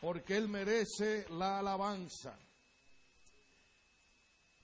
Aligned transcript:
Porque 0.00 0.36
Él 0.36 0.48
merece 0.48 1.26
la 1.30 1.58
alabanza. 1.58 2.36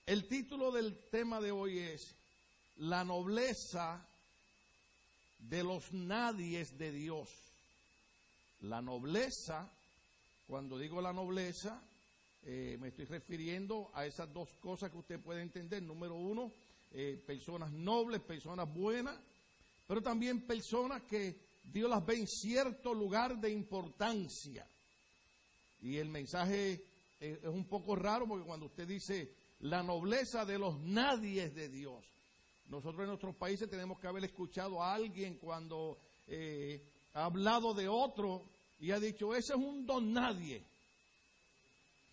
El 0.05 0.27
título 0.27 0.71
del 0.71 0.97
tema 1.09 1.39
de 1.39 1.51
hoy 1.51 1.79
es 1.79 2.15
La 2.77 3.03
nobleza 3.03 4.05
de 5.37 5.63
los 5.63 5.93
nadies 5.93 6.77
de 6.77 6.91
Dios. 6.91 7.29
La 8.61 8.81
nobleza, 8.81 9.69
cuando 10.47 10.77
digo 10.77 11.01
la 11.01 11.13
nobleza, 11.13 11.81
eh, 12.43 12.77
me 12.79 12.89
estoy 12.89 13.05
refiriendo 13.05 13.91
a 13.93 14.05
esas 14.05 14.33
dos 14.33 14.53
cosas 14.55 14.91
que 14.91 14.97
usted 14.97 15.19
puede 15.19 15.41
entender. 15.41 15.81
Número 15.83 16.15
uno, 16.15 16.51
eh, 16.91 17.21
personas 17.25 17.71
nobles, 17.71 18.21
personas 18.21 18.67
buenas, 18.73 19.15
pero 19.87 20.01
también 20.01 20.41
personas 20.41 21.03
que 21.03 21.48
Dios 21.71 21.89
las 21.89 22.05
ve 22.05 22.15
en 22.15 22.27
cierto 22.27 22.93
lugar 22.93 23.39
de 23.39 23.51
importancia. 23.51 24.65
Y 25.81 25.97
el 25.97 26.09
mensaje 26.09 26.83
es 27.19 27.45
un 27.45 27.65
poco 27.65 27.95
raro 27.95 28.27
porque 28.27 28.45
cuando 28.45 28.67
usted 28.67 28.87
dice 28.87 29.31
la 29.61 29.83
nobleza 29.83 30.45
de 30.45 30.57
los 30.57 30.79
nadies 30.79 31.53
de 31.53 31.69
Dios, 31.69 32.03
nosotros 32.69 33.01
en 33.01 33.07
nuestros 33.07 33.35
países 33.35 33.69
tenemos 33.69 33.99
que 33.99 34.07
haber 34.07 34.23
escuchado 34.23 34.81
a 34.81 34.93
alguien 34.93 35.37
cuando 35.37 35.97
eh, 36.27 36.81
ha 37.13 37.25
hablado 37.25 37.73
de 37.73 37.87
otro 37.87 38.43
y 38.79 38.91
ha 38.91 38.99
dicho, 38.99 39.35
ese 39.35 39.53
es 39.53 39.59
un 39.59 39.85
don 39.85 40.13
nadie. 40.13 40.63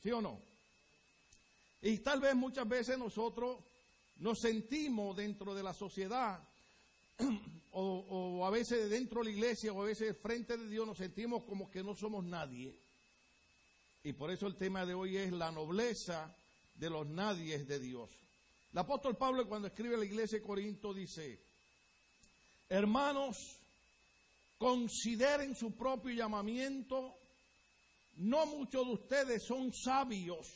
¿Sí 0.02 0.10
o 0.10 0.20
no? 0.20 0.40
Y 1.82 1.98
tal 1.98 2.20
vez 2.20 2.34
muchas 2.34 2.66
veces 2.68 2.98
nosotros 2.98 3.58
nos 4.18 4.40
sentimos 4.40 5.16
dentro 5.16 5.54
de 5.54 5.62
la 5.62 5.74
sociedad 5.74 6.40
o, 7.78 8.46
a 8.46 8.50
veces 8.50 8.88
dentro 8.88 9.20
de 9.20 9.26
la 9.26 9.36
iglesia 9.36 9.72
o 9.72 9.82
a 9.82 9.86
veces 9.86 10.16
frente 10.16 10.56
de 10.56 10.68
Dios 10.68 10.86
nos 10.86 10.96
sentimos 10.96 11.44
como 11.44 11.70
que 11.70 11.82
no 11.82 11.94
somos 11.94 12.24
nadie. 12.24 12.74
Y 14.02 14.12
por 14.12 14.30
eso 14.30 14.46
el 14.46 14.56
tema 14.56 14.86
de 14.86 14.94
hoy 14.94 15.16
es 15.16 15.32
la 15.32 15.50
nobleza 15.50 16.34
de 16.74 16.88
los 16.88 17.06
nadies 17.06 17.66
de 17.68 17.78
Dios. 17.78 18.10
El 18.72 18.78
apóstol 18.78 19.16
Pablo 19.16 19.46
cuando 19.46 19.68
escribe 19.68 19.96
a 19.96 19.98
la 19.98 20.04
iglesia 20.04 20.38
de 20.38 20.44
Corinto 20.44 20.94
dice, 20.94 21.38
hermanos, 22.68 23.36
consideren 24.58 25.54
su 25.54 25.72
propio 25.72 26.14
llamamiento, 26.14 27.14
no 28.16 28.46
muchos 28.46 28.86
de 28.86 28.92
ustedes 28.92 29.42
son 29.46 29.72
sabios 29.72 30.46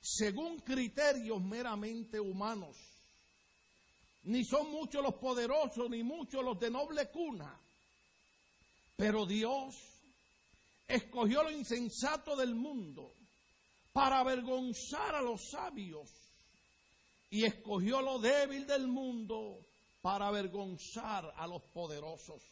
según 0.00 0.58
criterios 0.60 1.40
meramente 1.42 2.18
humanos, 2.18 2.76
ni 4.24 4.44
son 4.44 4.70
muchos 4.70 5.02
los 5.02 5.14
poderosos, 5.14 5.90
ni 5.90 6.02
muchos 6.02 6.44
los 6.44 6.58
de 6.58 6.70
noble 6.70 7.10
cuna, 7.10 7.58
pero 8.96 9.26
Dios 9.26 9.74
escogió 10.86 11.42
lo 11.42 11.50
insensato 11.50 12.36
del 12.36 12.54
mundo 12.54 13.12
para 13.92 14.20
avergonzar 14.20 15.14
a 15.14 15.22
los 15.22 15.50
sabios 15.50 16.08
y 17.30 17.44
escogió 17.44 18.00
lo 18.00 18.18
débil 18.18 18.66
del 18.66 18.86
mundo 18.86 19.58
para 20.02 20.28
avergonzar 20.28 21.32
a 21.36 21.46
los 21.46 21.62
poderosos. 21.62 22.42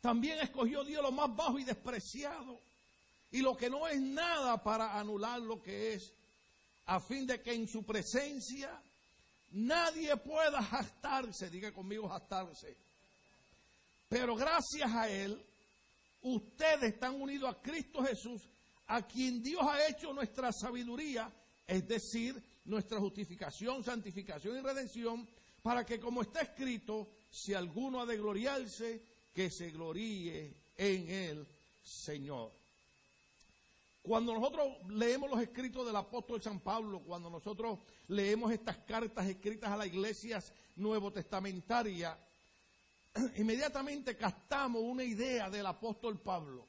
También 0.00 0.38
escogió 0.38 0.84
Dios 0.84 1.02
lo 1.02 1.12
más 1.12 1.34
bajo 1.34 1.58
y 1.58 1.64
despreciado 1.64 2.60
y 3.30 3.42
lo 3.42 3.56
que 3.56 3.68
no 3.68 3.86
es 3.88 4.00
nada 4.00 4.62
para 4.62 4.98
anular 4.98 5.40
lo 5.40 5.60
que 5.60 5.94
es, 5.94 6.12
a 6.86 7.00
fin 7.00 7.26
de 7.26 7.42
que 7.42 7.52
en 7.52 7.68
su 7.68 7.84
presencia 7.84 8.80
nadie 9.50 10.16
pueda 10.16 10.62
jactarse, 10.62 11.50
diga 11.50 11.72
conmigo 11.72 12.08
jactarse. 12.08 12.76
Pero 14.08 14.36
gracias 14.36 14.90
a 14.92 15.08
Él, 15.08 15.40
ustedes 16.22 16.94
están 16.94 17.20
unidos 17.20 17.54
a 17.54 17.60
Cristo 17.60 18.02
Jesús, 18.02 18.42
a 18.86 19.02
quien 19.06 19.42
Dios 19.42 19.62
ha 19.62 19.86
hecho 19.88 20.12
nuestra 20.12 20.52
sabiduría, 20.52 21.30
es 21.66 21.86
decir, 21.86 22.40
nuestra 22.64 22.98
justificación, 22.98 23.82
santificación 23.82 24.56
y 24.56 24.60
redención, 24.60 25.28
para 25.62 25.84
que 25.84 25.98
como 25.98 26.22
está 26.22 26.42
escrito, 26.42 27.08
si 27.30 27.52
alguno 27.52 28.00
ha 28.00 28.06
de 28.06 28.16
gloriarse, 28.16 29.02
que 29.34 29.50
se 29.50 29.70
gloríe 29.70 30.54
en 30.76 31.10
el 31.10 31.46
Señor. 31.82 32.55
Cuando 34.06 34.32
nosotros 34.34 34.68
leemos 34.88 35.28
los 35.28 35.40
escritos 35.40 35.84
del 35.84 35.96
apóstol 35.96 36.40
San 36.40 36.60
Pablo, 36.60 37.00
cuando 37.00 37.28
nosotros 37.28 37.80
leemos 38.06 38.52
estas 38.52 38.76
cartas 38.78 39.26
escritas 39.26 39.68
a 39.68 39.76
las 39.76 39.88
iglesias 39.88 40.52
nuevo 40.76 41.12
testamentarias, 41.12 42.16
inmediatamente 43.36 44.16
captamos 44.16 44.80
una 44.84 45.02
idea 45.02 45.50
del 45.50 45.66
apóstol 45.66 46.20
Pablo. 46.20 46.68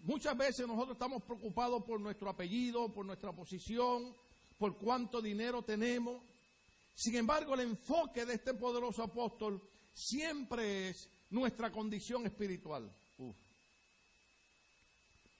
Muchas 0.00 0.36
veces 0.36 0.66
nosotros 0.66 0.96
estamos 0.96 1.22
preocupados 1.22 1.82
por 1.84 1.98
nuestro 1.98 2.28
apellido, 2.28 2.92
por 2.92 3.06
nuestra 3.06 3.32
posición, 3.32 4.14
por 4.58 4.76
cuánto 4.76 5.22
dinero 5.22 5.62
tenemos. 5.62 6.22
Sin 6.94 7.16
embargo, 7.16 7.54
el 7.54 7.60
enfoque 7.60 8.26
de 8.26 8.34
este 8.34 8.52
poderoso 8.52 9.02
apóstol 9.02 9.62
siempre 9.94 10.90
es 10.90 11.08
nuestra 11.30 11.72
condición 11.72 12.26
espiritual. 12.26 12.92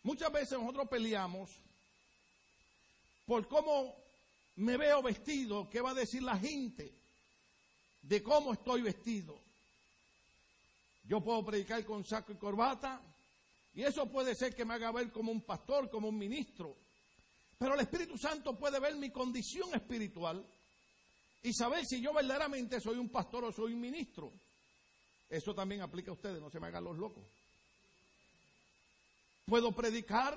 Muchas 0.09 0.33
veces 0.33 0.59
nosotros 0.59 0.89
peleamos 0.89 1.51
por 3.27 3.47
cómo 3.47 3.95
me 4.57 4.79
veo 4.79 5.03
vestido, 5.03 5.69
qué 5.69 5.83
va 5.83 5.91
a 5.91 5.95
decir 5.95 6.23
la 6.23 6.39
gente 6.39 6.95
de 8.01 8.23
cómo 8.23 8.55
estoy 8.55 8.81
vestido. 8.81 9.39
Yo 11.05 11.21
puedo 11.21 11.45
predicar 11.45 11.85
con 11.85 12.07
saco 12.07 12.33
y 12.33 12.37
corbata 12.37 13.03
y 13.75 13.83
eso 13.83 14.11
puede 14.11 14.35
ser 14.35 14.55
que 14.55 14.65
me 14.65 14.73
haga 14.73 14.91
ver 14.93 15.13
como 15.13 15.31
un 15.31 15.43
pastor, 15.43 15.91
como 15.91 16.09
un 16.09 16.17
ministro. 16.17 16.75
Pero 17.59 17.75
el 17.75 17.81
Espíritu 17.81 18.17
Santo 18.17 18.59
puede 18.59 18.81
ver 18.81 18.97
mi 18.97 19.11
condición 19.11 19.75
espiritual 19.75 20.43
y 21.43 21.53
saber 21.53 21.85
si 21.85 22.01
yo 22.01 22.15
verdaderamente 22.15 22.81
soy 22.81 22.97
un 22.97 23.11
pastor 23.11 23.45
o 23.45 23.53
soy 23.53 23.75
un 23.75 23.81
ministro. 23.83 24.33
Eso 25.29 25.55
también 25.55 25.83
aplica 25.83 26.13
a 26.13 26.15
ustedes, 26.15 26.41
no 26.41 26.49
se 26.49 26.61
me 26.61 26.69
hagan 26.69 26.85
los 26.85 26.97
locos. 26.97 27.27
Puedo 29.49 29.73
predicar 29.73 30.37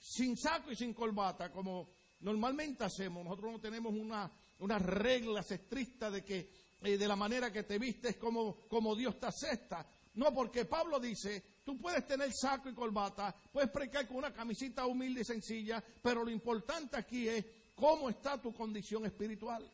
sin 0.00 0.36
saco 0.36 0.72
y 0.72 0.76
sin 0.76 0.92
corbata, 0.92 1.52
como 1.52 1.90
normalmente 2.20 2.82
hacemos. 2.82 3.24
Nosotros 3.24 3.52
no 3.52 3.60
tenemos 3.60 3.94
una, 3.94 4.28
unas 4.58 4.82
reglas 4.82 5.48
estrictas 5.52 6.12
de 6.12 6.24
que 6.24 6.50
eh, 6.82 6.98
de 6.98 7.06
la 7.06 7.14
manera 7.14 7.52
que 7.52 7.62
te 7.62 7.78
vistes 7.78 8.16
como, 8.16 8.96
Dios 8.96 9.20
te 9.20 9.26
acepta. 9.26 9.86
No, 10.14 10.34
porque 10.34 10.64
Pablo 10.64 10.98
dice, 10.98 11.44
tú 11.64 11.78
puedes 11.78 12.04
tener 12.08 12.32
saco 12.32 12.68
y 12.68 12.74
corbata, 12.74 13.32
puedes 13.52 13.70
predicar 13.70 14.08
con 14.08 14.16
una 14.16 14.32
camisita 14.32 14.84
humilde 14.84 15.20
y 15.20 15.24
sencilla, 15.24 15.82
pero 16.02 16.24
lo 16.24 16.30
importante 16.30 16.96
aquí 16.96 17.28
es 17.28 17.44
cómo 17.76 18.08
está 18.10 18.42
tu 18.42 18.52
condición 18.52 19.06
espiritual. 19.06 19.64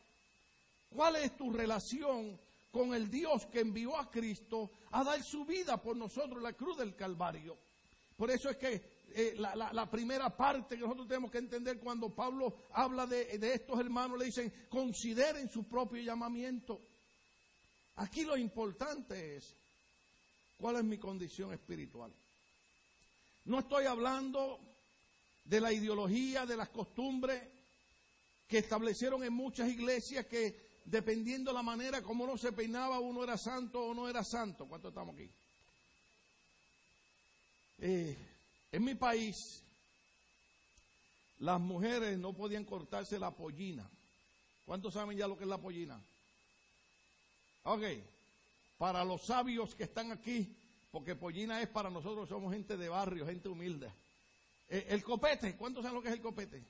¿Cuál 0.89 1.15
es 1.15 1.35
tu 1.35 1.51
relación 1.51 2.39
con 2.71 2.93
el 2.93 3.09
Dios 3.09 3.47
que 3.47 3.61
envió 3.61 3.97
a 3.97 4.11
Cristo 4.11 4.69
a 4.91 5.03
dar 5.03 5.23
su 5.23 5.45
vida 5.45 5.81
por 5.81 5.97
nosotros 5.97 6.37
en 6.37 6.43
la 6.43 6.53
cruz 6.53 6.77
del 6.77 6.95
Calvario? 6.95 7.64
Por 8.15 8.31
eso 8.31 8.49
es 8.49 8.57
que 8.57 8.81
eh, 9.13 9.35
la, 9.37 9.89
primera 9.89 10.35
parte 10.35 10.75
que 10.75 10.81
nosotros 10.81 11.07
tenemos 11.07 11.31
que 11.31 11.37
entender 11.37 11.79
cuando 11.79 12.13
Pablo 12.13 12.67
habla 12.71 13.05
de, 13.05 13.37
de 13.37 13.53
estos 13.53 13.79
hermanos, 13.79 14.19
le 14.19 14.25
dicen, 14.25 14.51
consideren 14.69 15.49
su 15.49 15.63
propio 15.65 16.01
llamamiento. 16.01 16.81
Aquí 17.95 18.23
lo 18.25 18.37
importante 18.37 19.37
es, 19.37 19.55
¿cuál 20.57 20.77
es 20.77 20.83
mi 20.83 20.97
condición 20.97 21.53
espiritual? 21.53 22.11
No 23.45 23.59
estoy 23.59 23.85
hablando 23.85 24.59
de 25.45 25.61
la 25.61 25.71
ideología, 25.71 26.45
de 26.45 26.57
las 26.57 26.69
costumbres 26.69 27.41
que 28.47 28.59
establecieron 28.59 29.23
en 29.23 29.33
muchas 29.33 29.69
iglesias 29.69 30.25
que 30.25 30.81
dependiendo 30.85 31.51
la 31.51 31.63
manera 31.63 32.01
como 32.01 32.23
uno 32.23 32.37
se 32.37 32.51
peinaba, 32.51 32.99
uno 32.99 33.23
era 33.23 33.37
santo 33.37 33.85
o 33.85 33.93
no 33.93 34.07
era 34.07 34.23
santo. 34.23 34.67
¿Cuántos 34.67 34.89
estamos 34.89 35.15
aquí? 35.15 35.29
Eh, 37.79 38.17
en 38.71 38.83
mi 38.83 38.95
país, 38.95 39.61
las 41.39 41.59
mujeres 41.59 42.17
no 42.17 42.33
podían 42.33 42.65
cortarse 42.65 43.19
la 43.19 43.31
pollina. 43.31 43.89
¿Cuántos 44.65 44.93
saben 44.93 45.17
ya 45.17 45.27
lo 45.27 45.37
que 45.37 45.43
es 45.43 45.49
la 45.49 45.57
pollina? 45.57 45.99
Ok, 47.63 47.83
para 48.77 49.03
los 49.03 49.21
sabios 49.21 49.75
que 49.75 49.83
están 49.83 50.11
aquí, 50.11 50.55
porque 50.91 51.15
pollina 51.15 51.61
es 51.61 51.67
para 51.67 51.89
nosotros, 51.89 52.29
somos 52.29 52.53
gente 52.53 52.77
de 52.77 52.89
barrio, 52.89 53.25
gente 53.25 53.49
humilde. 53.49 53.91
Eh, 54.69 54.87
el 54.89 55.03
copete, 55.03 55.55
¿cuántos 55.55 55.83
saben 55.83 55.95
lo 55.95 56.01
que 56.01 56.09
es 56.09 56.15
el 56.15 56.21
copete? 56.21 56.63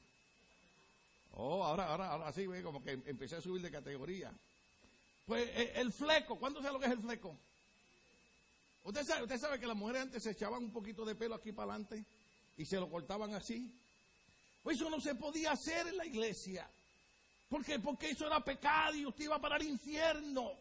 Oh, 1.38 1.64
ahora, 1.64 1.90
ahora, 1.90 2.12
ahora 2.12 2.32
sí, 2.32 2.46
como 2.64 2.84
que 2.84 2.92
empecé 2.92 3.36
a 3.36 3.42
subir 3.42 3.62
de 3.62 3.72
categoría. 3.72 4.32
Pues 5.26 5.50
eh, 5.50 5.74
el 5.76 5.92
fleco, 5.92 6.38
¿cuántos 6.38 6.64
saben 6.64 6.74
lo 6.74 6.80
que 6.80 6.86
es 6.86 6.94
el 6.94 7.02
fleco? 7.02 7.36
Usted 8.86 9.04
sabe, 9.40 9.60
que 9.60 9.66
las 9.66 9.76
mujeres 9.76 10.04
antes 10.04 10.22
se 10.22 10.32
echaban 10.32 10.64
un 10.64 10.72
poquito 10.72 11.04
de 11.06 11.16
pelo 11.16 11.34
aquí 11.34 11.52
para 11.52 11.72
adelante 11.72 12.06
y 12.56 12.66
se 12.66 12.80
lo 12.80 12.88
cortaban 12.88 13.34
así. 13.34 13.74
Pues 14.62 14.78
eso 14.78 14.92
no 14.92 15.02
se 15.02 15.16
podía 15.16 15.54
hacer 15.54 15.88
en 15.88 15.98
la 15.98 16.06
iglesia. 16.06 16.70
¿Por 17.50 17.66
qué? 17.66 17.80
Porque 17.80 18.12
eso 18.12 18.28
era 18.28 18.44
pecado 18.44 18.94
y 18.94 19.08
usted 19.08 19.26
iba 19.26 19.42
para 19.42 19.58
el 19.58 19.64
infierno. 19.64 20.52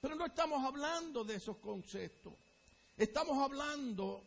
Pero 0.00 0.14
no 0.14 0.26
estamos 0.26 0.64
hablando 0.64 1.24
de 1.24 1.36
esos 1.36 1.56
conceptos. 1.56 2.34
Estamos 2.96 3.36
hablando 3.36 4.22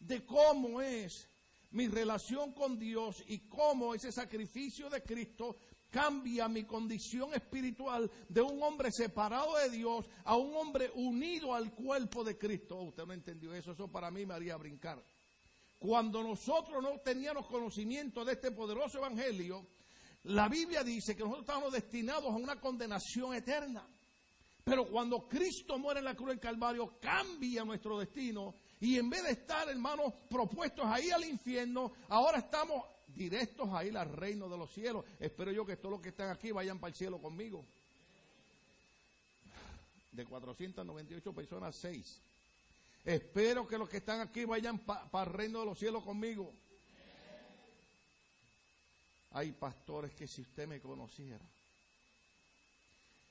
de 0.00 0.24
cómo 0.26 0.80
es 0.80 1.28
mi 1.70 1.86
relación 1.86 2.52
con 2.52 2.80
Dios 2.80 3.22
y 3.28 3.38
cómo 3.48 3.94
ese 3.94 4.10
sacrificio 4.10 4.90
de 4.90 5.04
Cristo 5.04 5.56
cambia 5.90 6.48
mi 6.48 6.64
condición 6.64 7.34
espiritual 7.34 8.10
de 8.28 8.40
un 8.40 8.62
hombre 8.62 8.90
separado 8.92 9.56
de 9.56 9.70
Dios 9.70 10.06
a 10.24 10.36
un 10.36 10.54
hombre 10.56 10.90
unido 10.94 11.54
al 11.54 11.72
cuerpo 11.72 12.24
de 12.24 12.36
Cristo. 12.36 12.76
Oh, 12.76 12.84
usted 12.84 13.06
no 13.06 13.12
entendió 13.12 13.54
eso, 13.54 13.72
eso 13.72 13.88
para 13.88 14.10
mí 14.10 14.26
me 14.26 14.34
haría 14.34 14.56
brincar. 14.56 15.02
Cuando 15.78 16.22
nosotros 16.22 16.82
no 16.82 16.98
teníamos 16.98 17.46
conocimiento 17.46 18.24
de 18.24 18.32
este 18.32 18.50
poderoso 18.50 18.98
evangelio, 18.98 19.66
la 20.24 20.48
Biblia 20.48 20.82
dice 20.82 21.14
que 21.14 21.22
nosotros 21.22 21.44
estábamos 21.44 21.72
destinados 21.72 22.26
a 22.26 22.36
una 22.36 22.60
condenación 22.60 23.34
eterna. 23.34 23.86
Pero 24.64 24.86
cuando 24.86 25.26
Cristo 25.26 25.78
muere 25.78 26.00
en 26.00 26.04
la 26.04 26.14
cruz 26.14 26.28
del 26.28 26.40
Calvario, 26.40 26.98
cambia 27.00 27.64
nuestro 27.64 27.98
destino. 27.98 28.54
Y 28.80 28.98
en 28.98 29.08
vez 29.08 29.22
de 29.22 29.30
estar, 29.30 29.68
hermanos, 29.68 30.12
propuestos 30.28 30.84
ahí 30.84 31.10
al 31.10 31.24
infierno, 31.24 31.92
ahora 32.08 32.38
estamos 32.38 32.84
directos 33.14 33.68
a 33.72 33.84
ir 33.84 33.96
al 33.96 34.10
reino 34.10 34.48
de 34.48 34.56
los 34.56 34.72
cielos. 34.72 35.04
Espero 35.18 35.52
yo 35.52 35.66
que 35.66 35.76
todos 35.76 35.92
los 35.92 36.00
que 36.00 36.10
están 36.10 36.30
aquí 36.30 36.52
vayan 36.52 36.78
para 36.78 36.90
el 36.90 36.96
cielo 36.96 37.18
conmigo. 37.18 37.64
De 40.12 40.24
498 40.24 41.32
personas, 41.32 41.76
6. 41.76 42.20
Espero 43.04 43.66
que 43.66 43.78
los 43.78 43.88
que 43.88 43.98
están 43.98 44.20
aquí 44.20 44.44
vayan 44.44 44.78
para 44.78 45.30
el 45.30 45.32
reino 45.32 45.60
de 45.60 45.66
los 45.66 45.78
cielos 45.78 46.04
conmigo. 46.04 46.52
Hay 49.32 49.52
pastores 49.52 50.14
que 50.14 50.26
si 50.26 50.42
usted 50.42 50.66
me 50.66 50.80
conociera, 50.80 51.44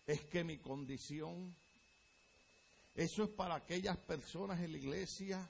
es 0.05 0.21
que 0.25 0.43
mi 0.43 0.57
condición, 0.57 1.53
eso 2.95 3.23
es 3.23 3.29
para 3.29 3.55
aquellas 3.55 3.97
personas 3.97 4.59
en 4.61 4.71
la 4.71 4.77
iglesia 4.77 5.49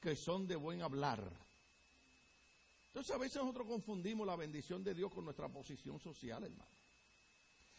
que 0.00 0.16
son 0.16 0.46
de 0.46 0.56
buen 0.56 0.82
hablar. 0.82 1.22
Entonces 2.94 3.16
a 3.16 3.18
veces 3.18 3.42
nosotros 3.42 3.66
confundimos 3.66 4.24
la 4.24 4.36
bendición 4.36 4.84
de 4.84 4.94
Dios 4.94 5.12
con 5.12 5.24
nuestra 5.24 5.48
posición 5.48 5.98
social, 5.98 6.44
hermano. 6.44 6.70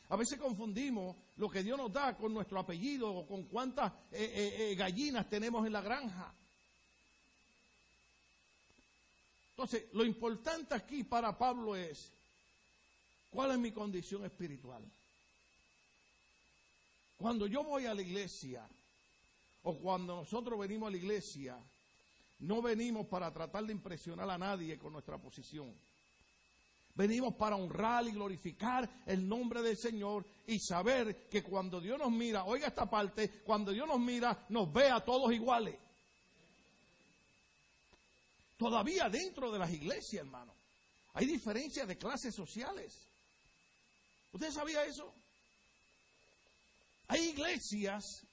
A 0.09 0.17
veces 0.17 0.37
confundimos 0.37 1.15
lo 1.37 1.49
que 1.49 1.63
Dios 1.63 1.77
nos 1.77 1.93
da 1.93 2.17
con 2.17 2.33
nuestro 2.33 2.59
apellido 2.59 3.09
o 3.09 3.25
con 3.25 3.45
cuántas 3.45 3.93
eh, 4.11 4.29
eh, 4.35 4.71
eh, 4.71 4.75
gallinas 4.75 5.29
tenemos 5.29 5.65
en 5.65 5.71
la 5.71 5.79
granja. 5.79 6.35
Entonces, 9.51 9.85
lo 9.93 10.03
importante 10.03 10.75
aquí 10.75 11.05
para 11.05 11.37
Pablo 11.37 11.77
es, 11.77 12.11
¿cuál 13.29 13.51
es 13.51 13.57
mi 13.57 13.71
condición 13.71 14.25
espiritual? 14.25 14.83
Cuando 17.15 17.47
yo 17.47 17.63
voy 17.63 17.85
a 17.85 17.93
la 17.93 18.01
iglesia, 18.01 18.67
o 19.63 19.77
cuando 19.77 20.17
nosotros 20.17 20.59
venimos 20.59 20.87
a 20.87 20.91
la 20.91 20.97
iglesia, 20.97 21.57
no 22.39 22.61
venimos 22.61 23.07
para 23.07 23.31
tratar 23.31 23.65
de 23.65 23.73
impresionar 23.73 24.29
a 24.29 24.37
nadie 24.37 24.77
con 24.77 24.93
nuestra 24.93 25.17
posición. 25.17 25.73
Venimos 26.95 27.35
para 27.35 27.57
honrar 27.57 28.07
y 28.07 28.11
glorificar 28.11 28.89
el 29.05 29.27
nombre 29.27 29.61
del 29.61 29.77
Señor 29.77 30.25
y 30.47 30.59
saber 30.59 31.27
que 31.27 31.43
cuando 31.43 31.81
Dios 31.81 31.99
nos 31.99 32.11
mira, 32.11 32.45
oiga 32.45 32.67
esta 32.67 32.89
parte, 32.89 33.41
cuando 33.43 33.71
Dios 33.71 33.87
nos 33.87 33.99
mira, 33.99 34.45
nos 34.49 34.71
ve 34.71 34.89
a 34.89 35.01
todos 35.01 35.33
iguales. 35.33 35.75
Todavía 38.57 39.09
dentro 39.09 39.51
de 39.51 39.59
las 39.59 39.71
iglesias, 39.71 40.23
hermano, 40.25 40.53
hay 41.13 41.25
diferencias 41.25 41.87
de 41.87 41.97
clases 41.97 42.33
sociales. 42.33 42.93
¿Usted 44.31 44.51
sabía 44.51 44.85
eso? 44.85 45.13
Hay 47.07 47.29
iglesias 47.29 48.25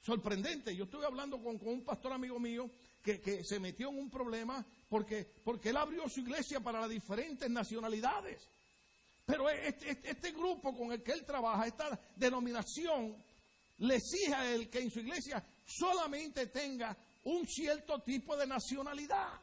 sorprendentes. 0.00 0.76
Yo 0.76 0.84
estuve 0.84 1.06
hablando 1.06 1.42
con, 1.42 1.58
un 1.60 1.84
pastor 1.84 2.12
amigo 2.12 2.38
mío 2.38 2.70
que, 3.04 3.44
se 3.44 3.60
metió 3.60 3.90
en 3.90 3.98
un 3.98 4.10
problema 4.10 4.64
porque, 4.88 5.24
porque 5.44 5.68
él 5.68 5.76
abrió 5.76 6.08
su 6.08 6.20
iglesia 6.20 6.60
para 6.60 6.80
las 6.80 6.88
diferentes 6.88 7.48
nacionalidades. 7.50 8.48
Pero 9.26 9.48
este, 9.50 10.00
este, 10.02 10.32
grupo 10.32 10.74
con 10.76 10.92
el 10.92 11.02
que 11.02 11.12
él 11.12 11.24
trabaja, 11.24 11.66
esta 11.66 11.98
denominación, 12.16 13.16
le 13.78 13.96
exige 13.96 14.34
a 14.34 14.50
él 14.50 14.70
que 14.70 14.80
en 14.80 14.90
su 14.90 15.00
iglesia 15.00 15.44
solamente 15.66 16.46
tenga 16.46 16.96
un 17.24 17.46
cierto 17.46 18.00
tipo 18.02 18.36
de 18.36 18.46
nacionalidad. 18.46 19.40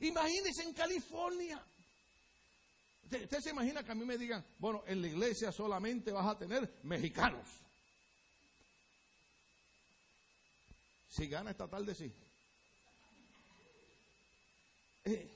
Imagínense 0.00 0.62
en 0.62 0.72
California. 0.72 1.62
Usted, 3.04 3.40
se 3.40 3.50
imagina 3.50 3.82
que 3.82 3.92
a 3.92 3.94
mí 3.94 4.04
me 4.04 4.18
digan, 4.18 4.44
bueno, 4.58 4.84
en 4.86 5.00
la 5.00 5.08
iglesia 5.08 5.50
solamente 5.50 6.12
vas 6.12 6.26
a 6.26 6.38
tener 6.38 6.78
mexicanos. 6.82 7.46
Si 11.08 11.26
gana 11.26 11.50
esta 11.50 11.68
tarde, 11.68 11.94
sí. 11.94 12.12
Eh, 15.08 15.26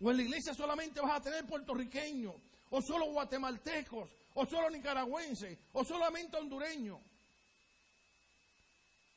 o 0.00 0.10
en 0.10 0.16
la 0.16 0.22
iglesia 0.22 0.54
solamente 0.54 1.00
vas 1.00 1.20
a 1.20 1.22
tener 1.22 1.46
puertorriqueños, 1.46 2.34
o 2.70 2.80
solo 2.80 3.12
guatemaltecos, 3.12 4.08
o 4.34 4.46
solo 4.46 4.70
nicaragüenses, 4.70 5.58
o 5.72 5.84
solamente 5.84 6.36
hondureños. 6.36 7.00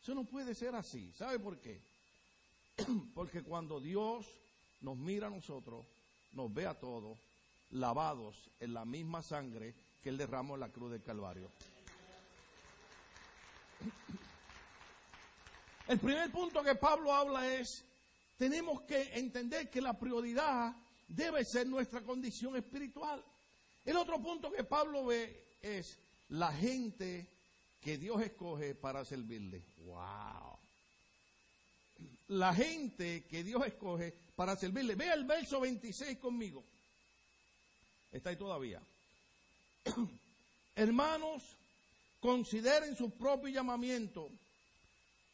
Eso 0.02 0.16
no 0.16 0.26
puede 0.26 0.56
ser 0.56 0.76
así. 0.76 1.14
¿Sabe 1.18 1.40
por 1.40 1.58
qué? 1.60 1.80
Porque 3.14 3.44
cuando 3.44 3.80
Dios 3.80 4.26
nos 4.81 4.98
mira 4.98 5.28
a 5.28 5.30
nosotros, 5.30 5.86
nos 6.34 6.54
ve 6.54 6.66
a 6.66 6.74
todos 6.74 7.18
lavados 7.72 8.36
en 8.60 8.74
la 8.74 8.84
misma 8.86 9.22
sangre 9.22 9.76
que 10.02 10.10
Él 10.10 10.18
derramó 10.18 10.56
en 10.56 10.62
la 10.62 10.70
cruz 10.70 10.92
del 10.92 11.04
Calvario. 11.04 11.52
El 15.88 16.00
primer 16.00 16.31
punto 16.31 16.62
que 16.62 16.76
Pablo 16.76 17.14
habla 17.14 17.48
es, 17.56 17.84
tenemos 18.40 18.84
que 18.84 19.20
entender 19.20 19.70
que 19.70 19.82
la 19.82 20.00
prioridad 20.00 20.74
debe 21.10 21.44
ser 21.44 21.68
nuestra 21.68 22.02
condición 22.02 22.56
espiritual. 22.56 23.22
El 23.84 23.98
otro 23.98 24.22
punto 24.22 24.50
que 24.50 24.64
Pablo 24.64 25.08
ve 25.08 25.58
es 25.62 26.00
la 26.30 26.54
gente 26.54 27.28
que 27.82 27.98
Dios 27.98 28.22
escoge 28.22 28.76
para 28.76 29.04
servirle. 29.04 29.62
¡Wow! 29.80 30.58
La 32.30 32.54
gente 32.54 33.26
que 33.26 33.44
Dios 33.44 33.68
escoge 33.68 34.14
para 34.38 34.56
servirle. 34.56 34.96
Vea 34.96 35.16
el 35.16 35.26
verso 35.26 35.60
26 35.60 36.18
conmigo. 36.18 36.64
Está 38.10 38.30
ahí 38.30 38.38
todavía. 38.38 38.82
Hermanos, 40.78 41.44
consideren 42.22 42.96
su 42.96 43.12
propio 43.12 43.50
llamamiento. 43.50 44.30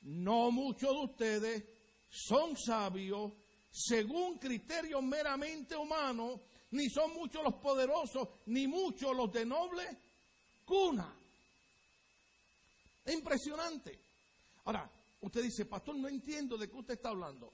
No 0.02 0.50
muchos 0.50 0.90
de 0.90 1.04
ustedes 1.04 1.75
son 2.15 2.56
sabios 2.56 3.33
según 3.69 4.37
criterios 4.37 5.04
meramente 5.04 5.75
humanos, 5.75 6.40
ni 6.71 6.90
son 6.90 7.13
muchos 7.13 7.44
los 7.44 7.56
poderosos, 7.56 8.30
ni 8.45 8.68
muchos 8.68 9.13
los 9.16 9.31
de 9.33 9.45
noble 9.45 9.83
cuna. 10.63 11.13
Es 13.04 13.13
impresionante. 13.13 13.99
Ahora, 14.63 14.90
usted 15.21 15.44
dice, 15.44 15.66
pastor, 15.66 15.97
no 15.97 16.07
entiendo 16.07 16.57
de 16.57 16.69
qué 16.69 16.75
usted 16.78 16.94
está 16.94 17.09
hablando. 17.09 17.51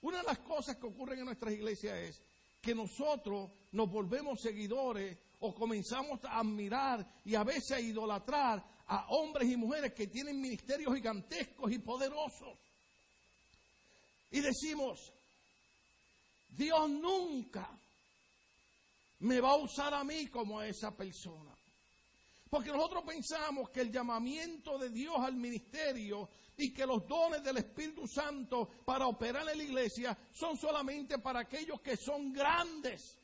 Una 0.00 0.18
de 0.18 0.24
las 0.24 0.38
cosas 0.38 0.76
que 0.76 0.86
ocurren 0.86 1.18
en 1.18 1.26
nuestras 1.26 1.52
iglesias 1.52 1.98
es 1.98 2.22
que 2.62 2.74
nosotros 2.74 3.50
nos 3.72 3.90
volvemos 3.90 4.40
seguidores 4.40 5.18
o 5.40 5.54
comenzamos 5.54 6.24
a 6.24 6.38
admirar 6.38 7.06
y 7.24 7.34
a 7.34 7.44
veces 7.44 7.72
a 7.72 7.80
idolatrar 7.80 8.64
a 8.86 9.06
hombres 9.10 9.50
y 9.50 9.56
mujeres 9.56 9.92
que 9.92 10.06
tienen 10.06 10.40
ministerios 10.40 10.94
gigantescos 10.94 11.70
y 11.70 11.78
poderosos. 11.78 12.58
Y 14.30 14.40
decimos, 14.40 15.12
Dios 16.48 16.90
nunca 16.90 17.68
me 19.20 19.40
va 19.40 19.50
a 19.50 19.56
usar 19.56 19.94
a 19.94 20.04
mí 20.04 20.26
como 20.26 20.58
a 20.58 20.66
esa 20.66 20.96
persona. 20.96 21.54
Porque 22.50 22.70
nosotros 22.70 23.04
pensamos 23.04 23.70
que 23.70 23.82
el 23.82 23.92
llamamiento 23.92 24.78
de 24.78 24.90
Dios 24.90 25.16
al 25.18 25.34
ministerio 25.34 26.28
y 26.56 26.72
que 26.72 26.86
los 26.86 27.06
dones 27.06 27.42
del 27.42 27.58
Espíritu 27.58 28.06
Santo 28.06 28.68
para 28.84 29.06
operar 29.06 29.48
en 29.48 29.58
la 29.58 29.64
iglesia 29.64 30.18
son 30.32 30.56
solamente 30.56 31.18
para 31.18 31.40
aquellos 31.40 31.80
que 31.80 31.96
son 31.96 32.32
grandes, 32.32 33.18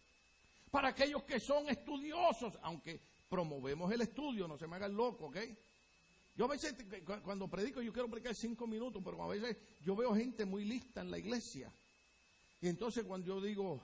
para 0.71 0.89
aquellos 0.89 1.25
que 1.25 1.41
son 1.41 1.69
estudiosos, 1.69 2.59
aunque 2.63 3.01
promovemos 3.29 3.91
el 3.93 4.03
estudio, 4.03 4.47
no 4.47 4.59
se 4.59 4.67
me 4.67 4.77
hagan 4.77 4.95
loco, 4.95 5.27
¿ok? 5.27 5.39
Yo 6.37 6.47
a 6.47 6.49
veces, 6.49 6.75
cuando 7.23 7.49
predico, 7.49 7.81
yo 7.81 7.93
quiero 7.93 8.09
predicar 8.09 8.35
cinco 8.35 8.67
minutos, 8.67 9.01
pero 9.05 9.23
a 9.23 9.29
veces 9.29 9.57
yo 9.83 9.95
veo 9.95 10.15
gente 10.15 10.45
muy 10.45 10.65
lista 10.65 11.01
en 11.01 11.11
la 11.11 11.19
iglesia. 11.19 11.73
Y 12.61 12.69
entonces 12.69 13.05
cuando 13.05 13.27
yo 13.27 13.41
digo, 13.41 13.81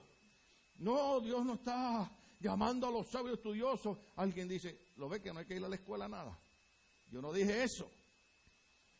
no, 0.79 1.21
Dios 1.21 1.45
no 1.45 1.53
está 1.53 2.11
llamando 2.39 2.87
a 2.87 2.91
los 2.91 3.07
sabios 3.07 3.37
estudiosos, 3.37 3.97
alguien 4.17 4.49
dice, 4.49 4.77
¿lo 4.97 5.07
ve 5.07 5.21
que 5.21 5.31
no 5.31 5.39
hay 5.39 5.45
que 5.45 5.55
ir 5.55 5.63
a 5.63 5.69
la 5.69 5.75
escuela 5.75 6.09
nada? 6.09 6.37
Yo 7.11 7.21
no 7.21 7.31
dije 7.31 7.63
eso. 7.63 7.89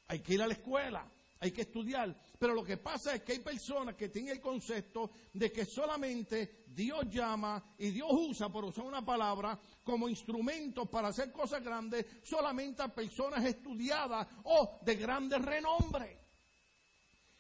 Hay 0.08 0.20
que 0.20 0.36
ir 0.36 0.42
a 0.42 0.48
la 0.48 0.54
escuela, 0.54 1.06
hay 1.42 1.52
que 1.52 1.62
estudiar. 1.62 2.16
Pero 2.38 2.54
lo 2.54 2.64
que 2.64 2.78
pasa 2.78 3.16
es 3.16 3.24
que 3.24 3.34
hay 3.34 3.40
personas 3.40 3.96
que 3.96 4.10
tienen 4.10 4.34
el 4.34 4.42
concepto 4.42 5.12
de 5.34 5.52
que 5.52 5.66
solamente 5.66 6.64
Dios 6.68 7.10
llama 7.10 7.62
y 7.80 7.90
Dios 7.90 8.10
usa, 8.12 8.50
por 8.50 8.64
usar 8.64 8.86
una 8.86 9.04
palabra, 9.04 9.60
como 9.84 10.08
instrumento 10.08 10.86
para 10.86 11.10
hacer 11.10 11.32
cosas 11.32 11.64
grandes, 11.64 12.06
solamente 12.24 12.84
a 12.84 12.88
personas 12.88 13.44
estudiadas 13.44 14.28
o 14.44 14.80
de 14.84 14.96
grande 14.96 15.40
renombre. 15.40 16.20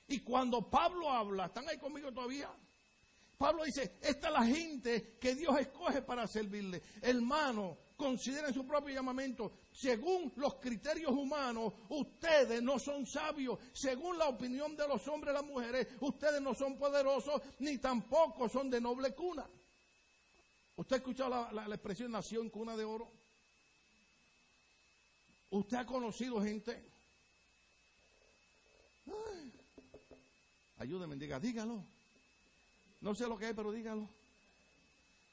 Y 0.07 0.19
cuando 0.19 0.69
Pablo 0.69 1.09
habla, 1.09 1.45
¿están 1.45 1.69
ahí 1.69 1.77
conmigo 1.77 2.11
todavía? 2.11 2.49
Pablo 3.41 3.63
dice, 3.63 3.97
esta 4.01 4.27
es 4.27 4.33
la 4.33 4.45
gente 4.45 5.17
que 5.19 5.33
Dios 5.33 5.59
escoge 5.59 6.03
para 6.03 6.27
servirle. 6.27 6.79
Hermano, 7.01 7.75
consideren 7.97 8.53
su 8.53 8.67
propio 8.67 8.93
llamamiento. 8.93 9.51
Según 9.71 10.31
los 10.35 10.55
criterios 10.55 11.11
humanos, 11.11 11.73
ustedes 11.89 12.61
no 12.61 12.77
son 12.77 13.07
sabios. 13.07 13.57
Según 13.73 14.19
la 14.19 14.27
opinión 14.27 14.77
de 14.77 14.87
los 14.87 15.07
hombres 15.07 15.33
y 15.33 15.37
las 15.37 15.45
mujeres, 15.45 15.87
ustedes 16.01 16.39
no 16.39 16.53
son 16.53 16.77
poderosos 16.77 17.41
ni 17.57 17.79
tampoco 17.79 18.47
son 18.47 18.69
de 18.69 18.79
noble 18.79 19.15
cuna. 19.15 19.49
¿Usted 20.75 20.97
ha 20.97 20.97
escuchado 20.97 21.51
la, 21.51 21.65
expresión 21.65 22.11
nació 22.11 22.43
en 22.43 22.49
cuna 22.51 22.77
de 22.77 22.83
oro? 22.83 23.11
¿Usted 25.49 25.77
ha 25.77 25.85
conocido 25.87 26.39
gente? 26.43 26.91
ayúdeme, 30.77 31.15
diga, 31.15 31.39
dígalo. 31.39 31.83
No 33.01 33.15
sé 33.15 33.27
lo 33.27 33.37
que 33.37 33.49
es, 33.49 33.55
pero 33.55 33.71
dígalo. 33.71 34.07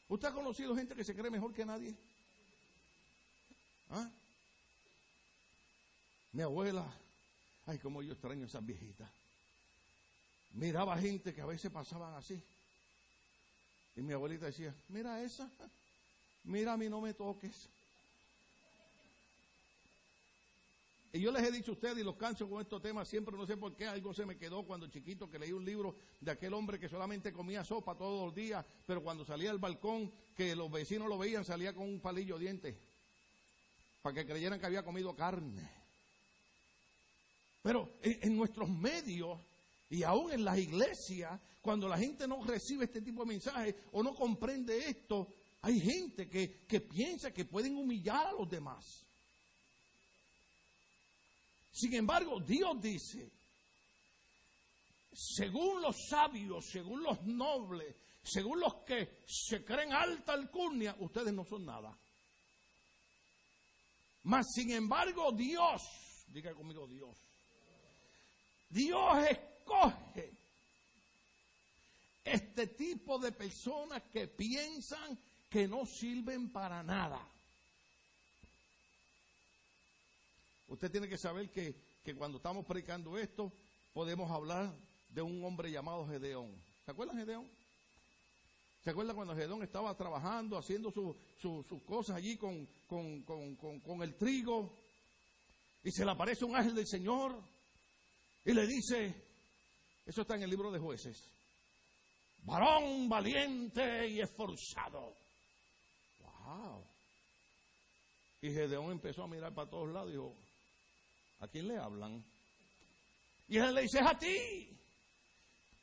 ¿Usted 0.09 0.29
ha 0.29 0.33
conocido 0.33 0.75
gente 0.75 0.95
que 0.95 1.05
se 1.05 1.15
cree 1.15 1.31
mejor 1.31 1.53
que 1.53 1.67
nadie? 1.67 1.95
¿Ah? 3.91 4.11
Mi 6.33 6.43
abuela, 6.43 6.85
ay, 7.67 7.79
como 7.79 8.03
yo 8.03 8.13
extraño 8.13 8.45
a 8.45 8.47
esas 8.47 8.65
viejitas. 8.65 9.09
Miraba 10.53 10.97
gente 10.99 11.35
que 11.35 11.43
a 11.43 11.47
veces 11.47 11.71
pasaban 11.71 12.15
así. 12.15 12.43
Y 13.97 14.01
mi 14.01 14.15
abuelita 14.15 14.47
decía, 14.47 14.75
mira 14.89 15.23
esa, 15.23 15.51
mira 16.45 16.73
a 16.73 16.77
mí 16.77 16.89
no 16.89 17.01
me 17.01 17.13
toques. 17.13 17.69
Y 21.13 21.21
yo 21.21 21.33
les 21.33 21.43
he 21.43 21.51
dicho 21.51 21.71
a 21.71 21.75
ustedes 21.75 21.99
y 21.99 22.03
los 22.03 22.17
canso 22.17 22.49
con 22.49 22.61
estos 22.61 22.83
temas 22.83 23.09
siempre, 23.09 23.35
no 23.35 23.47
sé 23.47 23.57
por 23.57 23.75
qué, 23.75 23.87
algo 23.87 24.13
se 24.13 24.27
me 24.27 24.37
quedó 24.37 24.65
cuando 24.65 24.89
chiquito 24.89 25.31
que 25.31 25.39
leí 25.39 25.53
un 25.53 25.65
libro 25.65 25.97
de 26.21 26.31
aquel 26.31 26.53
hombre 26.53 26.79
que 26.79 26.89
solamente 26.89 27.33
comía 27.33 27.65
sopa 27.65 27.95
todos 27.95 28.27
los 28.27 28.35
días, 28.35 28.65
pero 28.87 29.03
cuando 29.03 29.25
salía 29.25 29.51
al 29.51 29.59
balcón, 29.59 30.13
que 30.37 30.55
los 30.55 30.71
vecinos 30.71 31.09
lo 31.09 31.17
veían, 31.17 31.45
salía 31.45 31.73
con 31.73 31.89
un 31.89 32.01
palillo 32.01 32.37
de 32.37 32.45
dientes 32.45 32.77
para 34.03 34.15
que 34.15 34.27
creyeran 34.27 34.61
que 34.61 34.67
había 34.67 34.85
comido 34.85 35.17
carne. 35.17 35.71
Pero 37.63 37.95
en, 38.03 38.37
nuestros 38.37 38.69
medios 38.69 39.39
y 39.91 40.03
aún 40.03 40.31
en 40.33 40.45
las 40.45 40.59
iglesias, 40.59 41.41
cuando 41.63 41.89
la 41.89 41.99
gente 41.99 42.29
no 42.29 42.45
recibe 42.45 42.85
este 42.85 43.01
tipo 43.01 43.23
de 43.23 43.29
mensajes 43.29 43.75
o 43.93 44.03
no 44.03 44.15
comprende 44.15 44.89
esto, 44.89 45.29
hay 45.63 45.81
gente 45.81 46.29
que, 46.29 46.65
que 46.67 46.81
piensa 46.81 47.33
que 47.33 47.45
pueden 47.45 47.77
humillar 47.77 48.27
a 48.27 48.33
los 48.33 48.49
demás. 48.49 49.08
Sin 51.79 51.95
embargo, 51.95 52.41
Dios 52.41 52.83
dice, 52.83 53.31
según 55.13 55.81
los 55.81 56.09
sabios, 56.09 56.67
según 56.67 57.05
los 57.05 57.23
nobles, 57.23 57.95
según 58.21 58.59
los 58.59 58.83
que 58.85 59.23
se 59.29 59.65
creen 59.65 59.93
alta 59.93 60.33
alcurnia, 60.33 60.97
ustedes 60.99 61.33
no 61.33 61.45
son 61.45 61.65
nada. 61.65 61.97
Mas 64.25 64.47
sin 64.53 64.73
embargo 64.73 65.31
Dios, 65.31 65.83
diga 66.27 66.53
conmigo 66.53 66.89
Dios, 66.89 67.17
Dios 68.69 69.29
escoge 69.31 70.33
este 72.25 72.67
tipo 72.67 73.21
de 73.21 73.31
personas 73.31 74.03
que 74.13 74.27
piensan 74.27 75.17
que 75.49 75.69
no 75.69 75.87
sirven 75.87 76.51
para 76.51 76.83
nada. 76.83 77.25
Usted 80.69 80.91
tiene 80.91 81.09
que 81.09 81.19
saber 81.19 81.51
que, 81.51 81.75
que 82.05 82.15
cuando 82.15 82.37
estamos 82.39 82.65
predicando 82.65 83.19
esto, 83.19 83.53
podemos 83.93 84.31
hablar 84.31 84.73
de 85.09 85.23
un 85.23 85.43
hombre 85.45 85.71
llamado 85.71 86.07
Gedeón. 86.07 86.53
¿Se 86.85 86.91
acuerdan 86.91 87.17
Gedeón? 87.17 87.49
¿Se 88.83 88.91
acuerdan 88.91 89.17
cuando 89.17 89.35
Gedón 89.35 89.63
estaba 89.63 89.95
trabajando, 89.97 90.57
haciendo 90.57 90.91
sus 90.91 91.83
cosas 91.85 92.17
allí 92.17 92.37
con, 92.37 92.67
con, 92.87 94.03
el 94.03 94.15
trigo? 94.17 94.73
Y 95.85 95.91
se 95.91 96.05
le 96.05 96.13
aparece 96.13 96.45
un 96.45 96.57
ángel 96.57 96.75
del 96.75 96.87
Señor 96.87 97.39
y 98.45 98.53
le 98.53 98.67
dice, 98.67 99.15
eso 100.07 100.23
está 100.23 100.37
en 100.37 100.45
el 100.45 100.51
libro 100.51 100.71
de 100.71 100.79
jueces, 100.79 101.23
varón 102.45 103.09
valiente 103.09 104.09
y 104.09 104.21
esforzado. 104.21 105.15
¡Wow! 106.21 106.85
Y 108.41 108.51
Gedeón 108.53 108.93
empezó 108.93 109.25
a 109.25 109.29
mirar 109.29 109.55
para 109.55 109.69
todos 109.69 109.93
lados 109.93 110.09
y 110.09 110.13
dijo, 110.13 110.35
¿a 111.41 111.49
quién 111.49 111.69
le 111.69 111.79
hablan? 111.79 112.25
Y 113.49 113.57
él 113.57 113.75
le 113.75 113.83
dice, 113.83 113.99
es 113.99 114.07
a 114.07 114.19
ti. 114.19 114.79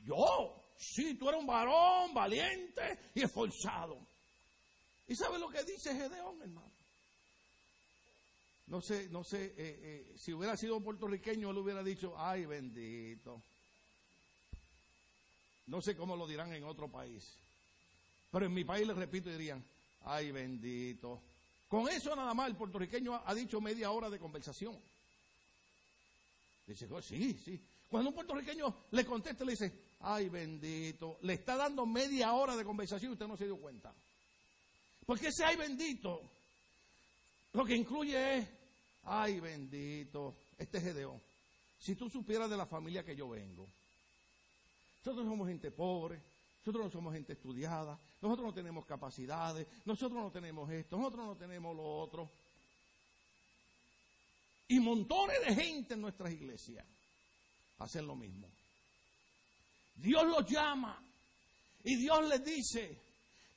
Yo. 0.06 0.62
Sí, 0.78 1.16
tú 1.16 1.30
eres 1.30 1.40
un 1.40 1.48
varón 1.48 2.14
valiente 2.14 3.00
y 3.16 3.24
esforzado. 3.24 3.98
¿Y 5.08 5.16
sabe 5.16 5.40
lo 5.40 5.50
que 5.50 5.64
dice 5.64 5.96
Gedeón, 5.96 6.42
hermano? 6.42 6.72
No 8.68 8.82
sé, 8.82 9.08
no 9.10 9.24
sé, 9.24 9.46
eh, 9.46 9.54
eh, 9.58 10.14
si 10.18 10.34
hubiera 10.34 10.58
sido 10.58 10.82
puertorriqueño, 10.82 11.52
él 11.52 11.58
hubiera 11.58 11.84
dicho, 11.84 12.16
ay 12.18 12.46
bendito. 12.46 13.42
No 15.68 15.82
sé 15.82 15.96
cómo 15.96 16.16
lo 16.16 16.28
dirán 16.28 16.52
en 16.54 16.64
otro 16.64 16.90
país. 16.90 17.38
Pero 18.32 18.48
en 18.48 18.54
mi 18.54 18.64
país, 18.64 18.88
les 18.88 18.96
repito, 18.96 19.30
dirían, 19.30 19.64
ay 20.02 20.32
bendito. 20.32 21.22
Con 21.68 21.88
eso 21.90 22.16
nada 22.16 22.34
más, 22.34 22.50
el 22.50 22.56
puertorriqueño 22.56 23.22
ha 23.24 23.34
dicho 23.34 23.62
media 23.62 23.92
hora 23.92 24.10
de 24.10 24.20
conversación. 24.20 24.80
Dice, 26.66 26.88
oh, 26.92 27.02
sí, 27.02 27.34
sí. 27.44 27.62
Cuando 27.90 28.10
un 28.10 28.16
puertorriqueño 28.16 28.76
le 28.92 29.06
contesta, 29.06 29.46
le 29.46 29.52
dice, 29.52 29.72
ay 30.00 30.30
bendito, 30.30 31.18
le 31.22 31.34
está 31.34 31.56
dando 31.56 31.86
media 31.86 32.34
hora 32.34 32.56
de 32.56 32.66
conversación 32.66 33.12
y 33.12 33.14
usted 33.14 33.28
no 33.28 33.38
se 33.38 33.46
dio 33.46 33.58
cuenta. 33.58 33.94
Porque 35.06 35.28
ese 35.28 35.44
ay 35.44 35.56
bendito, 35.56 36.22
lo 37.54 37.64
que 37.64 37.76
incluye 37.76 38.38
es, 38.38 38.48
ay 39.04 39.40
bendito, 39.40 40.36
este 40.58 40.80
es 40.80 40.84
Gedeón. 40.84 41.22
Si 41.80 41.96
tú 41.96 42.10
supieras 42.10 42.50
de 42.50 42.58
la 42.58 42.66
familia 42.66 43.04
que 43.04 43.16
yo 43.16 43.30
vengo, 43.30 43.68
nosotros 45.06 45.28
somos 45.28 45.48
gente 45.48 45.70
pobre, 45.70 46.20
nosotros 46.66 46.86
no 46.86 46.92
somos 46.92 47.14
gente 47.14 47.34
estudiada, 47.34 48.00
nosotros 48.22 48.48
no 48.48 48.54
tenemos 48.54 48.86
capacidades, 48.86 49.68
nosotros 49.86 50.20
no 50.20 50.32
tenemos 50.32 50.68
esto, 50.72 50.98
nosotros 50.98 51.28
no 51.28 51.36
tenemos 51.36 51.76
lo 51.76 51.84
otro. 51.84 52.32
Y 54.68 54.80
montones 54.80 55.40
de 55.46 55.56
gente 55.56 55.94
en 55.94 56.02
nuestras 56.02 56.32
iglesias 56.32 56.86
hacen 57.78 58.08
lo 58.08 58.16
mismo. 58.16 58.50
Dios 59.96 60.26
los 60.26 60.46
llama 60.46 61.02
y 61.84 61.96
Dios 61.98 62.28
les 62.28 62.44
dice, 62.44 63.00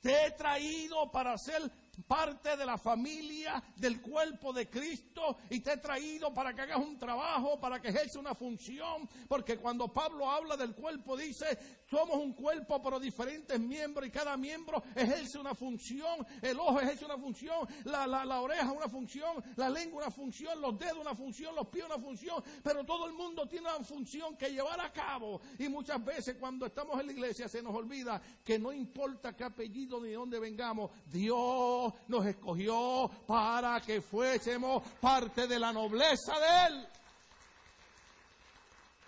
te 0.01 0.25
he 0.25 0.31
traído 0.31 1.11
para 1.11 1.37
ser 1.37 1.69
parte 2.07 2.55
de 2.55 2.65
la 2.65 2.77
familia 2.77 3.61
del 3.75 4.01
cuerpo 4.01 4.53
de 4.53 4.69
Cristo 4.69 5.37
y 5.49 5.59
te 5.59 5.73
he 5.73 5.77
traído 5.77 6.33
para 6.33 6.53
que 6.53 6.61
hagas 6.61 6.79
un 6.79 6.97
trabajo, 6.97 7.59
para 7.59 7.81
que 7.81 7.89
ejerce 7.89 8.17
una 8.17 8.35
función, 8.35 9.07
porque 9.27 9.57
cuando 9.57 9.87
Pablo 9.87 10.29
habla 10.29 10.55
del 10.57 10.75
cuerpo 10.75 11.17
dice, 11.17 11.57
somos 11.89 12.17
un 12.17 12.33
cuerpo 12.33 12.81
pero 12.81 12.99
diferentes 12.99 13.59
miembros 13.59 14.07
y 14.07 14.11
cada 14.11 14.37
miembro 14.37 14.83
ejerce 14.95 15.37
una 15.37 15.55
función, 15.55 16.25
el 16.41 16.59
ojo 16.59 16.79
ejerce 16.79 17.05
una 17.05 17.17
función, 17.17 17.67
la, 17.85 18.05
la, 18.07 18.25
la 18.25 18.41
oreja 18.41 18.71
una 18.71 18.89
función, 18.89 19.43
la 19.55 19.69
lengua 19.69 20.03
una 20.03 20.11
función, 20.11 20.61
los 20.61 20.77
dedos 20.77 20.99
una 20.99 21.15
función, 21.15 21.55
los 21.55 21.67
pies 21.67 21.85
una 21.85 21.99
función, 21.99 22.43
pero 22.63 22.83
todo 22.83 23.05
el 23.07 23.13
mundo 23.13 23.47
tiene 23.47 23.67
una 23.67 23.83
función 23.83 24.37
que 24.37 24.49
llevar 24.49 24.79
a 24.79 24.91
cabo 24.91 25.41
y 25.57 25.67
muchas 25.67 26.03
veces 26.03 26.35
cuando 26.39 26.65
estamos 26.65 26.99
en 26.99 27.07
la 27.07 27.13
iglesia 27.13 27.47
se 27.47 27.61
nos 27.61 27.75
olvida 27.75 28.21
que 28.43 28.59
no 28.59 28.71
importa 28.71 29.35
qué 29.35 29.43
apellido 29.43 29.99
ni 29.99 30.11
dónde 30.11 30.39
vengamos, 30.39 30.91
Dios 31.05 31.88
nos 32.07 32.25
escogió 32.25 33.09
para 33.27 33.81
que 33.81 34.01
fuésemos 34.01 34.83
parte 34.99 35.47
de 35.47 35.59
la 35.59 35.71
nobleza 35.71 36.33
de 36.39 36.67
Él. 36.67 36.87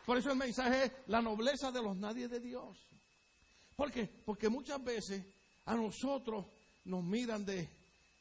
Por 0.06 0.18
eso 0.18 0.32
el 0.32 0.38
mensaje 0.38 0.86
es 0.86 0.92
la 1.08 1.22
nobleza 1.22 1.72
de 1.72 1.82
los 1.82 1.96
nadie 1.96 2.28
de 2.28 2.40
Dios. 2.40 2.78
¿Por 3.76 3.92
qué? 3.92 4.06
Porque 4.26 4.50
muchas 4.50 4.84
veces 4.84 5.24
a 5.66 5.76
nosotros 5.76 6.46
nos 6.86 7.04
miran 7.04 7.46
de, 7.46 7.62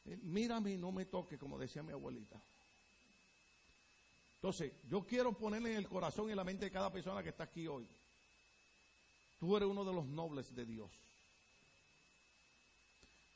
eh, 0.05 0.17
mírame 0.23 0.71
y 0.71 0.77
no 0.77 0.91
me 0.91 1.05
toque, 1.05 1.37
como 1.37 1.57
decía 1.57 1.83
mi 1.83 1.91
abuelita. 1.91 2.41
Entonces, 4.35 4.73
yo 4.89 5.05
quiero 5.05 5.33
ponerle 5.33 5.71
en 5.71 5.77
el 5.77 5.87
corazón 5.87 6.27
y 6.27 6.31
en 6.31 6.37
la 6.37 6.43
mente 6.43 6.65
de 6.65 6.71
cada 6.71 6.91
persona 6.91 7.21
que 7.21 7.29
está 7.29 7.43
aquí 7.43 7.67
hoy. 7.67 7.87
Tú 9.39 9.55
eres 9.55 9.69
uno 9.69 9.85
de 9.85 9.93
los 9.93 10.05
nobles 10.05 10.53
de 10.55 10.65
Dios. 10.65 10.91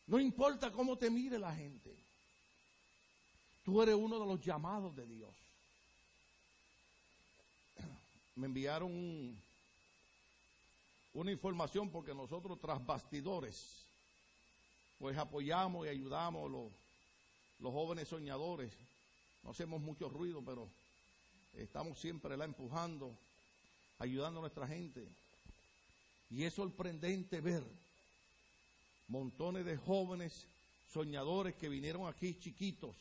No 0.08 0.20
importa 0.20 0.72
cómo 0.72 0.98
te 0.98 1.10
mire 1.10 1.40
la 1.40 1.54
gente. 1.54 1.96
Tú 3.64 3.82
eres 3.82 3.96
uno 3.96 4.20
de 4.20 4.26
los 4.26 4.40
llamados 4.46 4.96
de 4.96 5.06
Dios. 5.08 5.34
Me 8.36 8.46
enviaron 8.46 9.36
una 11.14 11.32
información 11.32 11.90
porque 11.90 12.14
nosotros 12.14 12.60
tras 12.60 12.86
bastidores, 12.86 13.84
pues 15.00 15.18
apoyamos 15.18 15.88
y 15.88 15.90
ayudamos 15.90 16.52
los, 16.52 16.72
los 17.60 17.74
jóvenes 17.74 18.08
soñadores. 18.08 18.72
No 19.42 19.50
hacemos 19.52 19.82
mucho 19.82 20.08
ruido, 20.10 20.44
pero 20.46 20.70
estamos 21.56 21.98
siempre 21.98 22.38
la 22.38 22.46
empujando. 22.46 23.18
ayudando 23.98 24.40
a 24.40 24.42
nuestra 24.42 24.68
gente. 24.68 25.08
Y 26.30 26.44
es 26.44 26.54
sorprendente 26.54 27.42
ver 27.42 27.64
montones 29.08 29.66
de 29.66 29.78
jóvenes 29.78 30.48
soñadores 30.92 31.56
que 31.56 31.70
vinieron 31.70 32.08
aquí 32.08 32.40
chiquitos, 32.40 32.96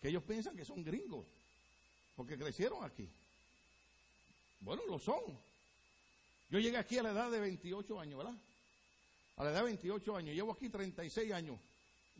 que 0.00 0.08
ellos 0.08 0.22
piensan 0.22 0.56
que 0.56 0.64
son 0.64 0.84
gringos, 0.84 1.26
porque 2.14 2.38
crecieron 2.38 2.84
aquí. 2.84 3.08
Bueno, 4.60 4.82
lo 4.86 4.98
son. 4.98 5.22
Yo 6.50 6.58
llegué 6.58 6.76
aquí 6.76 6.98
a 6.98 7.02
la 7.02 7.10
edad 7.10 7.30
de 7.30 7.40
28 7.40 8.00
años, 8.00 8.18
¿verdad? 8.18 8.36
A 9.36 9.44
la 9.44 9.50
edad 9.50 9.60
de 9.60 9.66
28 9.66 10.16
años. 10.16 10.34
Llevo 10.34 10.52
aquí 10.52 10.68
36 10.68 11.32
años. 11.32 11.58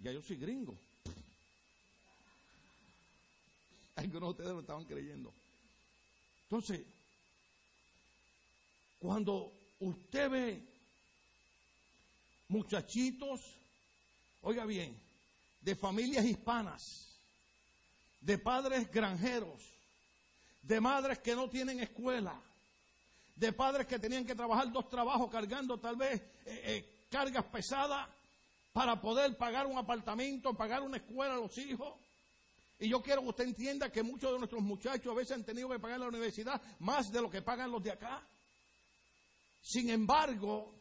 Ya 0.03 0.13
yo 0.13 0.21
soy 0.21 0.37
gringo. 0.37 0.77
Algunos 3.97 4.21
de 4.21 4.31
ustedes 4.31 4.51
lo 4.51 4.61
estaban 4.61 4.85
creyendo. 4.85 5.33
Entonces, 6.43 6.83
cuando 8.99 9.53
usted 9.81 10.31
ve 10.31 10.63
muchachitos, 12.49 13.41
oiga 14.43 14.65
bien, 14.65 14.99
de 15.61 15.75
familias 15.75 16.25
hispanas, 16.25 17.07
de 18.21 18.39
padres 18.39 18.91
granjeros, 18.91 19.61
de 20.63 20.81
madres 20.81 21.19
que 21.19 21.35
no 21.35 21.49
tienen 21.49 21.81
escuela, 21.81 22.41
de 23.37 23.53
padres 23.53 23.87
que 23.87 23.99
tenían 23.99 24.25
que 24.25 24.35
trabajar 24.35 24.73
dos 24.73 24.89
trabajos 24.89 25.31
cargando 25.31 25.79
tal 25.79 25.97
vez 25.97 26.21
eh, 26.47 26.63
eh, 26.65 27.07
cargas 27.11 27.45
pesadas 27.45 28.09
para 28.73 29.01
poder 29.01 29.37
pagar 29.37 29.67
un 29.67 29.79
apartamento, 29.79 30.55
pagar 30.55 30.83
una 30.83 30.99
escuela 30.99 31.35
a 31.35 31.39
los 31.39 31.57
hijos. 31.59 31.95
Y 32.79 32.89
yo 32.89 33.03
quiero 33.03 33.23
que 33.23 33.29
usted 33.29 33.45
entienda 33.45 33.91
que 33.91 34.03
muchos 34.03 34.33
de 34.33 34.39
nuestros 34.39 34.63
muchachos 34.63 35.11
a 35.11 35.17
veces 35.17 35.37
han 35.37 35.45
tenido 35.45 35.69
que 35.69 35.79
pagar 35.79 36.01
la 36.01 36.09
universidad 36.09 36.61
más 36.81 37.11
de 37.11 37.23
lo 37.23 37.31
que 37.31 37.41
pagan 37.41 37.71
los 37.71 37.83
de 37.83 37.93
acá. 37.93 38.23
Sin 39.63 39.89
embargo, 39.89 40.75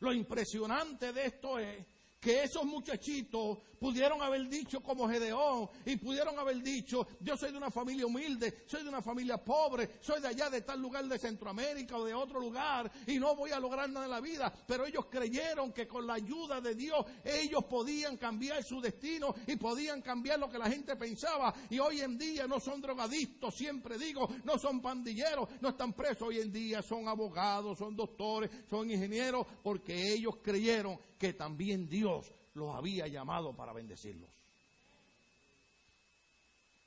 lo 0.00 0.12
impresionante 0.12 1.12
de 1.12 1.26
esto 1.26 1.58
es 1.58 1.84
que 2.20 2.42
esos 2.42 2.64
muchachitos 2.64 3.58
pudieron 3.78 4.20
haber 4.20 4.46
dicho 4.48 4.82
como 4.82 5.08
Gedeón 5.08 5.68
y 5.86 5.96
pudieron 5.96 6.38
haber 6.38 6.62
dicho, 6.62 7.06
yo 7.20 7.34
soy 7.36 7.50
de 7.50 7.56
una 7.56 7.70
familia 7.70 8.06
humilde, 8.06 8.62
soy 8.66 8.82
de 8.82 8.90
una 8.90 9.00
familia 9.00 9.38
pobre, 9.38 9.98
soy 10.00 10.20
de 10.20 10.28
allá 10.28 10.50
de 10.50 10.60
tal 10.60 10.82
lugar 10.82 11.06
de 11.06 11.18
Centroamérica 11.18 11.96
o 11.96 12.04
de 12.04 12.12
otro 12.12 12.40
lugar 12.40 12.92
y 13.06 13.18
no 13.18 13.34
voy 13.34 13.52
a 13.52 13.58
lograr 13.58 13.88
nada 13.88 14.04
en 14.04 14.10
la 14.10 14.20
vida, 14.20 14.52
pero 14.66 14.84
ellos 14.84 15.06
creyeron 15.10 15.72
que 15.72 15.88
con 15.88 16.06
la 16.06 16.14
ayuda 16.14 16.60
de 16.60 16.74
Dios 16.74 17.06
ellos 17.24 17.64
podían 17.64 18.18
cambiar 18.18 18.62
su 18.62 18.82
destino 18.82 19.34
y 19.46 19.56
podían 19.56 20.02
cambiar 20.02 20.38
lo 20.38 20.50
que 20.50 20.58
la 20.58 20.68
gente 20.68 20.96
pensaba. 20.96 21.54
Y 21.70 21.78
hoy 21.78 22.02
en 22.02 22.18
día 22.18 22.46
no 22.46 22.60
son 22.60 22.82
drogadictos, 22.82 23.54
siempre 23.54 23.96
digo, 23.96 24.28
no 24.44 24.58
son 24.58 24.82
pandilleros, 24.82 25.48
no 25.62 25.70
están 25.70 25.94
presos. 25.94 26.28
Hoy 26.28 26.40
en 26.40 26.52
día, 26.52 26.82
son 26.82 27.08
abogados, 27.08 27.78
son 27.78 27.96
doctores, 27.96 28.50
son 28.68 28.90
ingenieros, 28.90 29.46
porque 29.62 30.12
ellos 30.12 30.36
creyeron 30.42 30.98
que 31.20 31.34
también 31.34 31.86
Dios 31.86 32.32
los 32.54 32.74
había 32.74 33.06
llamado 33.06 33.54
para 33.54 33.74
bendecirlos. 33.74 34.30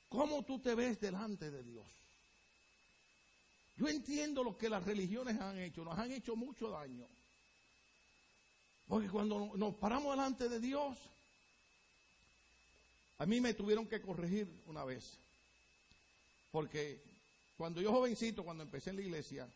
¿Cómo 0.08 0.42
tú 0.42 0.58
te 0.58 0.74
ves 0.74 1.00
delante 1.00 1.52
de 1.52 1.62
Dios? 1.62 1.86
Yo 3.76 3.86
entiendo 3.86 4.42
lo 4.42 4.58
que 4.58 4.68
las 4.68 4.84
religiones 4.84 5.40
han 5.40 5.58
hecho, 5.60 5.84
nos 5.84 5.96
han 5.96 6.10
hecho 6.10 6.34
mucho 6.34 6.68
daño. 6.68 7.06
Porque 8.88 9.08
cuando 9.08 9.52
nos 9.54 9.74
paramos 9.76 10.16
delante 10.16 10.48
de 10.48 10.58
Dios, 10.58 10.98
a 13.18 13.26
mí 13.26 13.40
me 13.40 13.54
tuvieron 13.54 13.86
que 13.86 14.02
corregir 14.02 14.48
una 14.66 14.84
vez. 14.84 15.16
Porque 16.50 17.00
cuando 17.56 17.80
yo 17.80 17.92
jovencito, 17.92 18.44
cuando 18.44 18.64
empecé 18.64 18.90
en 18.90 18.96
la 18.96 19.02
iglesia, 19.02 19.48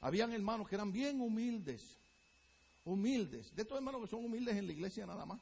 habían 0.00 0.32
hermanos 0.32 0.68
que 0.68 0.76
eran 0.76 0.92
bien 0.92 1.20
humildes 1.20 2.01
humildes. 2.84 3.54
De 3.54 3.62
estos 3.62 3.76
hermanos 3.76 4.02
que 4.02 4.08
son 4.08 4.24
humildes 4.24 4.56
en 4.56 4.66
la 4.66 4.72
iglesia 4.72 5.06
nada 5.06 5.24
más. 5.26 5.40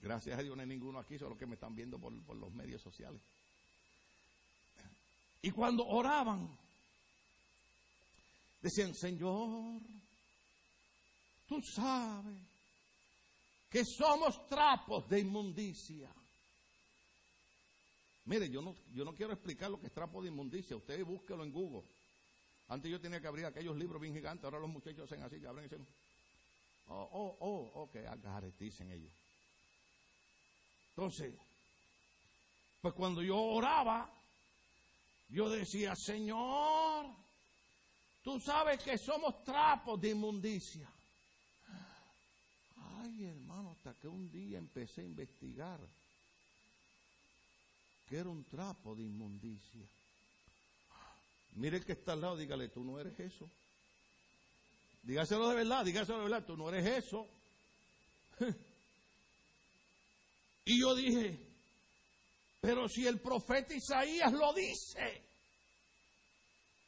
Gracias 0.00 0.38
a 0.38 0.42
Dios 0.42 0.54
no 0.56 0.62
hay 0.62 0.68
ninguno 0.68 0.98
aquí, 0.98 1.18
solo 1.18 1.36
que 1.36 1.46
me 1.46 1.54
están 1.54 1.74
viendo 1.74 1.98
por, 1.98 2.12
por 2.24 2.36
los 2.36 2.52
medios 2.52 2.82
sociales. 2.82 3.20
Y 5.42 5.50
cuando 5.50 5.86
oraban, 5.86 6.48
decían, 8.60 8.94
Señor, 8.94 9.80
tú 11.46 11.60
sabes 11.62 12.36
que 13.70 13.84
somos 13.84 14.46
trapos 14.48 15.08
de 15.08 15.20
inmundicia. 15.20 16.08
Mire, 18.24 18.48
yo 18.50 18.60
no, 18.60 18.74
yo 18.92 19.04
no 19.04 19.14
quiero 19.14 19.32
explicar 19.32 19.70
lo 19.70 19.78
que 19.78 19.86
es 19.86 19.92
trapo 19.92 20.20
de 20.20 20.28
inmundicia. 20.28 20.76
Ustedes 20.76 21.04
búsquelo 21.04 21.44
en 21.44 21.52
Google. 21.52 21.88
Antes 22.68 22.90
yo 22.90 23.00
tenía 23.00 23.20
que 23.20 23.28
abrir 23.28 23.46
aquellos 23.46 23.76
libros 23.76 24.00
bien 24.00 24.14
gigantes, 24.14 24.44
ahora 24.44 24.58
los 24.58 24.70
muchachos 24.70 25.04
hacen 25.04 25.22
así, 25.22 25.40
que 25.40 25.46
abren 25.46 25.66
y 25.66 25.68
dicen, 25.68 25.86
oh, 26.88 27.08
oh, 27.12 27.36
oh, 27.40 27.82
ok, 27.82 27.96
agarre, 28.08 28.52
dicen 28.58 28.90
ellos. 28.90 29.12
Entonces, 30.90 31.34
pues 32.80 32.94
cuando 32.94 33.22
yo 33.22 33.38
oraba, 33.38 34.10
yo 35.28 35.48
decía, 35.48 35.94
Señor, 35.94 37.06
tú 38.22 38.40
sabes 38.40 38.82
que 38.82 38.98
somos 38.98 39.44
trapos 39.44 40.00
de 40.00 40.10
inmundicia. 40.10 40.88
Ay, 43.00 43.26
hermano, 43.26 43.70
hasta 43.72 43.94
que 43.94 44.08
un 44.08 44.30
día 44.30 44.58
empecé 44.58 45.02
a 45.02 45.04
investigar 45.04 45.80
que 48.06 48.16
era 48.16 48.28
un 48.28 48.44
trapo 48.44 48.94
de 48.94 49.02
inmundicia. 49.02 49.86
Mire 51.56 51.78
el 51.78 51.84
que 51.84 51.92
está 51.92 52.12
al 52.12 52.20
lado, 52.20 52.36
dígale, 52.36 52.68
tú 52.68 52.84
no 52.84 53.00
eres 53.00 53.18
eso. 53.18 53.50
Dígaselo 55.02 55.48
de 55.48 55.56
verdad, 55.56 55.84
dígaselo 55.84 56.18
de 56.18 56.24
verdad, 56.24 56.46
tú 56.46 56.56
no 56.56 56.68
eres 56.68 57.04
eso. 57.04 57.26
y 60.66 60.80
yo 60.80 60.94
dije, 60.94 61.38
pero 62.60 62.88
si 62.88 63.06
el 63.06 63.20
profeta 63.20 63.74
Isaías 63.74 64.32
lo 64.32 64.52
dice. 64.52 65.22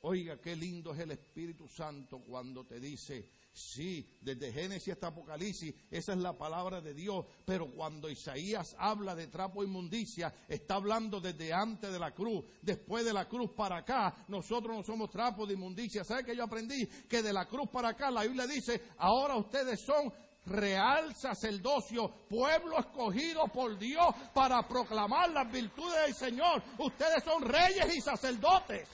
Oiga, 0.03 0.39
qué 0.39 0.55
lindo 0.55 0.93
es 0.93 1.01
el 1.01 1.13
Espíritu 1.13 1.67
Santo 1.67 2.19
cuando 2.21 2.65
te 2.67 2.79
dice, 2.79 3.31
Sí, 3.59 4.09
desde 4.21 4.53
Génesis 4.53 4.93
hasta 4.93 5.09
Apocalipsis, 5.09 5.75
esa 5.91 6.13
es 6.13 6.19
la 6.19 6.39
palabra 6.39 6.81
de 6.81 6.95
Dios. 6.95 7.27
Pero 7.45 7.67
cuando 7.73 8.09
Isaías 8.09 8.77
habla 8.79 9.17
de 9.17 9.27
trapo 9.27 9.65
inmundicia, 9.65 10.33
está 10.47 10.77
hablando 10.77 11.21
desde 11.21 11.53
antes 11.53 11.91
de 11.91 11.99
la 11.99 12.13
cruz. 12.13 12.45
Después 12.63 13.05
de 13.05 13.13
la 13.13 13.29
cruz 13.29 13.51
para 13.57 13.79
acá, 13.79 14.25
nosotros 14.29 14.77
no 14.77 14.85
somos 14.85 15.11
trapos 15.11 15.49
de 15.49 15.55
inmundicia. 15.55 16.05
¿Sabe 16.05 16.23
que 16.23 16.37
yo 16.37 16.45
aprendí? 16.45 16.87
Que 17.09 17.21
de 17.21 17.33
la 17.33 17.47
cruz 17.47 17.69
para 17.69 17.89
acá, 17.89 18.13
la 18.13 18.23
Biblia 18.23 18.47
dice, 18.47 18.81
ahora 18.97 19.35
ustedes 19.37 19.81
son 19.81 20.13
real 20.47 21.13
sacerdocio, 21.17 22.27
pueblo 22.29 22.79
escogido 22.79 23.49
por 23.49 23.77
Dios 23.77 24.15
para 24.33 24.67
proclamar 24.69 25.31
las 25.31 25.51
virtudes 25.51 26.01
del 26.07 26.15
Señor. 26.15 26.63
Ustedes 26.79 27.25
son 27.25 27.43
reyes 27.43 27.93
y 27.93 28.01
sacerdotes. 28.01 28.89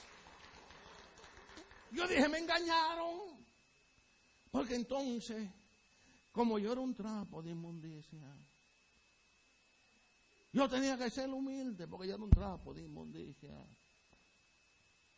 Yo 1.93 2.09
dije, 2.09 2.29
me 2.31 2.39
engañaron. 2.39 3.34
Porque 4.65 4.77
entonces, 4.77 5.47
como 6.33 6.59
yo 6.59 6.73
era 6.73 6.81
un 6.81 6.95
trapo 6.95 7.43
de 7.43 7.51
inmundicia, 7.51 8.35
yo 10.55 10.67
tenía 10.71 10.97
que 10.97 11.11
ser 11.11 11.29
humilde 11.29 11.87
porque 11.87 12.09
yo 12.09 12.15
era 12.15 12.25
un 12.25 12.31
trapo 12.31 12.73
de 12.73 12.81
inmundicia. 12.81 13.53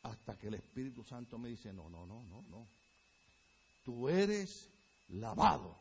Hasta 0.03 0.37
que 0.37 0.49
el 0.49 0.55
Espíritu 0.55 1.05
Santo 1.05 1.39
me 1.39 1.51
dice, 1.51 1.73
no, 1.73 1.89
no, 1.89 2.05
no, 2.05 2.25
no, 2.25 2.43
no. 2.51 2.67
Tú 3.85 4.09
eres 4.09 4.69
lavado 5.11 5.79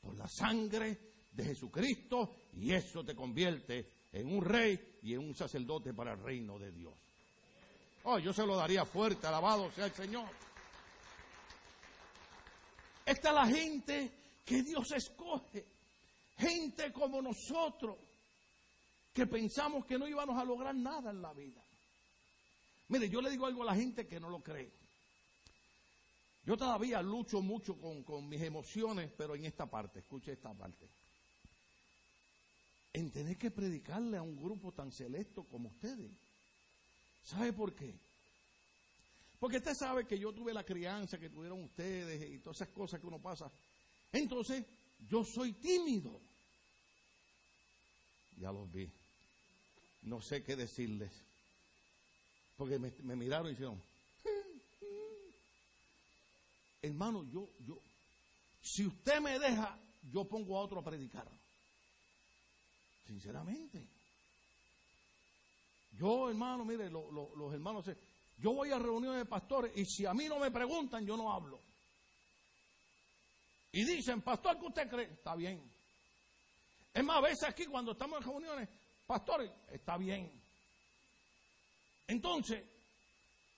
por 0.00 0.16
la 0.16 0.28
sangre 0.28 1.00
de 1.32 1.46
Jesucristo 1.46 2.36
y 2.52 2.70
eso 2.70 3.04
te 3.04 3.16
convierte 3.16 4.04
en 4.12 4.32
un 4.32 4.44
rey 4.44 4.98
y 5.02 5.14
en 5.14 5.18
un 5.18 5.34
sacerdote 5.34 5.92
para 5.92 6.12
el 6.12 6.20
reino 6.20 6.60
de 6.60 6.70
Dios. 6.70 6.94
Oh, 8.04 8.20
yo 8.20 8.32
se 8.32 8.46
lo 8.46 8.54
daría 8.54 8.84
fuerte, 8.84 9.26
alabado 9.26 9.68
sea 9.72 9.86
el 9.86 9.92
Señor. 9.94 10.28
Está 13.04 13.32
la 13.32 13.46
gente 13.46 14.12
que 14.44 14.62
Dios 14.62 14.90
escoge. 14.92 15.66
Gente 16.36 16.92
como 16.92 17.22
nosotros, 17.22 17.96
que 19.12 19.26
pensamos 19.26 19.84
que 19.86 19.98
no 19.98 20.08
íbamos 20.08 20.36
a 20.36 20.44
lograr 20.44 20.74
nada 20.74 21.10
en 21.10 21.22
la 21.22 21.32
vida. 21.32 21.62
Mire, 22.88 23.08
yo 23.08 23.20
le 23.20 23.30
digo 23.30 23.46
algo 23.46 23.62
a 23.62 23.66
la 23.66 23.74
gente 23.74 24.06
que 24.06 24.18
no 24.18 24.28
lo 24.28 24.42
cree. 24.42 24.72
Yo 26.44 26.56
todavía 26.56 27.00
lucho 27.00 27.40
mucho 27.40 27.78
con, 27.78 28.02
con 28.02 28.28
mis 28.28 28.42
emociones, 28.42 29.10
pero 29.16 29.34
en 29.34 29.44
esta 29.46 29.66
parte, 29.66 30.00
escuche 30.00 30.32
esta 30.32 30.52
parte. 30.52 30.88
En 32.92 33.10
tener 33.10 33.38
que 33.38 33.50
predicarle 33.50 34.18
a 34.18 34.22
un 34.22 34.36
grupo 34.36 34.72
tan 34.72 34.92
selecto 34.92 35.44
como 35.44 35.68
ustedes. 35.68 36.10
¿Sabe 37.22 37.52
por 37.52 37.74
qué? 37.74 37.94
Porque 39.44 39.58
usted 39.58 39.74
sabe 39.74 40.06
que 40.06 40.18
yo 40.18 40.32
tuve 40.32 40.54
la 40.54 40.64
crianza 40.64 41.18
que 41.18 41.28
tuvieron 41.28 41.64
ustedes 41.64 42.30
y 42.30 42.38
todas 42.38 42.62
esas 42.62 42.70
cosas 42.70 42.98
que 42.98 43.06
uno 43.06 43.20
pasa. 43.20 43.52
Entonces, 44.10 44.64
yo 45.06 45.22
soy 45.22 45.52
tímido. 45.52 46.18
Ya 48.38 48.50
los 48.50 48.72
vi. 48.72 48.90
No 50.04 50.22
sé 50.22 50.42
qué 50.42 50.56
decirles. 50.56 51.12
Porque 52.56 52.78
me, 52.78 53.16
miraron 53.16 53.48
y 53.48 53.50
dijeron, 53.50 53.82
hermano, 56.80 57.22
yo, 57.30 57.46
yo, 57.66 57.78
si 58.62 58.86
usted 58.86 59.20
me 59.20 59.38
deja, 59.38 59.78
yo 60.10 60.24
pongo 60.24 60.56
a 60.56 60.62
otro 60.62 60.80
a 60.80 60.84
predicar. 60.84 61.28
Sinceramente. 63.06 63.86
Yo, 65.98 66.30
hermano, 66.30 66.64
mire, 66.64 66.88
los 66.88 67.52
hermanos, 67.52 67.84
yo 68.38 68.52
voy 68.52 68.70
a 68.72 68.78
reuniones 68.78 69.20
de 69.20 69.26
pastores 69.26 69.72
y 69.76 69.84
si 69.84 70.06
a 70.06 70.14
mí 70.14 70.26
no 70.28 70.38
me 70.38 70.50
preguntan, 70.50 71.06
yo 71.06 71.16
no 71.16 71.32
hablo. 71.32 71.60
Y 73.72 73.84
dicen, 73.84 74.22
pastor, 74.22 74.58
¿qué 74.58 74.66
usted 74.66 74.88
cree? 74.88 75.12
Está 75.12 75.34
bien. 75.34 75.60
Es 76.92 77.02
más, 77.02 77.16
a 77.16 77.22
veces 77.22 77.44
aquí 77.44 77.66
cuando 77.66 77.92
estamos 77.92 78.20
en 78.20 78.26
reuniones, 78.26 78.68
pastor, 79.06 79.50
está 79.72 79.96
bien. 79.96 80.30
Entonces, 82.06 82.62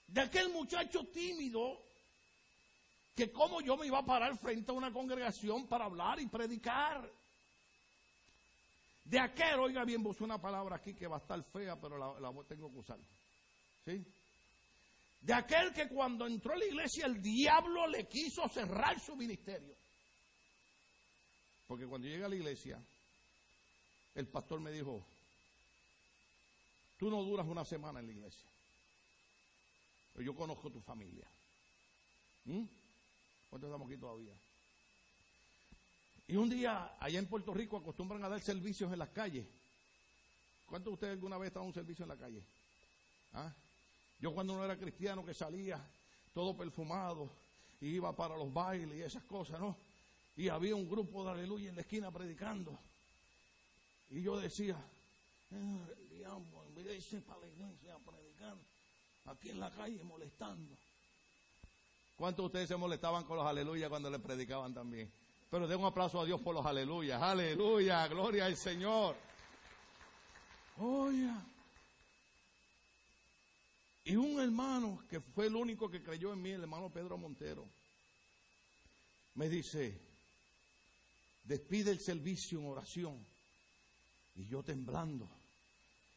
de 0.07 0.21
aquel 0.21 0.51
muchacho 0.51 1.05
tímido, 1.09 1.83
que 3.15 3.33
como 3.33 3.61
yo 3.61 3.77
me 3.77 3.87
iba 3.87 3.99
a 3.99 4.05
parar 4.05 4.37
frente 4.39 4.71
a 4.71 4.75
una 4.75 4.93
congregación 4.93 5.67
para 5.67 5.87
hablar 5.87 6.21
y 6.21 6.27
predicar. 6.27 7.11
De 9.05 9.19
aquel, 9.19 9.59
oiga 9.61 9.85
bien, 9.85 10.03
vos 10.03 10.21
una 10.21 10.41
palabra 10.41 10.77
aquí 10.77 10.93
que 10.95 11.07
va 11.07 11.17
a 11.17 11.21
estar 11.21 11.43
fea, 11.45 11.81
pero 11.81 11.97
la, 11.97 12.21
la 12.21 12.43
tengo 12.45 12.71
que 12.71 12.79
usar. 12.79 12.99
¿Sí? 13.85 14.05
De 15.27 15.35
aquel 15.35 15.73
que 15.73 15.89
cuando 15.89 16.25
entró 16.25 16.53
a 16.53 16.57
la 16.57 16.67
iglesia 16.67 17.05
el 17.05 17.21
diablo 17.21 17.89
le 17.89 18.07
quiso 18.07 18.49
cerrar 18.49 19.01
su 19.01 19.17
ministerio. 19.17 19.75
Porque 21.67 21.85
cuando 21.85 22.07
llegué 22.07 22.25
a 22.25 22.29
la 22.29 22.37
iglesia, 22.37 22.81
el 24.15 24.29
pastor 24.29 24.61
me 24.61 24.71
dijo, 24.71 25.05
tú 26.97 27.11
no 27.11 27.25
duras 27.25 27.45
una 27.45 27.65
semana 27.65 27.99
en 27.99 28.07
la 28.07 28.13
iglesia. 28.13 28.49
Pero 30.13 30.27
yo 30.27 30.37
conozco 30.37 30.71
tu 30.71 30.81
familia. 30.81 31.27
¿Mm? 32.45 32.63
¿Cuántos 33.51 33.69
estamos 33.69 33.91
aquí 33.91 33.99
todavía? 33.99 34.35
Y 36.29 36.37
un 36.37 36.49
día, 36.49 36.97
allá 37.01 37.19
en 37.19 37.27
Puerto 37.27 37.53
Rico, 37.53 37.79
acostumbran 37.79 38.23
a 38.23 38.29
dar 38.29 38.41
servicios 38.41 38.93
en 38.93 39.01
las 39.01 39.09
calles. 39.09 39.45
¿Cuántos 40.67 40.93
de 40.93 40.95
ustedes 40.95 41.13
alguna 41.15 41.37
vez 41.37 41.49
estaban 41.49 41.67
un 41.67 41.75
servicio 41.75 42.05
en 42.05 42.11
la 42.11 42.17
calle? 42.17 42.45
¿Ah? 43.33 43.53
Yo 44.21 44.33
cuando 44.33 44.57
no 44.57 44.65
era 44.65 44.77
cristiano 44.77 45.25
que 45.25 45.35
salía 45.35 45.81
todo 46.33 46.57
perfumado, 46.57 47.31
iba 47.81 48.15
para 48.15 48.37
los 48.37 48.53
bailes 48.53 48.99
y 48.99 49.03
esas 49.03 49.23
cosas, 49.25 49.61
¿no? 49.61 49.77
Y 50.37 50.49
había 50.49 50.75
un 50.75 50.89
grupo 50.89 51.25
de 51.25 51.31
aleluya 51.31 51.69
en 51.71 51.77
la 51.77 51.81
esquina 51.83 52.11
predicando. 52.11 52.79
Y 54.11 54.23
yo 54.23 54.39
decía, 54.39 54.77
ah, 54.77 55.87
el 55.99 56.09
diablo, 56.11 56.65
en 56.69 56.75
vez 56.75 56.85
de 56.85 56.97
irse 56.97 57.21
para 57.21 57.41
la 57.41 57.49
iglesia 57.49 57.97
predicar, 58.05 58.57
aquí 59.27 59.51
en 59.51 59.61
la 59.61 59.71
calle 59.71 60.03
molestando. 60.05 60.77
¿Cuántos 62.17 62.45
de 62.45 62.47
ustedes 62.47 62.69
se 62.69 62.77
molestaban 62.77 63.25
con 63.25 63.37
los 63.37 63.47
aleluya 63.47 63.89
cuando 63.89 64.11
le 64.11 64.19
predicaban 64.19 64.73
también? 64.73 65.11
Pero 65.51 65.67
den 65.69 65.79
un 65.79 65.87
aplauso 65.87 66.21
a 66.21 66.25
Dios 66.25 66.41
por 66.41 66.55
los 66.55 66.65
aleluyas. 66.65 67.21
Aleluya, 67.23 68.07
gloria 68.09 68.47
al 68.47 68.57
Señor. 68.57 69.17
Oye. 70.79 71.31
Y 74.07 74.17
un 74.17 74.41
hermano 74.41 75.05
que 75.11 75.21
fue 75.21 75.47
el 75.47 75.57
único 75.57 75.91
que 75.91 76.03
creyó 76.03 76.33
en 76.33 76.41
mí, 76.41 76.53
el 76.53 76.63
hermano 76.63 76.89
Pedro 76.91 77.19
Montero, 77.19 77.69
me 79.35 79.49
dice, 79.49 80.01
despide 81.45 81.91
el 81.91 82.01
servicio 82.01 82.59
en 82.59 82.67
oración. 82.67 83.27
Y 84.37 84.47
yo 84.47 84.63
temblando 84.63 85.29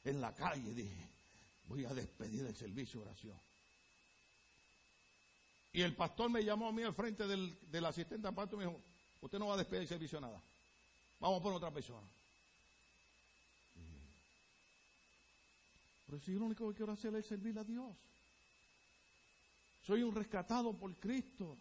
en 0.05 0.21
la 0.21 0.33
calle 0.33 0.73
dije, 0.73 1.07
voy 1.67 1.83
a 1.85 1.93
despedir 1.93 2.45
el 2.45 2.55
servicio 2.55 3.01
en 3.01 3.07
oración. 3.07 3.37
Y 5.73 5.81
el 5.81 5.95
pastor 5.95 6.29
me 6.29 6.43
llamó 6.43 6.69
a 6.69 6.71
mí 6.71 6.83
al 6.83 6.93
frente 6.93 7.27
del, 7.27 7.57
del 7.69 7.85
asistente 7.85 8.27
aparte 8.27 8.55
y 8.55 8.59
me 8.59 8.65
dijo, 8.65 8.79
Usted 9.21 9.37
no 9.37 9.47
va 9.47 9.55
a 9.55 9.57
despedir 9.57 9.81
el 9.81 9.87
servicio 9.87 10.21
nada. 10.21 10.41
Vamos 11.19 11.39
a 11.39 11.43
poner 11.43 11.57
otra 11.57 11.71
persona. 11.71 12.07
Pero 16.09 16.21
si 16.23 16.33
yo 16.33 16.39
lo 16.39 16.45
único 16.45 16.67
que 16.69 16.75
quiero 16.75 16.93
hacer 16.93 17.15
es 17.15 17.27
servir 17.27 17.57
a 17.59 17.63
Dios. 17.63 17.95
Soy 19.85 20.01
un 20.01 20.15
rescatado 20.15 20.73
por 20.73 20.95
Cristo. 20.95 21.55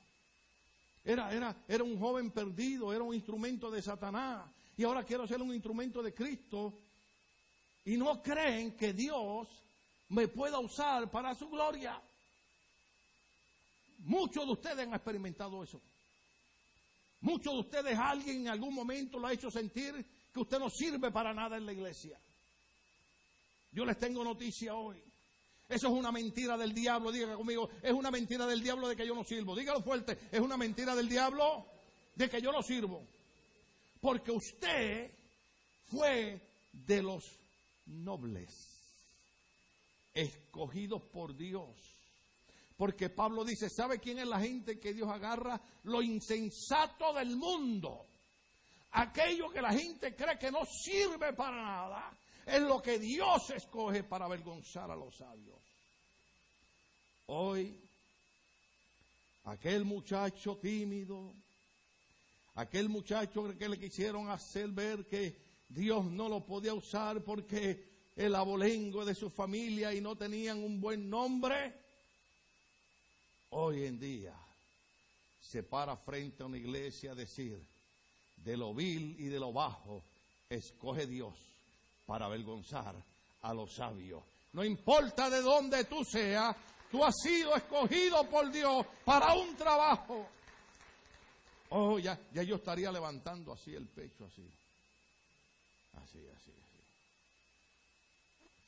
Era, 1.05 1.33
era, 1.35 1.55
era 1.69 1.85
un 1.85 1.99
joven 1.99 2.31
perdido, 2.31 2.93
era 2.93 3.05
un 3.05 3.15
instrumento 3.15 3.71
de 3.71 3.83
Satanás. 3.83 4.51
Y 4.77 4.85
ahora 4.85 5.05
quiero 5.05 5.27
ser 5.27 5.43
un 5.43 5.53
instrumento 5.53 6.03
de 6.03 6.15
Cristo. 6.15 6.81
Y 7.85 7.99
no 7.99 8.23
creen 8.23 8.75
que 8.75 8.95
Dios 8.95 9.49
me 10.09 10.29
pueda 10.29 10.59
usar 10.59 11.11
para 11.11 11.35
su 11.35 11.51
gloria. 11.51 12.01
Muchos 13.99 14.47
de 14.47 14.53
ustedes 14.53 14.87
han 14.87 14.95
experimentado 14.95 15.63
eso. 15.63 15.81
Muchos 17.21 17.53
de 17.53 17.61
ustedes, 17.61 17.99
alguien 17.99 18.43
en 18.43 18.49
algún 18.49 18.75
momento 18.75 19.19
lo 19.19 19.27
ha 19.27 19.33
hecho 19.33 19.51
sentir 19.51 20.07
que 20.33 20.41
usted 20.41 20.59
no 20.59 20.71
sirve 20.71 21.11
para 21.11 21.35
nada 21.35 21.59
en 21.59 21.67
la 21.67 21.73
iglesia. 21.73 22.19
Yo 23.73 23.85
les 23.85 23.99
tengo 23.99 24.25
noticia 24.25 24.75
hoy. 24.75 25.03
Eso 25.69 25.89
es 25.89 25.93
una 25.93 26.11
mentira 26.11 26.57
del 26.57 26.73
diablo. 26.73 27.13
Diga 27.13 27.35
conmigo, 27.35 27.69
es 27.83 27.93
una 27.93 28.11
mentira 28.11 28.47
del 28.47 28.63
diablo 28.63 28.89
de 28.89 28.97
que 28.97 29.07
yo 29.07 29.15
no 29.15 29.25
sirvo. 29.25 29.55
Dígalo 29.55 29.83
fuerte, 29.83 30.19
es 30.31 30.41
una 30.41 30.57
mentira 30.57 30.95
del 30.95 31.09
diablo 31.09 31.67
de 32.15 32.29
que 32.29 32.41
yo 32.41 32.53
no 32.53 32.63
sirvo. 32.63 33.07
Porque 34.01 34.31
usted 34.31 35.11
fue 35.87 36.41
de 36.73 37.03
los 37.03 37.25
nobles, 37.87 38.51
escogidos 40.15 41.03
por 41.03 41.37
Dios 41.37 41.99
porque 42.79 43.11
Pablo 43.11 43.45
dice, 43.45 43.69
¿sabe 43.69 43.99
quién 43.99 44.21
es 44.21 44.29
la 44.29 44.39
gente 44.39 44.79
que 44.79 44.95
Dios 44.95 45.11
agarra? 45.11 45.61
Lo 45.83 46.01
insensato 46.01 47.13
del 47.13 47.37
mundo. 47.37 48.07
Aquello 48.93 49.51
que 49.51 49.61
la 49.61 49.73
gente 49.73 50.15
cree 50.15 50.39
que 50.39 50.53
no 50.53 50.65
sirve 50.65 51.33
para 51.33 51.61
nada, 51.61 52.17
es 52.49 52.63
lo 52.63 52.81
que 52.81 52.99
Dios 52.99 53.51
escoge 53.51 54.03
para 54.03 54.25
avergonzar 54.25 54.91
a 54.91 54.97
los 54.97 55.17
sabios. 55.17 55.59
Hoy, 57.27 57.79
aquel 59.45 59.85
muchacho 59.85 60.57
tímido, 60.57 61.35
aquel 62.55 62.89
muchacho 62.89 63.55
que 63.59 63.69
le 63.69 63.79
quisieron 63.79 64.31
hacer 64.31 64.69
ver 64.69 65.07
que 65.07 65.37
Dios 65.69 66.07
no 66.07 66.29
lo 66.29 66.45
podía 66.47 66.73
usar 66.73 67.23
porque 67.23 67.85
el 68.17 68.35
abolengo 68.35 69.05
de 69.05 69.15
su 69.15 69.29
familia 69.29 69.93
y 69.93 70.01
no 70.01 70.17
tenían 70.17 70.59
un 70.59 70.81
buen 70.81 71.11
nombre, 71.11 71.75
hoy 73.51 73.85
en 73.85 74.01
día 74.01 74.35
se 75.41 75.63
para 75.63 75.97
frente 75.99 76.43
a 76.43 76.47
una 76.47 76.57
iglesia 76.57 77.13
a 77.13 77.15
decir, 77.15 77.63
de 78.37 78.57
lo 78.57 78.73
vil 78.73 79.17
y 79.19 79.25
de 79.25 79.39
lo 79.39 79.53
bajo, 79.53 80.03
escoge 80.49 81.07
Dios 81.07 81.35
para 82.09 82.25
avergonzar 82.25 82.97
a 83.43 83.53
los 83.53 83.75
sabios. 83.75 84.23
No 84.55 84.65
importa 84.65 85.29
de 85.29 85.43
dónde 85.43 85.85
tú 85.85 86.03
seas, 86.07 86.57
tú 86.91 87.05
has 87.05 87.15
sido 87.23 87.55
escogido 87.55 88.27
por 88.31 88.51
Dios 88.51 88.87
para 89.05 89.35
un 89.35 89.55
trabajo. 89.55 90.27
Oh, 91.69 91.99
ya, 91.99 92.19
ya 92.33 92.43
yo 92.43 92.57
estaría 92.57 92.91
levantando 92.91 93.53
así 93.53 93.75
el 93.75 93.87
pecho, 93.87 94.25
así. 94.25 94.43
Así, 96.03 96.19
así, 96.35 96.51
así. 96.51 96.81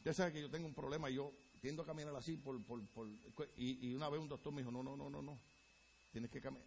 Ya 0.04 0.12
sabe 0.12 0.34
que 0.34 0.42
yo 0.42 0.50
tengo 0.50 0.66
un 0.66 0.74
problema, 0.74 1.08
yo 1.08 1.32
tiendo 1.62 1.82
a 1.82 1.86
caminar 1.86 2.14
así 2.16 2.36
por, 2.36 2.62
por, 2.64 2.86
por 2.88 3.08
y, 3.56 3.94
una 3.94 4.10
vez 4.10 4.20
un 4.20 4.28
doctor 4.28 4.52
me 4.52 4.60
dijo, 4.60 4.70
no, 4.70 4.82
no, 4.82 4.98
no, 4.98 5.08
no, 5.08 5.22
no. 5.22 5.38
Tienes 6.12 6.30
que 6.30 6.42
caminar, 6.42 6.62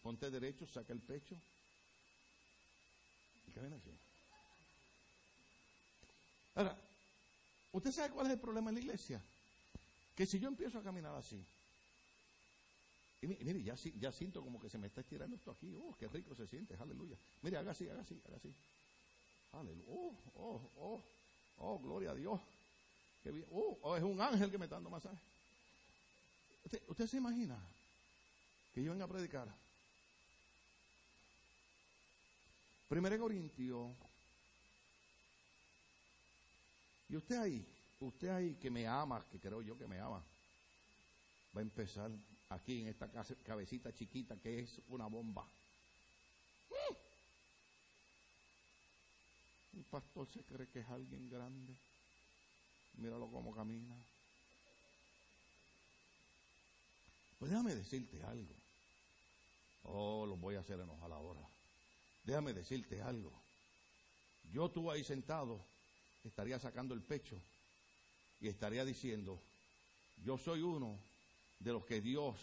ponte 0.00 0.30
derecho, 0.30 0.64
saca 0.68 0.92
el 0.92 1.00
pecho 1.00 1.34
y 3.48 3.50
camina 3.50 3.74
así. 3.74 4.03
Ahora, 6.54 6.76
¿usted 7.72 7.92
sabe 7.92 8.10
cuál 8.10 8.26
es 8.26 8.32
el 8.32 8.40
problema 8.40 8.70
en 8.70 8.76
la 8.76 8.80
iglesia? 8.80 9.20
Que 10.14 10.26
si 10.26 10.38
yo 10.38 10.48
empiezo 10.48 10.78
a 10.78 10.82
caminar 10.82 11.14
así, 11.16 11.44
y 13.22 13.26
mire, 13.26 13.62
ya, 13.62 14.12
siento 14.12 14.42
como 14.42 14.60
que 14.60 14.68
se 14.68 14.76
me 14.76 14.86
está 14.86 15.00
estirando 15.00 15.34
esto 15.34 15.50
aquí, 15.50 15.74
oh, 15.76 15.96
qué 15.98 16.06
rico 16.08 16.34
se 16.34 16.46
siente, 16.46 16.76
aleluya. 16.78 17.16
Mire, 17.42 17.56
haga 17.56 17.70
así, 17.70 17.88
haga 17.88 18.02
así, 18.02 18.20
haga 18.26 18.36
así. 18.36 18.52
Aleluya, 19.52 19.84
oh, 19.88 20.14
oh, 20.34 20.70
oh, 20.76 21.02
oh, 21.58 21.78
gloria 21.78 22.10
a 22.10 22.14
Dios. 22.14 22.38
Uh, 23.50 23.94
es 23.94 24.02
un 24.02 24.20
ángel 24.20 24.50
que 24.50 24.58
me 24.58 24.66
está 24.66 24.76
dando 24.76 24.90
masaje. 24.90 25.16
¿Usted, 26.64 26.82
¿Usted 26.88 27.06
se 27.06 27.16
imagina 27.16 27.56
que 28.74 28.82
yo 28.82 28.92
venga 28.92 29.06
a 29.06 29.08
predicar? 29.08 29.48
Primero 32.88 33.18
Corintio. 33.18 33.90
Y 37.14 37.16
usted 37.16 37.36
ahí, 37.36 37.64
usted 38.00 38.28
ahí 38.28 38.54
que 38.56 38.68
me 38.72 38.88
ama, 38.88 39.24
que 39.30 39.38
creo 39.38 39.62
yo 39.62 39.78
que 39.78 39.86
me 39.86 40.00
ama, 40.00 40.20
va 41.56 41.60
a 41.60 41.62
empezar 41.62 42.10
aquí 42.48 42.80
en 42.80 42.88
esta 42.88 43.08
cabecita 43.44 43.94
chiquita 43.94 44.36
que 44.36 44.58
es 44.58 44.80
una 44.88 45.06
bomba. 45.06 45.46
El 49.76 49.84
pastor 49.84 50.26
se 50.26 50.42
cree 50.42 50.66
que 50.66 50.80
es 50.80 50.88
alguien 50.88 51.30
grande. 51.30 51.76
Míralo 52.94 53.30
cómo 53.30 53.54
camina. 53.54 53.94
Pues 57.38 57.52
déjame 57.52 57.76
decirte 57.76 58.20
algo. 58.24 58.56
Oh, 59.84 60.26
lo 60.26 60.36
voy 60.36 60.56
a 60.56 60.60
hacer 60.62 60.80
enojar 60.80 61.12
ahora. 61.12 61.48
Déjame 62.24 62.52
decirte 62.52 63.00
algo. 63.02 63.40
Yo 64.50 64.68
tú 64.68 64.90
ahí 64.90 65.04
sentado 65.04 65.73
estaría 66.24 66.58
sacando 66.58 66.94
el 66.94 67.02
pecho 67.02 67.36
y 68.40 68.48
estaría 68.48 68.84
diciendo, 68.84 69.38
yo 70.24 70.38
soy 70.38 70.62
uno 70.62 70.98
de 71.58 71.72
los 71.72 71.84
que 71.84 72.00
Dios 72.00 72.34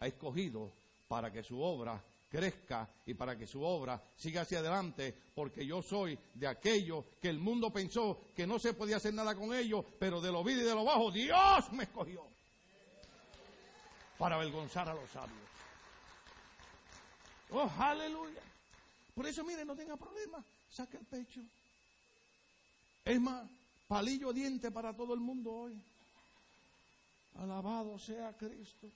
ha 0.00 0.06
escogido 0.06 0.70
para 1.08 1.32
que 1.32 1.42
su 1.42 1.60
obra 1.60 2.00
crezca 2.30 2.88
y 3.06 3.14
para 3.14 3.36
que 3.36 3.46
su 3.46 3.62
obra 3.62 4.00
siga 4.16 4.42
hacia 4.42 4.58
adelante, 4.58 5.14
porque 5.34 5.64
yo 5.64 5.82
soy 5.82 6.18
de 6.34 6.46
aquellos 6.46 7.04
que 7.20 7.28
el 7.28 7.38
mundo 7.38 7.72
pensó 7.72 8.20
que 8.36 8.46
no 8.46 8.58
se 8.58 8.74
podía 8.74 8.96
hacer 8.96 9.14
nada 9.14 9.34
con 9.34 9.54
ellos, 9.54 9.84
pero 9.98 10.20
de 10.20 10.30
lo 10.30 10.44
vil 10.44 10.60
y 10.60 10.64
de 10.64 10.74
lo 10.74 10.84
bajo 10.84 11.10
Dios 11.10 11.72
me 11.72 11.84
escogió 11.84 12.24
para 14.18 14.34
avergonzar 14.36 14.88
a 14.88 14.94
los 14.94 15.08
sabios. 15.10 15.38
Oh, 17.50 17.70
aleluya. 17.78 18.42
Por 19.14 19.26
eso, 19.26 19.42
mire, 19.42 19.64
no 19.64 19.74
tenga 19.74 19.96
problema, 19.96 20.44
saque 20.70 20.98
el 20.98 21.06
pecho. 21.06 21.40
Es 23.08 23.18
más, 23.22 23.50
palillo 23.86 24.34
diente 24.34 24.70
para 24.70 24.94
todo 24.94 25.14
el 25.14 25.20
mundo 25.20 25.50
hoy. 25.50 25.82
Alabado 27.36 27.98
sea 27.98 28.36
Cristo. 28.36 28.86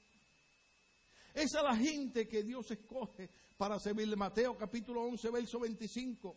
Esa 1.32 1.58
es 1.60 1.64
la 1.64 1.74
gente 1.74 2.28
que 2.28 2.42
Dios 2.42 2.70
escoge 2.70 3.30
para 3.56 3.80
servirle. 3.80 4.14
Mateo 4.14 4.54
capítulo 4.58 5.04
11, 5.04 5.30
verso 5.30 5.60
25. 5.60 6.36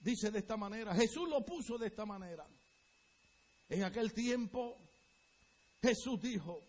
Dice 0.00 0.30
de 0.30 0.38
esta 0.38 0.56
manera. 0.56 0.94
Jesús 0.94 1.28
lo 1.28 1.44
puso 1.44 1.76
de 1.76 1.88
esta 1.88 2.06
manera. 2.06 2.46
En 3.68 3.84
aquel 3.84 4.14
tiempo 4.14 4.78
Jesús 5.82 6.22
dijo, 6.22 6.62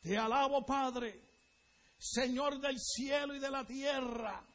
te 0.00 0.16
alabo 0.16 0.64
Padre, 0.64 1.20
Señor 1.98 2.60
del 2.60 2.78
cielo 2.78 3.34
y 3.34 3.40
de 3.40 3.50
la 3.50 3.66
tierra, 3.66 4.46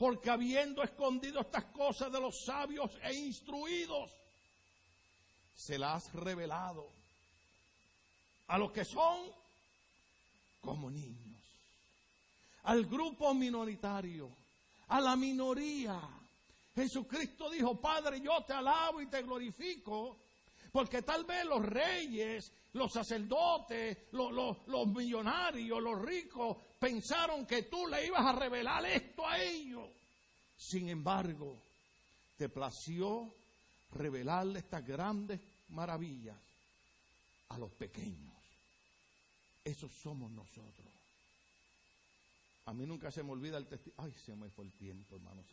porque 0.00 0.30
habiendo 0.30 0.82
escondido 0.82 1.42
estas 1.42 1.64
cosas 1.66 2.10
de 2.10 2.18
los 2.18 2.42
sabios 2.46 2.90
e 3.02 3.12
instruidos, 3.12 4.10
se 5.54 5.76
las 5.76 6.06
has 6.06 6.14
revelado 6.14 6.90
a 8.46 8.56
los 8.56 8.72
que 8.72 8.86
son 8.86 9.26
como 10.62 10.90
niños, 10.90 11.42
al 12.62 12.86
grupo 12.86 13.34
minoritario, 13.34 14.30
a 14.88 15.02
la 15.02 15.16
minoría. 15.16 16.00
Jesucristo 16.74 17.50
dijo, 17.50 17.78
Padre, 17.78 18.22
yo 18.22 18.42
te 18.46 18.54
alabo 18.54 19.02
y 19.02 19.06
te 19.06 19.20
glorifico, 19.20 20.16
porque 20.72 21.02
tal 21.02 21.26
vez 21.26 21.44
los 21.44 21.62
reyes, 21.62 22.50
los 22.72 22.90
sacerdotes, 22.90 23.98
los, 24.12 24.32
los, 24.66 24.86
millonarios, 24.86 25.82
los 25.82 26.00
ricos, 26.00 26.56
pensaron 26.80 27.46
que 27.46 27.64
tú 27.64 27.86
le 27.86 28.06
ibas 28.06 28.26
a 28.26 28.32
revelar 28.32 28.84
esto 28.86 29.26
a 29.26 29.40
ellos. 29.40 29.88
Sin 30.56 30.88
embargo, 30.88 31.62
te 32.36 32.48
plació 32.48 33.32
revelarle 33.92 34.60
estas 34.60 34.84
grandes 34.84 35.40
maravillas 35.68 36.36
a 37.50 37.58
los 37.58 37.70
pequeños. 37.72 38.34
Esos 39.62 39.92
somos 39.92 40.30
nosotros. 40.30 40.86
A 42.66 42.72
mí 42.72 42.86
nunca 42.86 43.10
se 43.10 43.22
me 43.22 43.32
olvida 43.32 43.58
el 43.58 43.66
testimonio. 43.66 44.04
Ay, 44.04 44.14
se 44.24 44.34
me 44.34 44.48
fue 44.48 44.64
el 44.64 44.72
tiempo, 44.72 45.16
hermano. 45.16 45.44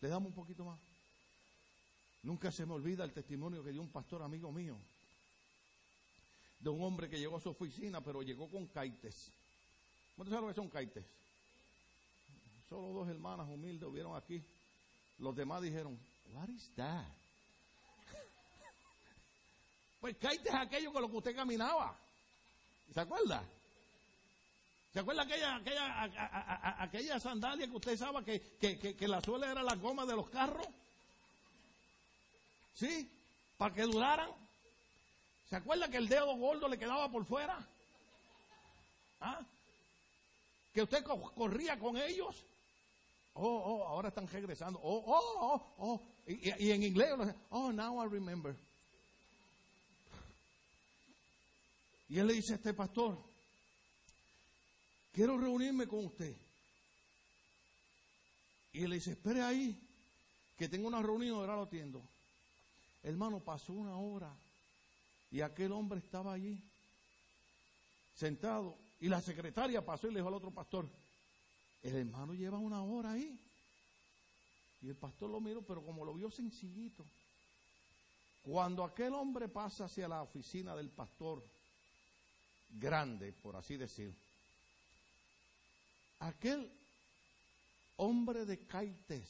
Le 0.00 0.08
damos 0.08 0.28
un 0.28 0.34
poquito 0.34 0.64
más. 0.64 0.78
Nunca 2.22 2.50
se 2.50 2.66
me 2.66 2.74
olvida 2.74 3.04
el 3.04 3.12
testimonio 3.12 3.62
que 3.62 3.72
dio 3.72 3.80
un 3.80 3.90
pastor 3.90 4.22
amigo 4.22 4.52
mío. 4.52 4.76
De 6.58 6.68
un 6.68 6.82
hombre 6.82 7.08
que 7.08 7.18
llegó 7.18 7.36
a 7.36 7.40
su 7.40 7.50
oficina, 7.50 8.00
pero 8.02 8.22
llegó 8.22 8.50
con 8.50 8.66
caites. 8.66 9.30
¿Cuántos 10.16 10.32
saben 10.32 10.48
lo 10.48 10.54
que 10.54 10.60
son 10.60 10.70
caites? 10.70 11.04
Solo 12.68 12.88
dos 12.88 13.08
hermanas 13.08 13.46
humildes 13.48 13.88
hubieron 13.88 14.16
aquí. 14.16 14.42
Los 15.18 15.36
demás 15.36 15.62
dijeron, 15.62 15.98
What 16.32 16.48
is 16.48 16.68
that? 16.76 17.04
pues 20.00 20.16
caites 20.16 20.46
es 20.46 20.54
aquello 20.54 20.92
con 20.92 21.02
lo 21.02 21.10
que 21.10 21.16
usted 21.16 21.36
caminaba. 21.36 21.96
¿Se 22.92 23.00
acuerda? 23.00 23.44
¿Se 24.92 25.00
acuerda 25.00 25.24
aquella, 25.24 25.56
aquella, 25.56 26.82
aquella 26.82 27.20
sandalia 27.20 27.66
que 27.66 27.76
usted 27.76 27.98
sabe 27.98 28.24
que, 28.24 28.96
que, 28.96 29.08
la 29.08 29.20
suela 29.20 29.50
era 29.50 29.62
la 29.62 29.74
goma 29.74 30.06
de 30.06 30.16
los 30.16 30.30
carros? 30.30 30.66
¿Sí? 32.74 33.06
Para 33.58 33.74
que 33.74 33.82
duraran. 33.82 34.30
¿Se 35.50 35.56
acuerda 35.56 35.90
que 35.90 35.98
el 35.98 36.08
dedo 36.08 36.34
gordo 36.36 36.66
le 36.66 36.78
quedaba 36.78 37.10
por 37.10 37.26
fuera? 37.26 37.58
¿Ah? 39.20 39.44
Que 40.76 40.82
usted 40.82 41.02
corría 41.04 41.78
con 41.78 41.96
ellos. 41.96 42.44
Oh, 43.32 43.48
oh, 43.48 43.84
ahora 43.88 44.10
están 44.10 44.28
regresando. 44.28 44.78
Oh, 44.82 45.02
oh, 45.06 45.38
oh, 45.40 45.74
oh. 45.78 46.02
Y, 46.26 46.70
en 46.70 46.82
inglés, 46.82 47.14
oh, 47.48 47.72
now 47.72 48.04
I 48.04 48.06
remember. 48.06 48.54
Y 52.10 52.18
él 52.18 52.26
le 52.26 52.34
dice 52.34 52.52
a 52.52 52.56
este 52.56 52.74
pastor, 52.74 53.16
quiero 55.14 55.38
reunirme 55.38 55.86
con 55.86 56.04
usted. 56.04 56.36
Y 58.74 58.82
él 58.82 58.90
le 58.90 58.96
dice, 58.96 59.12
espere 59.12 59.40
ahí, 59.40 59.80
que 60.58 60.68
tengo 60.68 60.88
una 60.88 61.00
reunión, 61.00 61.38
ahora 61.38 61.56
lo 61.56 61.62
atiendo. 61.62 62.02
Hermano, 63.02 63.40
pasó 63.40 63.72
una 63.72 63.96
hora 63.96 64.30
y 65.30 65.40
aquel 65.40 65.72
hombre 65.72 66.00
estaba 66.00 66.34
allí, 66.34 66.62
sentado, 68.14 68.76
y 69.00 69.08
la 69.08 69.20
secretaria 69.20 69.84
pasó 69.84 70.08
y 70.08 70.12
le 70.12 70.20
dijo 70.20 70.28
al 70.28 70.34
otro 70.34 70.50
pastor, 70.50 70.88
el 71.82 71.96
hermano 71.96 72.34
lleva 72.34 72.58
una 72.58 72.82
hora 72.82 73.12
ahí. 73.12 73.38
Y 74.82 74.88
el 74.88 74.96
pastor 74.96 75.30
lo 75.30 75.40
miró, 75.40 75.62
pero 75.62 75.84
como 75.84 76.04
lo 76.04 76.14
vio 76.14 76.30
sencillito, 76.30 77.04
cuando 78.42 78.84
aquel 78.84 79.14
hombre 79.14 79.48
pasa 79.48 79.86
hacia 79.86 80.06
la 80.08 80.22
oficina 80.22 80.76
del 80.76 80.88
pastor, 80.90 81.42
grande, 82.70 83.32
por 83.32 83.56
así 83.56 83.76
decir, 83.76 84.14
aquel 86.20 86.70
hombre 87.96 88.44
de 88.44 88.58
Caites 88.66 89.28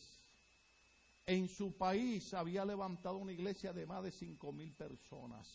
en 1.26 1.48
su 1.48 1.72
país 1.76 2.34
había 2.34 2.64
levantado 2.64 3.16
una 3.16 3.32
iglesia 3.32 3.72
de 3.72 3.86
más 3.86 4.04
de 4.04 4.12
cinco 4.12 4.52
mil 4.52 4.72
personas. 4.72 5.46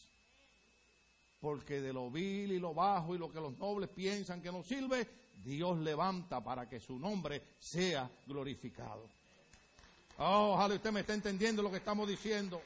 Porque 1.41 1.81
de 1.81 1.91
lo 1.91 2.09
vil 2.09 2.51
y 2.51 2.59
lo 2.59 2.73
bajo 2.73 3.15
y 3.15 3.17
lo 3.17 3.31
que 3.31 3.41
los 3.41 3.57
nobles 3.57 3.89
piensan 3.89 4.41
que 4.41 4.51
no 4.51 4.63
sirve, 4.63 5.07
Dios 5.43 5.79
levanta 5.79 6.43
para 6.43 6.69
que 6.69 6.79
su 6.79 6.99
nombre 6.99 7.41
sea 7.59 8.09
glorificado. 8.27 9.09
Oh, 10.19 10.53
ojalá 10.53 10.75
usted 10.75 10.91
me 10.91 10.99
esté 10.99 11.13
entendiendo 11.13 11.63
lo 11.63 11.71
que 11.71 11.77
estamos 11.77 12.07
diciendo. 12.07 12.61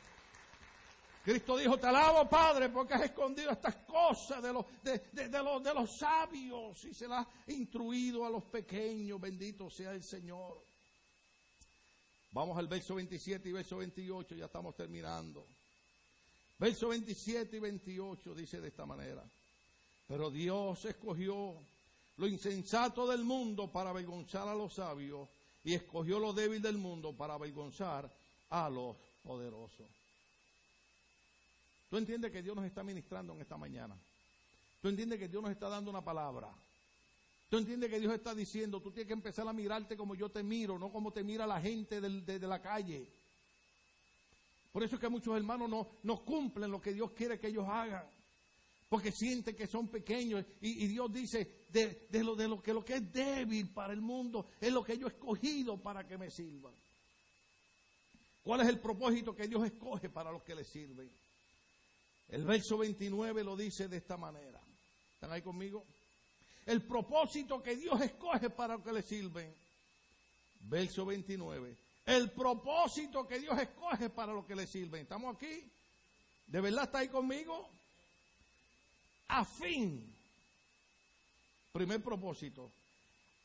Cristo 1.23 1.57
dijo, 1.57 1.77
te 1.77 1.87
alabo 1.87 2.29
Padre 2.29 2.69
porque 2.69 2.93
has 2.93 3.03
escondido 3.03 3.49
estas 3.49 3.77
cosas 3.77 4.43
de 4.43 4.53
los 4.53 5.97
sabios 5.97 6.83
y 6.83 6.93
se 6.93 7.07
las 7.07 7.25
has 7.25 7.49
instruido 7.49 8.25
a 8.25 8.29
los 8.29 8.43
pequeños. 8.43 9.19
Bendito 9.21 9.69
sea 9.69 9.93
el 9.93 10.03
Señor. 10.03 10.61
Vamos 12.31 12.57
al 12.57 12.67
verso 12.67 12.95
27 12.95 13.47
y 13.47 13.51
verso 13.53 13.77
28, 13.77 14.35
ya 14.35 14.45
estamos 14.45 14.75
terminando. 14.75 15.47
Verso 16.57 16.87
27 16.87 17.57
y 17.57 17.59
28 17.59 18.33
dice 18.33 18.61
de 18.61 18.69
esta 18.69 18.85
manera, 18.85 19.23
pero 20.07 20.31
Dios 20.31 20.85
escogió 20.85 21.55
lo 22.17 22.27
insensato 22.27 23.07
del 23.07 23.23
mundo 23.23 23.71
para 23.71 23.89
avergonzar 23.89 24.47
a 24.47 24.55
los 24.55 24.75
sabios 24.75 25.27
y 25.63 25.73
escogió 25.73 26.19
lo 26.19 26.31
débil 26.31 26.61
del 26.61 26.77
mundo 26.77 27.11
para 27.13 27.33
avergonzar 27.33 28.09
a 28.49 28.69
los 28.69 28.95
poderosos. 29.23 29.87
Tú 31.89 31.97
entiendes 31.97 32.31
que 32.31 32.41
Dios 32.41 32.55
nos 32.55 32.65
está 32.65 32.83
ministrando 32.83 33.33
en 33.33 33.41
esta 33.41 33.57
mañana. 33.57 33.95
Tú 34.81 34.89
entiendes 34.89 35.19
que 35.19 35.27
Dios 35.27 35.41
nos 35.41 35.51
está 35.51 35.67
dando 35.69 35.89
una 35.89 36.03
palabra. 36.03 36.49
Tú 37.49 37.57
entiendes 37.57 37.89
que 37.89 37.99
Dios 37.99 38.13
está 38.13 38.33
diciendo, 38.33 38.81
tú 38.81 38.91
tienes 38.91 39.07
que 39.07 39.13
empezar 39.13 39.47
a 39.47 39.53
mirarte 39.53 39.95
como 39.95 40.15
yo 40.15 40.29
te 40.29 40.43
miro, 40.43 40.79
no 40.79 40.91
como 40.91 41.11
te 41.11 41.23
mira 41.23 41.45
la 41.45 41.61
gente 41.61 42.01
de, 42.01 42.39
la 42.39 42.61
calle. 42.61 43.07
Por 44.75 44.83
eso 44.83 44.95
es 44.95 44.99
que 44.99 45.07
muchos 45.07 45.37
hermanos 45.37 45.87
no, 46.03 46.25
cumplen 46.25 46.69
lo 46.69 46.81
que 46.81 46.91
Dios 46.91 47.11
quiere 47.13 47.39
que 47.39 47.47
ellos 47.47 47.65
hagan. 47.65 48.05
Porque 48.89 49.09
sienten 49.09 49.55
que 49.55 49.67
son 49.67 49.87
pequeños. 49.87 50.43
Y, 50.59 50.85
Dios 50.87 51.13
dice, 51.13 51.63
de, 51.69 52.09
lo, 52.21 52.35
de 52.35 52.49
lo, 52.49 52.83
que 52.83 52.95
es 52.95 53.13
débil 53.13 53.69
para 53.69 53.93
el 53.93 54.01
mundo 54.01 54.49
es 54.59 54.73
lo 54.73 54.83
que 54.83 54.97
yo 54.97 55.07
he 55.07 55.11
escogido 55.11 55.77
para 55.77 56.05
que 56.05 56.17
me 56.17 56.29
sirvan. 56.29 56.73
¿Cuál 58.43 58.59
es 58.59 58.67
el 58.67 58.81
propósito 58.81 59.33
que 59.33 59.47
Dios 59.47 59.65
escoge 59.65 60.09
para 60.09 60.29
los 60.29 60.43
que 60.43 60.55
le 60.55 60.65
sirven? 60.65 61.09
El 62.27 62.43
verso 62.43 62.77
29 62.77 63.45
lo 63.45 63.55
dice 63.55 63.87
de 63.87 63.95
esta 63.95 64.17
manera. 64.17 64.59
¿Están 65.13 65.31
ahí 65.31 65.41
conmigo? 65.41 65.85
El 66.65 66.81
propósito 66.81 67.63
que 67.63 67.77
Dios 67.77 68.01
escoge 68.01 68.49
para 68.49 68.77
que 68.79 68.91
le 68.91 69.03
sirven. 69.03 69.55
Verso 70.59 71.05
29. 71.05 71.84
El 72.05 72.31
propósito 72.31 73.27
que 73.27 73.39
Dios 73.39 73.59
escoge 73.59 74.09
para 74.09 74.33
lo 74.33 74.45
que 74.45 74.55
le 74.55 74.67
sirven. 74.67 75.01
¿Estamos 75.01 75.35
aquí? 75.35 75.71
¿De 76.47 76.61
verdad 76.61 76.85
está 76.85 76.99
ahí 76.99 77.09
conmigo? 77.09 77.69
A 79.27 79.43
fin 79.43 80.15
Primer 81.75 82.01
propósito. 82.01 82.71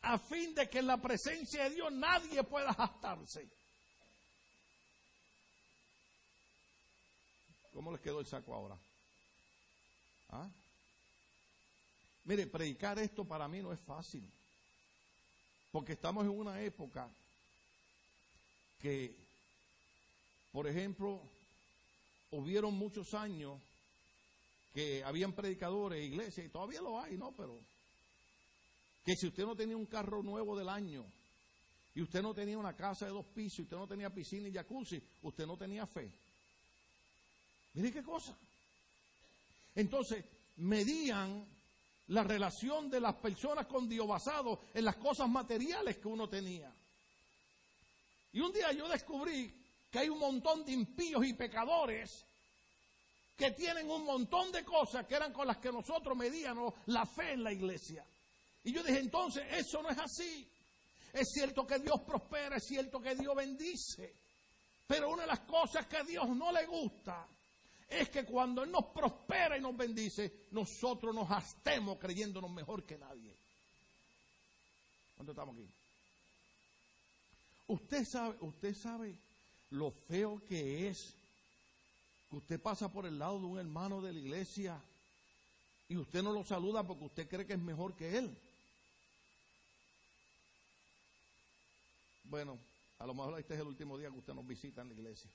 A 0.03 0.16
fin 0.16 0.55
de 0.55 0.70
que 0.70 0.79
en 0.79 0.87
la 0.87 0.99
presencia 0.99 1.64
de 1.64 1.70
Dios 1.70 1.90
nadie 1.90 2.44
pueda 2.44 2.73
jactarse. 2.73 3.49
¿Cómo 7.75 7.90
les 7.90 8.01
quedó 8.01 8.20
el 8.20 8.27
saco 8.27 8.55
ahora? 8.55 8.79
¿Ah? 10.29 10.49
Mire, 12.23 12.46
predicar 12.46 13.01
esto 13.01 13.25
para 13.25 13.49
mí 13.49 13.61
no 13.61 13.73
es 13.73 13.81
fácil. 13.81 14.31
Porque 15.73 15.94
estamos 15.94 16.23
en 16.23 16.31
una 16.31 16.62
época 16.62 17.11
que, 18.81 19.14
por 20.53 20.66
ejemplo, 20.66 21.21
hubieron 22.31 22.75
muchos 22.75 23.14
años 23.14 23.61
que 24.73 25.03
habían 25.05 25.33
predicadores, 25.33 26.05
iglesias, 26.05 26.47
y 26.47 26.51
todavía 26.51 26.81
lo 26.81 27.01
hay, 27.01 27.16
¿no? 27.16 27.33
Pero 27.33 27.59
que 29.05 29.14
si 29.16 29.27
usted 29.27 29.45
no 29.45 29.57
tenía 29.57 29.77
un 29.77 29.87
carro 29.87 30.23
nuevo 30.23 30.57
del 30.57 30.69
año, 30.69 31.05
y 31.95 32.03
usted 32.03 32.23
no 32.23 32.33
tenía 32.33 32.57
una 32.57 32.77
casa 32.77 33.07
de 33.07 33.12
dos 33.12 33.27
pisos, 33.27 33.61
y 33.61 33.62
usted 33.62 33.77
no 33.77 33.88
tenía 33.88 34.11
piscina 34.11 34.49
y 34.49 34.53
jacuzzi, 34.53 35.03
usted 35.23 35.47
no 35.47 35.57
tenía 35.57 35.87
fe. 35.87 36.11
Mire 37.75 37.93
qué 37.93 38.03
cosa. 38.03 38.37
Entonces, 39.75 40.25
medían 40.57 41.47
la 42.09 42.25
relación 42.25 42.90
de 42.90 43.01
las 43.01 43.16
personas 43.16 43.66
con 43.66 43.88
Dios 43.88 44.07
basado 44.07 44.61
en 44.75 44.85
las 44.85 44.97
cosas 44.97 45.29
materiales 45.29 45.99
que 45.99 46.09
uno 46.09 46.29
tenía. 46.29 46.73
Y 48.33 48.40
un 48.40 48.53
día 48.53 48.73
yo 48.73 48.88
descubrí 48.88 49.53
que 49.90 49.99
hay 49.99 50.09
un 50.09 50.19
montón 50.19 50.64
de 50.64 50.73
impíos 50.73 51.27
y 51.27 51.35
pecadores 51.35 52.25
que 53.37 53.51
tienen 53.53 53.90
un 53.90 54.05
montón 54.05 54.53
de 54.53 54.64
cosas 54.64 55.07
que 55.07 55.14
eran 55.14 55.33
con 55.33 55.47
las 55.47 55.57
que 55.57 55.73
nosotros 55.73 56.16
medíamos 56.16 56.75
la 56.87 57.07
fe 57.07 57.33
en 57.33 57.43
la 57.43 57.53
iglesia. 57.53 58.05
Y 58.64 58.73
yo 58.73 58.83
dije, 58.83 58.99
entonces, 58.99 59.45
eso 59.51 59.83
no 59.83 59.88
es 59.88 59.99
así. 59.99 60.47
Es 61.12 61.31
cierto 61.33 61.66
que 61.66 61.79
Dios 61.79 62.01
prospera, 62.07 62.57
es 62.57 62.66
cierto 62.66 63.01
que 63.01 63.14
Dios 63.14 63.35
bendice. 63.35 64.14
Pero 64.87 65.11
una 65.11 65.23
de 65.23 65.29
las 65.29 65.40
cosas 65.40 65.87
que 65.87 65.97
a 65.97 66.05
Dios 66.05 66.29
no 66.29 66.53
le 66.53 66.66
gusta 66.66 67.27
es 67.88 68.09
que 68.11 68.25
cuando 68.25 68.62
Él 68.62 68.71
nos 68.71 68.87
prospera 68.87 69.57
y 69.57 69.61
nos 69.61 69.77
bendice, 69.77 70.47
nosotros 70.51 71.14
nos 71.14 71.31
hastemos 71.31 71.99
creyéndonos 71.99 72.51
mejor 72.51 72.85
que 72.85 72.99
nadie. 72.99 73.35
¿Cuánto 75.16 75.33
estamos 75.33 75.57
aquí? 75.57 75.80
Usted 77.70 78.04
sabe, 78.04 78.37
usted 78.40 78.74
sabe 78.74 79.14
lo 79.70 79.92
feo 79.92 80.42
que 80.48 80.88
es 80.88 81.14
que 82.28 82.37
usted 82.37 82.61
pasa 82.61 82.88
por 82.88 83.06
el 83.06 83.16
lado 83.16 83.38
de 83.38 83.46
un 83.46 83.59
hermano 83.61 84.02
de 84.02 84.12
la 84.12 84.18
iglesia 84.18 84.83
y 85.88 85.96
usted 85.96 86.20
no 86.20 86.33
lo 86.33 86.42
saluda 86.42 86.85
porque 86.85 87.04
usted 87.04 87.28
cree 87.28 87.46
que 87.46 87.52
es 87.52 87.61
mejor 87.61 87.94
que 87.94 88.18
él. 88.18 88.37
Bueno, 92.24 92.59
a 92.98 93.06
lo 93.06 93.14
mejor 93.14 93.38
este 93.38 93.54
es 93.54 93.61
el 93.61 93.68
último 93.68 93.96
día 93.96 94.11
que 94.11 94.18
usted 94.18 94.35
nos 94.35 94.48
visita 94.48 94.83
en 94.83 94.88
la 94.88 94.94
iglesia. 94.94 95.30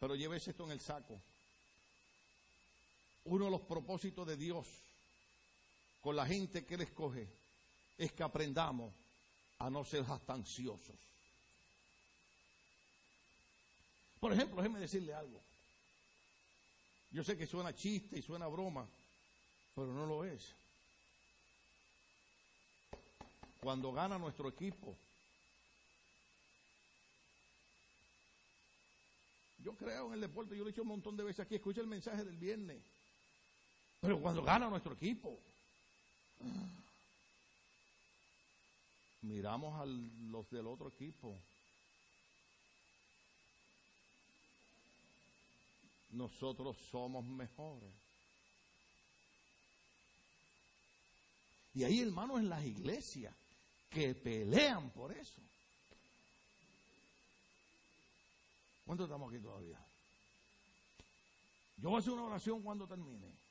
Pero 0.00 0.14
llévese 0.14 0.52
esto 0.52 0.64
en 0.64 0.70
el 0.70 0.80
saco. 0.80 1.20
Uno 3.26 3.44
de 3.44 3.50
los 3.50 3.60
propósitos 3.60 4.26
de 4.26 4.38
Dios 4.38 4.66
con 6.00 6.16
la 6.16 6.24
gente 6.24 6.64
que 6.64 6.76
Él 6.76 6.80
escoge 6.80 7.28
es 7.98 8.12
que 8.12 8.22
aprendamos 8.22 8.94
a 9.62 9.70
no 9.70 9.84
ser 9.84 10.04
jactanciosos. 10.04 10.96
Por 14.18 14.32
ejemplo, 14.32 14.56
déjeme 14.56 14.80
decirle 14.80 15.14
algo. 15.14 15.40
Yo 17.12 17.22
sé 17.22 17.36
que 17.36 17.46
suena 17.46 17.72
chiste 17.72 18.18
y 18.18 18.22
suena 18.22 18.48
broma, 18.48 18.88
pero 19.76 19.92
no 19.92 20.04
lo 20.04 20.24
es. 20.24 20.52
Cuando 23.60 23.92
gana 23.92 24.18
nuestro 24.18 24.48
equipo, 24.48 24.96
Yo 29.64 29.76
creo 29.76 30.08
en 30.08 30.14
el 30.14 30.20
deporte, 30.22 30.56
yo 30.56 30.64
lo 30.64 30.70
he 30.70 30.72
dicho 30.72 30.82
un 30.82 30.88
montón 30.88 31.16
de 31.16 31.22
veces 31.22 31.46
aquí, 31.46 31.54
escucha 31.54 31.80
el 31.80 31.86
mensaje 31.86 32.24
del 32.24 32.36
viernes. 32.36 32.82
Pero 34.00 34.20
cuando 34.20 34.42
gana 34.42 34.68
nuestro 34.68 34.94
equipo, 34.94 35.38
miramos 39.22 39.80
a 39.80 39.86
los 39.86 40.48
del 40.50 40.66
otro 40.66 40.88
equipo. 40.88 41.38
Nosotros 46.10 46.76
somos 46.90 47.24
mejores. 47.24 47.90
Y 51.74 51.84
hay 51.84 52.00
hermanos 52.00 52.40
en 52.40 52.50
las 52.50 52.64
iglesias 52.64 53.34
que 53.88 54.14
pelean 54.14 54.90
por 54.90 55.12
eso. 55.12 55.40
¿Cuántos 58.84 59.06
estamos 59.06 59.32
aquí 59.32 59.42
todavía? 59.42 59.78
Yo 61.78 61.88
voy 61.88 61.96
a 61.96 62.00
hacer 62.00 62.12
una 62.12 62.24
oración 62.24 62.62
cuando 62.62 62.86
termine. 62.86 63.41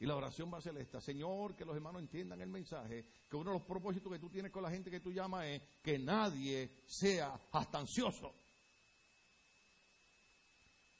Y 0.00 0.06
la 0.06 0.16
oración 0.16 0.50
va 0.52 0.58
a 0.58 0.62
ser 0.62 0.76
esta. 0.78 0.98
Señor, 0.98 1.54
que 1.54 1.66
los 1.66 1.76
hermanos 1.76 2.00
entiendan 2.00 2.40
el 2.40 2.48
mensaje, 2.48 3.04
que 3.28 3.36
uno 3.36 3.50
de 3.50 3.58
los 3.58 3.66
propósitos 3.66 4.10
que 4.10 4.18
tú 4.18 4.30
tienes 4.30 4.50
con 4.50 4.62
la 4.62 4.70
gente 4.70 4.90
que 4.90 5.00
tú 5.00 5.12
llamas 5.12 5.44
es 5.44 5.62
que 5.82 5.98
nadie 5.98 6.70
sea 6.86 7.38
ansioso. 7.52 8.34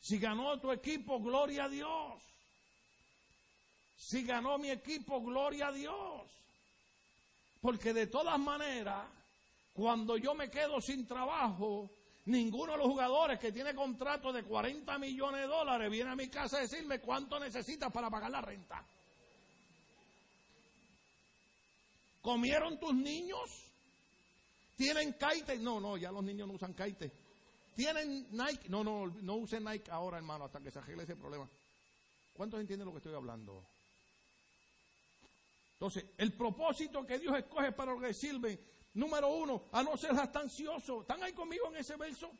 Si 0.02 0.18
ganó 0.18 0.60
tu 0.60 0.70
equipo, 0.70 1.18
gloria 1.18 1.64
a 1.64 1.68
Dios. 1.70 2.22
Si 3.96 4.22
ganó 4.22 4.58
mi 4.58 4.70
equipo, 4.70 5.22
gloria 5.22 5.68
a 5.68 5.72
Dios. 5.72 6.30
Porque 7.62 7.94
de 7.94 8.06
todas 8.06 8.38
maneras, 8.38 9.06
cuando 9.72 10.18
yo 10.18 10.34
me 10.34 10.50
quedo 10.50 10.78
sin 10.82 11.06
trabajo, 11.06 11.90
Ninguno 12.30 12.72
de 12.72 12.78
los 12.78 12.86
jugadores 12.86 13.40
que 13.40 13.50
tiene 13.50 13.74
contrato 13.74 14.32
de 14.32 14.44
40 14.44 14.98
millones 14.98 15.40
de 15.40 15.46
dólares 15.48 15.90
viene 15.90 16.10
a 16.10 16.14
mi 16.14 16.28
casa 16.28 16.58
a 16.58 16.60
decirme 16.60 17.00
cuánto 17.00 17.40
necesitas 17.40 17.92
para 17.92 18.08
pagar 18.08 18.30
la 18.30 18.40
renta. 18.40 18.84
¿Comieron 22.22 22.78
tus 22.78 22.94
niños? 22.94 23.64
¿Tienen 24.76 25.14
kite? 25.14 25.58
No, 25.58 25.80
no, 25.80 25.96
ya 25.96 26.12
los 26.12 26.22
niños 26.22 26.46
no 26.46 26.54
usan 26.54 26.72
kite. 26.72 27.10
¿Tienen 27.74 28.28
Nike? 28.30 28.68
No, 28.68 28.84
no, 28.84 29.06
no 29.06 29.34
usen 29.34 29.64
Nike 29.64 29.90
ahora, 29.90 30.18
hermano, 30.18 30.44
hasta 30.44 30.60
que 30.60 30.70
se 30.70 30.78
arregle 30.78 31.02
ese 31.02 31.16
problema. 31.16 31.48
¿Cuántos 32.34 32.60
entienden 32.60 32.86
lo 32.86 32.92
que 32.92 32.98
estoy 32.98 33.14
hablando? 33.14 33.64
Entonces, 35.72 36.04
el 36.16 36.32
propósito 36.34 37.04
que 37.04 37.18
Dios 37.18 37.36
escoge 37.36 37.72
para 37.72 37.92
lo 37.92 38.00
que 38.00 38.14
sirve 38.14 38.56
Número 38.94 39.28
uno, 39.28 39.68
a 39.72 39.82
no 39.82 39.96
ser 39.96 40.14
jactancioso. 40.14 41.02
¿Están 41.02 41.22
ahí 41.22 41.32
conmigo 41.32 41.68
en 41.68 41.76
ese 41.76 41.96
verso? 41.96 42.30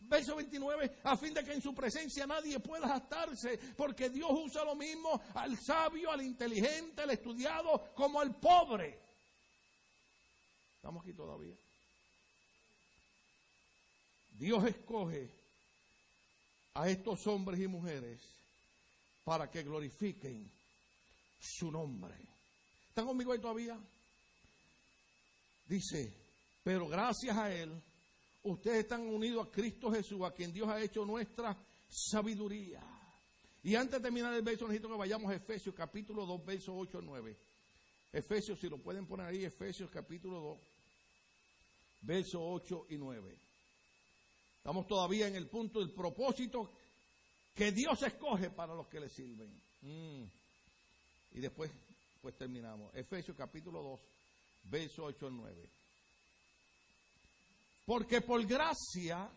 Verso 0.00 0.36
29, 0.36 1.00
a 1.02 1.16
fin 1.16 1.34
de 1.34 1.44
que 1.44 1.52
en 1.52 1.60
su 1.60 1.74
presencia 1.74 2.26
nadie 2.26 2.60
pueda 2.60 2.86
jactarse, 2.86 3.58
porque 3.76 4.08
Dios 4.08 4.30
usa 4.32 4.64
lo 4.64 4.74
mismo 4.74 5.20
al 5.34 5.58
sabio, 5.58 6.10
al 6.10 6.22
inteligente, 6.22 7.02
al 7.02 7.10
estudiado, 7.10 7.92
como 7.94 8.20
al 8.20 8.34
pobre. 8.36 8.98
Estamos 10.76 11.02
aquí 11.02 11.12
todavía. 11.12 11.54
Dios 14.38 14.64
escoge 14.66 15.28
a 16.74 16.88
estos 16.88 17.26
hombres 17.26 17.60
y 17.60 17.66
mujeres 17.66 18.20
para 19.24 19.50
que 19.50 19.64
glorifiquen 19.64 20.48
su 21.40 21.72
nombre. 21.72 22.14
¿Están 22.88 23.04
conmigo 23.04 23.32
ahí 23.32 23.40
todavía? 23.40 23.76
Dice, 25.68 26.14
pero 26.64 26.88
gracias 26.88 27.36
a 27.36 27.54
Él, 27.54 27.70
ustedes 28.42 28.78
están 28.78 29.02
unidos 29.02 29.46
a 29.46 29.50
Cristo 29.50 29.92
Jesús, 29.92 30.22
a 30.22 30.32
quien 30.32 30.50
Dios 30.52 30.66
ha 30.68 30.80
hecho 30.80 31.04
nuestra 31.04 31.56
sabiduría. 31.88 32.80
Y 33.62 33.74
antes 33.74 33.98
de 33.98 34.00
terminar 34.00 34.32
el 34.32 34.42
verso, 34.42 34.66
necesito 34.66 34.88
que 34.88 34.96
vayamos 34.96 35.30
a 35.30 35.34
Efesios 35.34 35.74
capítulo 35.74 36.24
2, 36.24 36.44
versos 36.44 36.74
8 36.74 36.98
a 36.98 37.02
9. 37.02 37.36
Efesios, 38.12 38.58
si 38.58 38.70
lo 38.70 38.78
pueden 38.78 39.06
poner 39.06 39.26
ahí, 39.26 39.44
Efesios 39.44 39.90
capítulo 39.90 40.40
2, 40.40 40.58
versos 42.02 42.40
8 42.42 42.86
y 42.88 42.96
9. 42.96 43.38
Estamos 44.56 44.86
todavía 44.86 45.28
en 45.28 45.36
el 45.36 45.48
punto 45.48 45.80
del 45.80 45.90
propósito 45.90 46.70
que 47.54 47.72
Dios 47.72 48.02
escoge 48.02 48.48
para 48.50 48.74
los 48.74 48.86
que 48.88 49.00
le 49.00 49.10
sirven. 49.10 49.50
Mm. 49.82 50.24
Y 51.32 51.40
después, 51.40 51.70
pues 52.22 52.36
terminamos. 52.36 52.94
Efesios 52.94 53.36
capítulo 53.36 53.82
2, 53.82 54.00
verso 54.70 55.04
8 55.04 55.26
al 55.26 55.36
9. 55.36 55.70
Porque 57.86 58.20
por 58.20 58.44
gracia, 58.44 59.30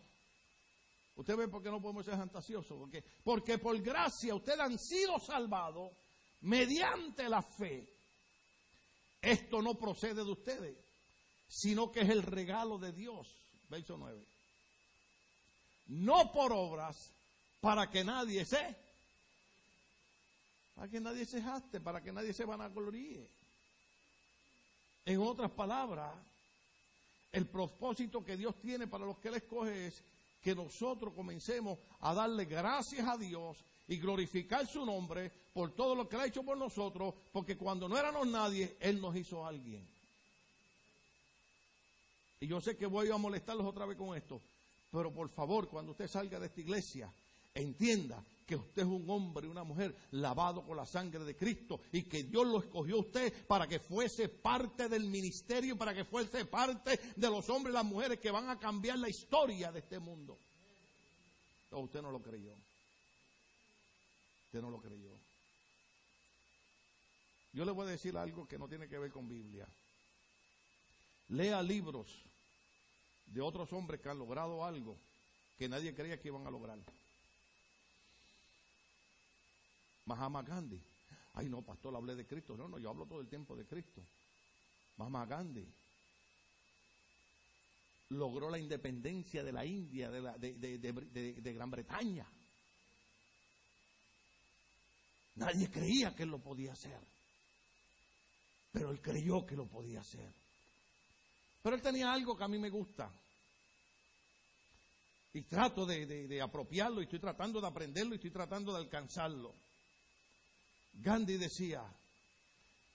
usted 1.16 1.38
ve 1.38 1.48
por 1.48 1.64
qué 1.64 1.70
no 1.70 1.82
podemos 1.82 2.06
ser 2.06 2.18
fantasiosos, 2.18 2.78
porque, 2.78 3.04
porque 3.24 3.58
por 3.58 3.80
gracia 3.82 4.36
ustedes 4.36 4.60
han 4.60 4.78
sido 4.78 5.20
salvados 5.20 5.92
mediante 6.42 7.30
la 7.30 7.42
fe. 7.42 7.88
Esto 9.22 9.62
no 9.62 9.76
procede 9.76 10.16
de 10.16 10.32
ustedes, 10.32 10.78
sino 11.48 11.92
que 11.92 12.02
es 12.02 12.10
el 12.10 12.24
regalo 12.24 12.78
de 12.78 12.92
Dios. 12.92 13.28
Verso 13.70 13.98
9. 13.98 14.26
No 15.88 16.32
por 16.32 16.52
obras, 16.52 17.12
para 17.62 17.90
que 17.90 18.04
nadie 18.04 18.46
se, 18.46 18.76
para 20.76 20.90
que 20.90 21.00
nadie 21.00 21.26
se 21.26 21.42
jaste, 21.42 21.80
para 21.80 22.02
que 22.02 22.12
nadie 22.12 22.34
se 22.34 22.44
vanagloríe. 22.44 23.30
En 25.06 25.20
otras 25.22 25.52
palabras, 25.52 26.12
el 27.32 27.46
propósito 27.48 28.24
que 28.24 28.38
Dios 28.38 28.56
tiene 28.62 28.88
para 28.88 29.06
los 29.06 29.18
que 29.18 29.30
Él 29.30 29.36
escoge 29.36 29.88
es 29.88 30.02
que 30.42 30.56
nosotros 30.56 31.14
comencemos 31.14 31.80
a 32.02 32.14
darle 32.14 32.46
gracias 32.46 33.08
a 33.08 33.18
Dios 33.18 33.58
y 33.88 33.98
glorificar 33.98 34.68
su 34.68 34.86
nombre 34.86 35.32
por 35.54 35.72
todo 35.72 35.96
lo 35.96 36.08
que 36.08 36.16
Él 36.16 36.22
ha 36.22 36.28
hecho 36.28 36.44
por 36.44 36.58
nosotros, 36.58 37.14
porque 37.32 37.58
cuando 37.58 37.88
no 37.88 37.98
éramos 37.98 38.28
nadie, 38.28 38.76
Él 38.80 39.02
nos 39.02 39.16
hizo 39.16 39.46
alguien. 39.46 39.86
Y 42.40 42.48
yo 42.48 42.60
sé 42.60 42.76
que 42.76 42.86
voy 42.86 43.10
a 43.12 43.18
molestarlos 43.18 43.68
otra 43.68 43.86
vez 43.86 43.98
con 43.98 44.18
esto, 44.18 44.42
pero 44.92 45.12
por 45.12 45.30
favor, 45.30 45.68
cuando 45.68 45.92
usted 45.92 46.08
salga 46.08 46.40
de 46.40 46.48
esta 46.48 46.62
iglesia, 46.62 47.12
entienda 47.54 48.24
que 48.52 48.58
usted 48.58 48.82
es 48.82 48.88
un 48.90 49.10
hombre 49.10 49.48
y 49.48 49.50
una 49.50 49.64
mujer 49.64 49.96
lavado 50.12 50.66
con 50.66 50.76
la 50.76 50.86
sangre 50.86 51.24
de 51.24 51.38
Cristo 51.38 51.80
y 51.94 52.04
que 52.04 52.24
Dios 52.24 52.46
lo 52.46 52.60
escogió 52.60 52.98
a 52.98 53.00
usted 53.00 53.46
para 53.48 53.66
que 53.66 53.80
fuese 53.80 54.28
parte 54.28 54.90
del 54.90 55.06
ministerio, 55.06 55.78
para 55.78 55.94
que 55.94 56.04
fuese 56.04 56.44
parte 56.44 57.00
de 57.16 57.30
los 57.30 57.50
hombres 57.50 57.72
y 57.72 57.76
las 57.76 57.86
mujeres 57.86 58.20
que 58.20 58.30
van 58.30 58.50
a 58.50 58.60
cambiar 58.60 59.00
la 59.00 59.08
historia 59.08 59.72
de 59.72 59.80
este 59.80 60.00
mundo. 60.00 60.38
Usted 61.72 62.02
no 62.02 62.12
lo 62.12 62.22
creyó. 62.22 62.54
Usted 64.48 64.62
no 64.62 64.70
lo 64.70 64.82
creyó. 64.82 65.14
Yo 67.54 67.64
le 67.64 67.72
voy 67.72 67.88
a 67.88 67.92
decir 67.92 68.18
algo 68.18 68.50
que 68.50 68.58
no 68.58 68.68
tiene 68.68 68.90
que 68.90 69.00
ver 69.00 69.12
con 69.12 69.30
Biblia. 69.30 69.66
Lea 71.30 71.64
libros 71.64 72.22
de 73.28 73.40
otros 73.40 73.72
hombres 73.72 74.02
que 74.02 74.10
han 74.10 74.20
logrado 74.20 74.66
algo 74.66 74.98
que 75.58 75.70
nadie 75.70 75.96
creía 75.96 76.20
que 76.20 76.28
iban 76.28 76.46
a 76.46 76.52
lograr. 76.52 76.80
Mahatma 80.06 80.44
Gandhi. 80.44 80.82
Ay, 81.34 81.50
no, 81.50 81.62
pastor, 81.62 81.96
hablé 81.96 82.16
de 82.16 82.26
Cristo. 82.26 82.58
No, 82.58 82.68
no, 82.68 82.78
yo 82.78 82.90
hablo 82.90 83.06
todo 83.06 83.22
el 83.22 83.28
tiempo 83.28 83.56
de 83.56 83.66
Cristo. 83.66 84.02
Mahatma 84.98 85.26
Gandhi 85.26 85.68
logró 88.12 88.50
la 88.50 88.60
independencia 88.60 89.44
de 89.44 89.52
la 89.52 89.66
India, 89.66 90.10
de, 90.10 90.78
de, 90.78 91.54
Gran 91.54 91.72
Bretaña. 91.72 92.26
Nadie 95.36 95.72
creía 95.72 96.14
que 96.14 96.24
él 96.24 96.30
lo 96.30 96.40
podía 96.40 96.74
hacer. 96.74 97.00
Pero 98.72 98.92
él 98.92 99.02
creyó 99.02 99.46
que 99.46 99.56
lo 99.56 99.66
podía 99.66 100.02
hacer. 100.02 100.32
Pero 101.62 101.76
él 101.76 101.82
tenía 101.82 102.12
algo 102.12 102.38
que 102.38 102.44
a 102.44 102.48
mí 102.48 102.58
me 102.58 102.70
gusta. 102.70 103.12
Y 105.34 105.44
trato 105.44 105.86
de, 105.86 106.42
apropiarlo, 106.42 107.00
y 107.00 107.06
estoy 107.06 107.20
tratando 107.20 107.62
de 107.62 107.68
aprenderlo, 107.68 108.14
y 108.14 108.16
estoy 108.16 108.32
tratando 108.32 108.74
de 108.74 108.80
alcanzarlo. 108.80 109.54
Gandhi 110.94 111.38
decía, 111.38 111.84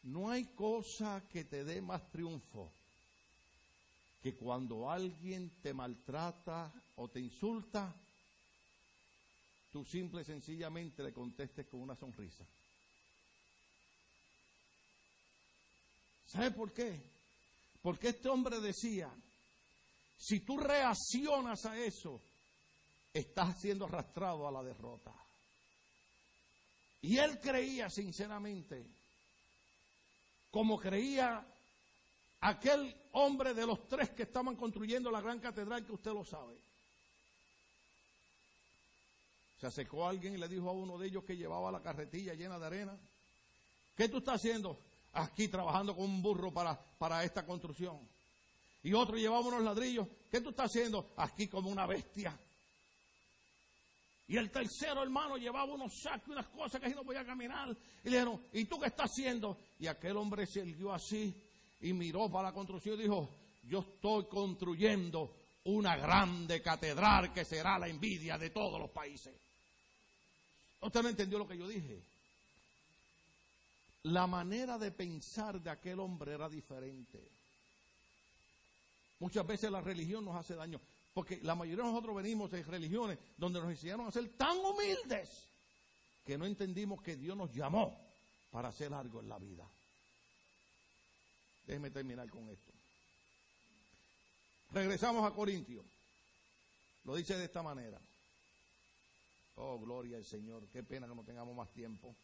no 0.05 0.30
hay 0.30 0.44
cosa 0.55 1.22
que 1.28 1.44
te 1.44 1.64
dé 1.64 1.80
más 1.80 2.09
triunfo 2.11 2.70
que 4.22 4.34
cuando 4.34 4.90
alguien 4.90 5.51
te 5.62 5.72
maltrata 5.72 6.72
o 6.97 7.09
te 7.09 7.20
insulta, 7.20 7.94
tú 9.70 9.84
simple 9.84 10.22
y 10.22 10.24
sencillamente 10.24 11.03
le 11.03 11.12
contestes 11.12 11.66
con 11.66 11.80
una 11.80 11.94
sonrisa. 11.94 12.44
¿Sabe 16.26 16.51
por 16.51 16.72
qué? 16.72 17.01
Porque 17.82 18.09
este 18.09 18.28
hombre 18.28 18.61
decía, 18.61 19.09
si 20.18 20.40
tú 20.40 20.59
reaccionas 20.59 21.64
a 21.66 21.78
eso, 21.78 22.20
estás 23.12 23.61
siendo 23.61 23.84
arrastrado 23.84 24.49
a 24.49 24.51
la 24.51 24.62
derrota. 24.62 25.12
Y 27.03 27.18
él 27.18 27.38
creía 27.40 27.88
sinceramente, 27.90 28.84
como 30.51 30.78
creía 30.78 31.47
aquel 32.40 32.94
hombre 33.12 33.55
de 33.55 33.66
los 33.66 33.88
tres 33.88 34.11
que 34.11 34.24
estaban 34.24 34.57
construyendo 34.57 35.11
la 35.11 35.20
gran 35.20 35.40
catedral, 35.40 35.84
que 35.84 35.92
usted 35.92 36.12
lo 36.12 36.24
sabe. 36.24 36.57
Se 39.61 39.66
acercó 39.66 40.07
alguien 40.07 40.34
y 40.34 40.38
le 40.38 40.49
dijo 40.49 40.68
a 40.68 40.72
uno 40.72 40.99
de 40.99 41.09
ellos 41.09 41.24
que 41.24 41.36
llevaba 41.36 41.72
la 41.72 41.82
carretilla 41.82 42.34
llena 42.34 42.59
de 42.59 42.66
arena, 42.66 42.99
¿qué 43.97 44.09
tú 44.09 44.18
estás 44.18 44.36
haciendo? 44.36 44.78
Aquí 45.12 45.49
trabajando 45.49 45.97
con 45.97 46.05
un 46.05 46.22
burro 46.22 46.53
para, 46.53 46.78
para 46.99 47.24
esta 47.24 47.47
construcción. 47.47 47.99
Y 48.82 48.92
otro 48.92 49.16
llevaba 49.16 49.47
unos 49.47 49.62
ladrillos, 49.62 50.07
¿qué 50.30 50.40
tú 50.40 50.51
estás 50.51 50.66
haciendo? 50.66 51.12
Aquí 51.16 51.49
como 51.49 51.70
una 51.70 51.86
bestia. 51.86 52.38
Y 54.29 54.37
el 54.37 54.51
tercero 54.51 55.03
hermano 55.03 55.37
llevaba 55.37 55.72
unos 55.72 56.01
sacos 56.01 56.29
y 56.29 56.33
unas 56.33 56.49
cosas 56.49 56.81
que 56.81 56.87
así 56.87 56.97
no 56.97 57.05
podía 57.05 57.24
caminar. 57.24 57.70
Y 58.03 58.11
le 58.11 58.18
dijeron, 58.18 58.43
¿y 58.53 58.64
tú 58.64 58.79
qué 58.79 58.87
estás 58.87 59.11
haciendo? 59.11 59.59
Y 59.79 59.87
aquel 59.87 60.16
hombre 60.16 60.47
se 60.47 60.61
irguió 60.61 60.93
así 60.93 61.33
y 61.81 61.93
miró 61.93 62.29
para 62.29 62.49
la 62.49 62.55
construcción 62.55 62.99
y 62.99 63.03
dijo, 63.03 63.31
yo 63.62 63.81
estoy 63.81 64.27
construyendo 64.27 65.37
una 65.64 65.97
grande 65.97 66.61
catedral 66.61 67.33
que 67.33 67.45
será 67.45 67.79
la 67.79 67.89
envidia 67.89 68.37
de 68.37 68.51
todos 68.51 68.81
los 68.81 68.91
países. 68.91 69.35
Usted 70.81 71.03
no 71.03 71.09
entendió 71.09 71.39
lo 71.39 71.47
que 71.47 71.59
yo 71.59 71.68
dije. 71.68 72.03
La 74.05 74.27
manera 74.27 74.79
de 74.79 74.93
pensar 74.93 75.61
de 75.61 75.70
aquel 75.70 75.99
hombre 76.01 76.33
era 76.33 76.49
diferente. 76.49 77.20
Muchas 79.18 79.47
veces 79.47 79.70
la 79.70 79.81
religión 79.81 80.24
nos 80.24 80.37
hace 80.37 80.55
daño. 80.55 80.81
Porque 81.17 81.41
la 81.43 81.55
mayoría 81.55 81.83
de 81.83 81.91
nosotros 81.91 82.14
venimos 82.14 82.51
de 82.51 82.62
religiones 82.62 83.19
donde 83.39 83.59
nos 83.59 83.71
enseñaron 83.71 84.07
a 84.07 84.11
ser 84.11 84.37
tan 84.37 84.59
humildes 84.59 85.49
que 86.23 86.37
no 86.37 86.45
entendimos 86.45 87.01
que 87.01 87.17
Dios 87.17 87.35
nos 87.35 87.55
llamó 87.55 87.99
para 88.51 88.69
hacer 88.69 88.93
algo 88.93 89.21
en 89.21 89.31
la 89.31 89.39
vida. 89.39 89.67
Déjeme 91.67 91.91
terminar 91.91 92.29
con 92.29 92.47
esto. 92.51 92.71
Regresamos 94.73 95.25
a 95.25 95.35
Corintios. 95.35 95.87
Lo 97.05 97.17
dice 97.17 97.35
de 97.35 97.47
esta 97.47 97.62
manera. 97.62 97.99
Oh, 99.55 99.79
gloria 99.79 100.19
al 100.19 100.25
Señor. 100.27 100.69
Qué 100.69 100.83
pena 100.83 101.09
que 101.09 101.14
no 101.14 101.25
tengamos 101.25 101.57
más 101.57 101.73
tiempo. 101.73 102.14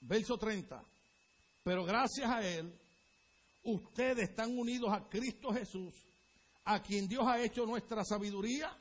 Verso 0.00 0.38
30. 0.38 0.82
Pero 1.62 1.84
gracias 1.84 2.30
a 2.30 2.40
Él 2.42 2.81
ustedes 3.64 4.30
están 4.30 4.56
unidos 4.58 4.90
a 4.92 5.08
Cristo 5.08 5.52
Jesús, 5.52 5.94
a 6.64 6.82
quien 6.82 7.08
Dios 7.08 7.26
ha 7.26 7.42
hecho 7.42 7.66
nuestra 7.66 8.04
sabiduría, 8.04 8.76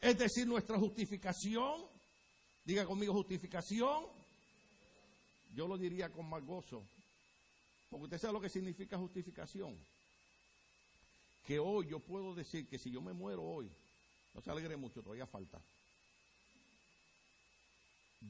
es 0.00 0.18
decir, 0.18 0.46
nuestra 0.46 0.78
justificación. 0.78 1.86
Diga 2.64 2.84
conmigo 2.84 3.12
justificación. 3.12 4.06
Yo 5.54 5.66
lo 5.68 5.76
diría 5.76 6.10
con 6.10 6.28
más 6.28 6.44
gozo, 6.44 6.82
porque 7.90 8.04
usted 8.04 8.18
sabe 8.18 8.32
lo 8.32 8.40
que 8.40 8.48
significa 8.48 8.96
justificación. 8.96 9.76
Que 11.46 11.58
hoy 11.58 11.88
yo 11.88 11.98
puedo 12.00 12.34
decir 12.34 12.66
que 12.68 12.78
si 12.78 12.90
yo 12.90 13.02
me 13.02 13.12
muero 13.12 13.42
hoy, 13.42 13.70
no 14.32 14.40
se 14.40 14.50
alegre 14.50 14.76
mucho, 14.76 15.02
todavía 15.02 15.26
falta. 15.26 15.60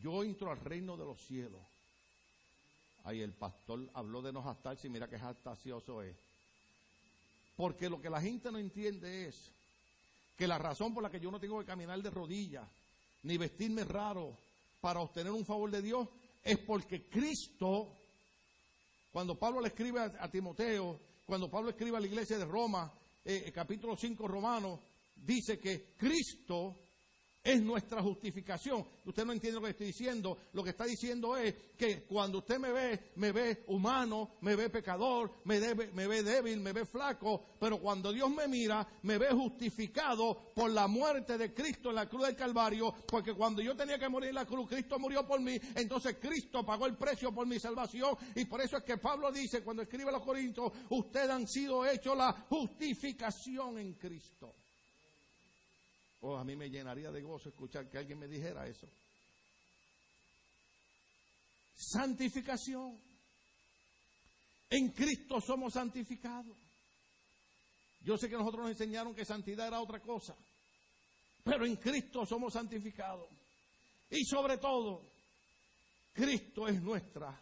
Yo 0.01 0.25
entro 0.25 0.51
al 0.51 0.59
reino 0.59 0.97
de 0.97 1.05
los 1.05 1.21
cielos 1.27 1.61
Ay, 3.05 3.21
el 3.21 3.33
pastor 3.33 3.91
habló 3.95 4.23
de 4.23 4.33
no 4.33 4.43
jactarse 4.43 4.87
y 4.87 4.91
mira 4.91 5.09
qué 5.09 5.19
jactacioso 5.19 6.03
es. 6.03 6.17
Porque 7.57 7.91
lo 7.91 8.01
que 8.01 8.11
la 8.11 8.21
gente 8.21 8.51
no 8.53 8.59
entiende 8.59 9.27
es 9.29 9.53
que 10.37 10.47
la 10.47 10.59
razón 10.59 10.95
por 10.95 11.03
la 11.03 11.11
que 11.11 11.21
yo 11.21 11.31
no 11.31 11.41
tengo 11.41 11.59
que 11.59 11.67
caminar 11.67 12.01
de 12.01 12.11
rodillas 12.11 12.69
ni 13.25 13.37
vestirme 13.37 13.85
raro 13.85 14.37
para 14.81 15.01
obtener 15.01 15.33
un 15.33 15.45
favor 15.45 15.71
de 15.71 15.83
Dios 15.83 16.09
es 16.43 16.59
porque 16.59 17.09
Cristo, 17.09 17.97
cuando 19.13 19.39
Pablo 19.39 19.61
le 19.61 19.69
escribe 19.69 20.01
a, 20.01 20.31
Timoteo, 20.31 21.01
cuando 21.27 21.51
Pablo 21.51 21.71
escribe 21.71 21.97
a 21.97 22.01
la 22.01 22.07
iglesia 22.07 22.39
de 22.39 22.45
Roma, 22.45 22.93
eh, 23.25 23.53
capítulo 23.55 23.97
5 23.97 24.27
romano, 24.27 24.81
dice 25.15 25.59
que 25.59 25.95
Cristo 25.97 26.82
es 27.43 27.61
nuestra 27.61 28.03
justificación. 28.03 28.87
Usted 29.05 29.25
no 29.25 29.33
entiende 29.33 29.59
lo 29.59 29.65
que 29.65 29.73
estoy 29.73 29.87
diciendo. 29.89 30.39
Lo 30.53 30.63
que 30.63 30.71
está 30.71 30.85
diciendo 30.85 31.37
es 31.37 31.55
que 31.77 32.05
cuando 32.05 32.39
usted 32.39 32.59
me 32.59 32.71
ve, 32.71 33.13
me 33.17 33.33
ve 33.33 33.65
humano, 33.67 34.37
me 34.41 34.55
ve 34.55 34.71
pecador, 34.71 35.33
me, 35.45 35.59
me 35.75 36.07
ve 36.07 36.23
débil, 36.23 36.61
me 36.61 36.73
ve 36.73 36.85
flaco, 36.85 37.45
pero 37.59 37.81
cuando 37.81 38.13
Dios 38.13 38.31
me 38.31 38.47
mira, 38.47 38.87
me 39.03 39.19
ve 39.19 39.31
justificado 39.31 40.53
por 40.55 40.71
la 40.71 40.87
muerte 40.87 41.37
de 41.37 41.53
Cristo 41.53 41.89
en 41.91 41.97
la 41.97 42.09
cruz 42.09 42.27
del 42.27 42.37
Calvario, 42.37 42.95
porque 43.09 43.35
cuando 43.35 43.61
yo 43.61 43.77
tenía 43.77 43.99
que 43.99 44.09
morir 44.09 44.29
en 44.29 44.37
la 44.37 44.47
cruz, 44.47 44.69
Cristo 44.69 44.99
murió 44.99 45.27
por 45.27 45.41
mí, 45.41 45.59
entonces 45.75 46.17
Cristo 46.21 46.65
pagó 46.65 46.87
el 46.87 46.97
precio 46.97 47.33
por 47.35 47.47
mi 47.47 47.59
salvación 47.59 48.17
y 48.37 48.45
por 48.45 48.61
eso 48.61 48.77
es 48.77 48.85
que 48.85 48.99
Pablo 48.99 49.33
dice 49.33 49.63
cuando 49.63 49.83
escribe 49.83 50.11
a 50.11 50.13
los 50.13 50.23
Corintios, 50.23 50.73
ustedes 50.91 51.31
han 51.31 51.49
sido 51.49 51.85
hechos 51.87 52.17
la 52.17 52.33
justificación 52.49 53.79
en 53.79 53.95
Cristo. 53.95 54.55
Oh, 56.25 56.37
a 56.37 56.45
mí 56.45 56.55
me 56.55 56.71
llenaría 56.71 57.11
de 57.11 57.21
gozo 57.21 57.49
escuchar 57.49 57.91
que 57.91 57.99
alguien 57.99 58.19
me 58.19 58.29
dijera 58.29 58.67
eso. 58.67 58.89
Santificación. 61.75 62.97
En 64.71 64.91
Cristo 64.91 65.41
somos 65.41 65.75
santificados. 65.75 66.57
Yo 68.03 68.17
sé 68.17 68.29
que 68.29 68.37
nosotros 68.37 68.63
nos 68.63 68.71
enseñaron 68.71 69.15
que 69.15 69.25
santidad 69.25 69.67
era 69.67 69.81
otra 69.81 70.01
cosa, 70.01 70.37
pero 71.43 71.67
en 71.67 71.77
Cristo 71.77 72.25
somos 72.25 72.53
santificados. 72.53 73.29
Y 74.09 74.25
sobre 74.25 74.59
todo, 74.59 75.03
Cristo 76.13 76.69
es 76.69 76.81
nuestra 76.81 77.37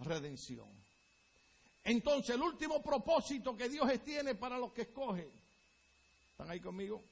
redención. 0.00 0.68
Entonces, 1.84 2.34
el 2.34 2.42
último 2.42 2.82
propósito 2.82 3.56
que 3.56 3.68
Dios 3.68 3.88
tiene 4.04 4.34
para 4.34 4.58
los 4.58 4.72
que 4.72 4.82
escogen. 4.82 5.30
¿Están 6.32 6.50
ahí 6.50 6.60
conmigo? 6.60 7.02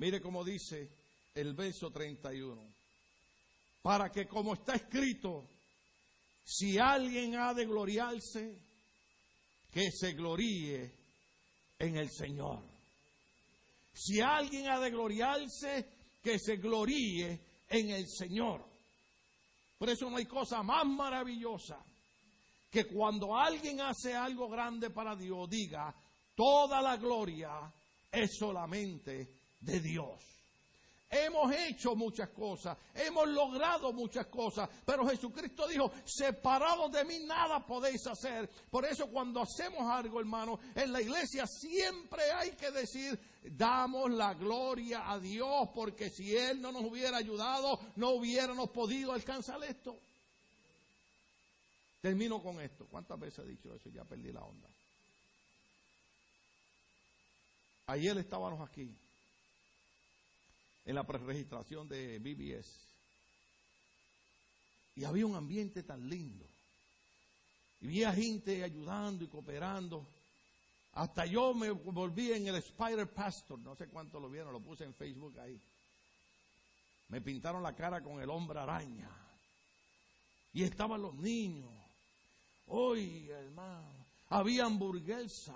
Mire 0.00 0.18
cómo 0.18 0.42
dice 0.42 0.90
el 1.34 1.52
verso 1.52 1.90
31. 1.90 2.58
Para 3.82 4.10
que 4.10 4.26
como 4.26 4.54
está 4.54 4.74
escrito, 4.74 5.46
si 6.42 6.78
alguien 6.78 7.36
ha 7.36 7.52
de 7.52 7.66
gloriarse, 7.66 8.58
que 9.70 9.90
se 9.92 10.14
gloríe 10.14 10.90
en 11.78 11.96
el 11.98 12.10
Señor. 12.10 12.62
Si 13.92 14.22
alguien 14.22 14.70
ha 14.70 14.80
de 14.80 14.90
gloriarse, 14.90 15.86
que 16.22 16.38
se 16.38 16.56
gloríe 16.56 17.38
en 17.68 17.90
el 17.90 18.08
Señor. 18.08 18.64
Por 19.76 19.90
eso 19.90 20.08
no 20.08 20.16
hay 20.16 20.24
cosa 20.24 20.62
más 20.62 20.86
maravillosa 20.86 21.76
que 22.70 22.86
cuando 22.86 23.36
alguien 23.36 23.82
hace 23.82 24.14
algo 24.14 24.48
grande 24.48 24.88
para 24.88 25.14
Dios, 25.14 25.46
diga, 25.50 25.94
toda 26.34 26.80
la 26.80 26.96
gloria 26.96 27.70
es 28.10 28.38
solamente 28.38 29.39
de 29.60 29.80
Dios. 29.80 30.30
Hemos 31.12 31.52
hecho 31.52 31.96
muchas 31.96 32.28
cosas, 32.28 32.78
hemos 32.94 33.28
logrado 33.28 33.92
muchas 33.92 34.26
cosas, 34.26 34.70
pero 34.86 35.04
Jesucristo 35.08 35.66
dijo, 35.66 35.90
separados 36.04 36.92
de 36.92 37.04
mí 37.04 37.18
nada 37.26 37.66
podéis 37.66 38.06
hacer. 38.06 38.48
Por 38.70 38.84
eso 38.84 39.08
cuando 39.08 39.42
hacemos 39.42 39.80
algo, 39.90 40.20
hermano, 40.20 40.60
en 40.72 40.92
la 40.92 41.02
iglesia 41.02 41.48
siempre 41.48 42.22
hay 42.30 42.52
que 42.52 42.70
decir, 42.70 43.18
damos 43.42 44.12
la 44.12 44.34
gloria 44.34 45.10
a 45.10 45.18
Dios, 45.18 45.70
porque 45.74 46.10
si 46.10 46.36
Él 46.36 46.60
no 46.60 46.70
nos 46.70 46.84
hubiera 46.84 47.16
ayudado, 47.16 47.80
no 47.96 48.10
hubiéramos 48.10 48.70
podido 48.70 49.12
alcanzar 49.12 49.64
esto. 49.64 49.98
Termino 52.00 52.40
con 52.40 52.60
esto. 52.60 52.86
¿Cuántas 52.86 53.18
veces 53.18 53.44
he 53.44 53.48
dicho 53.48 53.74
eso? 53.74 53.90
Ya 53.90 54.04
perdí 54.04 54.30
la 54.30 54.42
onda. 54.42 54.68
Ayer 57.88 58.16
estábamos 58.16 58.66
aquí 58.66 58.96
en 60.90 60.96
la 60.96 61.04
preregistración 61.04 61.88
de 61.88 62.18
BBS. 62.18 62.68
Y 64.96 65.04
había 65.04 65.24
un 65.24 65.36
ambiente 65.36 65.84
tan 65.84 66.08
lindo. 66.08 66.44
Y 67.80 67.86
había 67.86 68.12
gente 68.12 68.64
ayudando 68.64 69.24
y 69.24 69.28
cooperando. 69.28 70.04
Hasta 70.94 71.26
yo 71.26 71.54
me 71.54 71.70
volví 71.70 72.32
en 72.32 72.48
el 72.48 72.56
Spider 72.56 73.08
Pastor, 73.08 73.60
no 73.60 73.76
sé 73.76 73.86
cuánto 73.86 74.18
lo 74.18 74.28
vieron, 74.28 74.52
lo 74.52 74.60
puse 74.60 74.82
en 74.82 74.92
Facebook 74.92 75.38
ahí. 75.38 75.60
Me 77.08 77.20
pintaron 77.20 77.62
la 77.62 77.74
cara 77.74 78.02
con 78.02 78.20
el 78.20 78.28
hombre 78.28 78.58
araña. 78.58 79.08
Y 80.52 80.64
estaban 80.64 81.00
los 81.00 81.14
niños. 81.14 81.70
Hoy, 82.66 83.30
hermano, 83.30 83.88
había 84.28 84.64
hamburguesa 84.64 85.54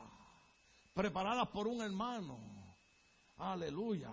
preparadas 0.95 1.49
por 1.49 1.66
un 1.66 1.82
hermano. 1.82 2.39
Aleluya. 3.37 4.12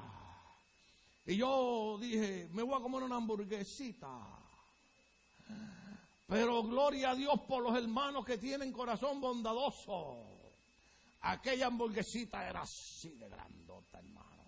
Y 1.25 1.37
yo 1.37 1.97
dije, 1.99 2.49
me 2.51 2.63
voy 2.63 2.75
a 2.75 2.81
comer 2.81 3.03
una 3.03 3.17
hamburguesita. 3.17 4.09
Pero 6.27 6.63
gloria 6.63 7.11
a 7.11 7.15
Dios 7.15 7.41
por 7.47 7.61
los 7.61 7.77
hermanos 7.77 8.25
que 8.25 8.37
tienen 8.37 8.71
corazón 8.71 9.19
bondadoso. 9.19 10.23
Aquella 11.21 11.67
hamburguesita 11.67 12.47
era 12.49 12.61
así 12.61 13.09
de 13.09 13.29
grandota, 13.29 13.99
hermano. 13.99 14.43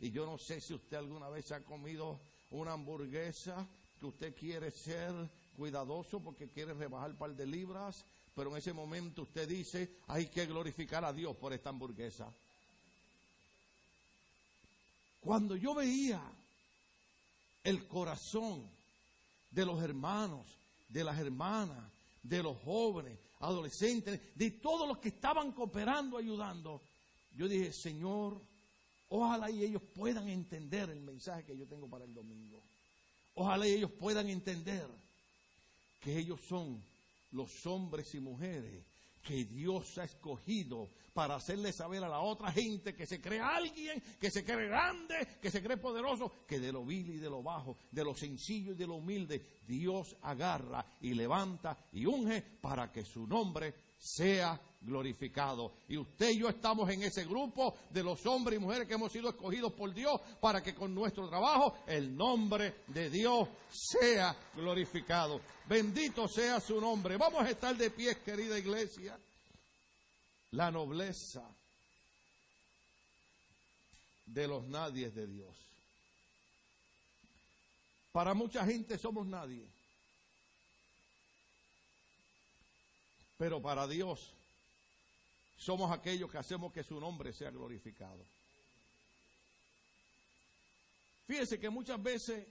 Y 0.00 0.10
yo 0.10 0.26
no 0.26 0.38
sé 0.38 0.60
si 0.60 0.74
usted 0.74 0.96
alguna 0.96 1.28
vez 1.28 1.52
ha 1.52 1.60
comido 1.60 2.18
una 2.50 2.72
hamburguesa 2.72 3.66
que 4.00 4.06
usted 4.06 4.34
quiere 4.34 4.70
ser 4.70 5.12
cuidadoso 5.56 6.20
porque 6.20 6.48
quiere 6.48 6.72
rebajar 6.72 7.10
un 7.10 7.18
par 7.18 7.36
de 7.36 7.46
libras, 7.46 8.04
pero 8.34 8.50
en 8.50 8.56
ese 8.56 8.72
momento 8.72 9.22
usted 9.22 9.46
dice, 9.46 9.98
hay 10.08 10.26
que 10.26 10.46
glorificar 10.46 11.04
a 11.04 11.12
Dios 11.12 11.36
por 11.36 11.52
esta 11.52 11.68
hamburguesa. 11.68 12.32
Cuando 15.20 15.56
yo 15.56 15.74
veía 15.74 16.20
el 17.62 17.86
corazón 17.86 18.68
de 19.50 19.66
los 19.66 19.82
hermanos, 19.82 20.46
de 20.88 21.04
las 21.04 21.18
hermanas, 21.18 21.78
de 22.22 22.42
los 22.42 22.56
jóvenes, 22.58 23.18
adolescentes, 23.40 24.20
de 24.34 24.50
todos 24.50 24.88
los 24.88 24.98
que 24.98 25.08
estaban 25.08 25.52
cooperando, 25.52 26.16
ayudando, 26.16 26.82
yo 27.32 27.48
dije, 27.48 27.72
Señor, 27.72 28.40
ojalá 29.08 29.50
y 29.50 29.64
ellos 29.64 29.82
puedan 29.94 30.28
entender 30.28 30.90
el 30.90 31.00
mensaje 31.00 31.44
que 31.44 31.56
yo 31.56 31.66
tengo 31.66 31.88
para 31.88 32.04
el 32.04 32.14
domingo. 32.14 32.62
Ojalá 33.34 33.66
y 33.68 33.72
ellos 33.72 33.90
puedan 33.92 34.28
entender 34.28 34.86
que 36.00 36.18
ellos 36.18 36.40
son 36.48 36.82
los 37.32 37.66
hombres 37.66 38.14
y 38.14 38.20
mujeres 38.20 38.89
que 39.22 39.44
Dios 39.44 39.98
ha 39.98 40.04
escogido 40.04 40.90
para 41.12 41.36
hacerle 41.36 41.72
saber 41.72 42.02
a 42.04 42.08
la 42.08 42.20
otra 42.20 42.52
gente 42.52 42.94
que 42.94 43.06
se 43.06 43.20
cree 43.20 43.40
alguien, 43.40 44.02
que 44.20 44.30
se 44.30 44.44
cree 44.44 44.68
grande, 44.68 45.26
que 45.40 45.50
se 45.50 45.62
cree 45.62 45.76
poderoso, 45.76 46.32
que 46.46 46.60
de 46.60 46.72
lo 46.72 46.84
vil 46.84 47.10
y 47.10 47.18
de 47.18 47.28
lo 47.28 47.42
bajo, 47.42 47.76
de 47.90 48.04
lo 48.04 48.14
sencillo 48.14 48.72
y 48.72 48.76
de 48.76 48.86
lo 48.86 48.94
humilde, 48.94 49.60
Dios 49.66 50.16
agarra 50.22 50.84
y 51.00 51.14
levanta 51.14 51.76
y 51.92 52.06
unge 52.06 52.42
para 52.60 52.90
que 52.90 53.04
su 53.04 53.26
nombre 53.26 53.74
sea 53.98 54.60
glorificado. 54.80 55.72
Y 55.88 55.96
usted 55.96 56.30
y 56.30 56.38
yo 56.38 56.48
estamos 56.48 56.88
en 56.90 57.02
ese 57.02 57.24
grupo 57.24 57.76
de 57.90 58.02
los 58.02 58.24
hombres 58.26 58.58
y 58.58 58.62
mujeres 58.62 58.88
que 58.88 58.94
hemos 58.94 59.12
sido 59.12 59.28
escogidos 59.28 59.72
por 59.72 59.92
Dios 59.92 60.20
para 60.40 60.62
que 60.62 60.74
con 60.74 60.94
nuestro 60.94 61.28
trabajo 61.28 61.78
el 61.86 62.16
nombre 62.16 62.82
de 62.88 63.10
Dios 63.10 63.48
sea 63.70 64.34
glorificado. 64.54 65.40
Bendito 65.68 66.26
sea 66.28 66.60
su 66.60 66.80
nombre. 66.80 67.16
Vamos 67.16 67.42
a 67.42 67.50
estar 67.50 67.76
de 67.76 67.90
pie, 67.90 68.16
querida 68.24 68.58
iglesia. 68.58 69.18
La 70.52 70.70
nobleza 70.70 71.42
de 74.26 74.48
los 74.48 74.66
nadies 74.66 75.14
de 75.14 75.26
Dios. 75.26 75.56
Para 78.12 78.34
mucha 78.34 78.64
gente 78.64 78.98
somos 78.98 79.26
nadie. 79.26 79.68
Pero 83.38 83.62
para 83.62 83.86
Dios 83.86 84.34
somos 85.60 85.92
aquellos 85.92 86.30
que 86.30 86.38
hacemos 86.38 86.72
que 86.72 86.82
su 86.82 86.98
nombre 86.98 87.34
sea 87.34 87.50
glorificado. 87.50 88.24
Fíjese 91.26 91.60
que 91.60 91.68
muchas 91.68 92.02
veces 92.02 92.46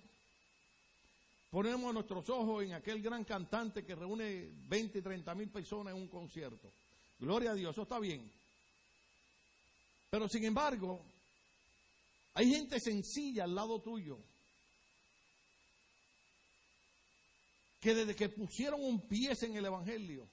ponemos 1.50 1.92
nuestros 1.92 2.30
ojos 2.30 2.64
en 2.64 2.74
aquel 2.74 3.02
gran 3.02 3.24
cantante 3.26 3.84
que 3.84 3.96
reúne 3.96 4.52
20 4.68 5.00
y 5.00 5.02
30 5.02 5.36
mil 5.36 5.50
personas 5.50 5.96
en 5.96 6.02
un 6.02 6.08
concierto. 6.08 6.72
Gloria 7.18 7.52
a 7.52 7.56
Dios, 7.56 7.72
eso 7.72 7.82
está 7.82 8.00
bien. 8.00 8.32
Pero 10.12 10.30
sin 10.30 10.46
embargo, 10.46 11.02
hay 12.36 12.52
gente 12.52 12.80
sencilla 12.80 13.46
al 13.46 13.56
lado 13.56 13.82
tuyo 13.82 14.20
que 17.82 17.96
desde 17.96 18.16
que 18.16 18.30
pusieron 18.30 18.84
un 18.84 19.02
pie 19.08 19.36
en 19.42 19.56
el 19.56 19.66
Evangelio, 19.66 20.28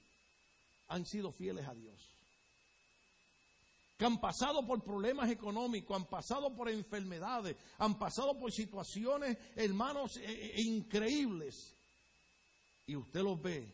han 0.88 1.06
sido 1.06 1.32
fieles 1.32 1.66
a 1.66 1.74
Dios. 1.74 2.15
Que 3.96 4.04
han 4.04 4.20
pasado 4.20 4.66
por 4.66 4.82
problemas 4.82 5.30
económicos, 5.30 5.96
han 5.96 6.04
pasado 6.04 6.54
por 6.54 6.68
enfermedades, 6.68 7.56
han 7.78 7.98
pasado 7.98 8.38
por 8.38 8.52
situaciones, 8.52 9.38
hermanos, 9.54 10.18
e, 10.18 10.56
e, 10.56 10.62
increíbles. 10.62 11.74
Y 12.86 12.94
usted 12.94 13.22
los 13.22 13.40
ve 13.40 13.66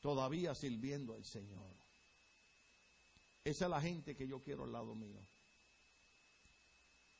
todavía 0.00 0.54
sirviendo 0.54 1.14
al 1.14 1.24
Señor. 1.24 1.70
Esa 3.44 3.64
es 3.64 3.70
la 3.70 3.80
gente 3.80 4.16
que 4.16 4.26
yo 4.26 4.40
quiero 4.40 4.64
al 4.64 4.72
lado 4.72 4.94
mío. 4.94 5.20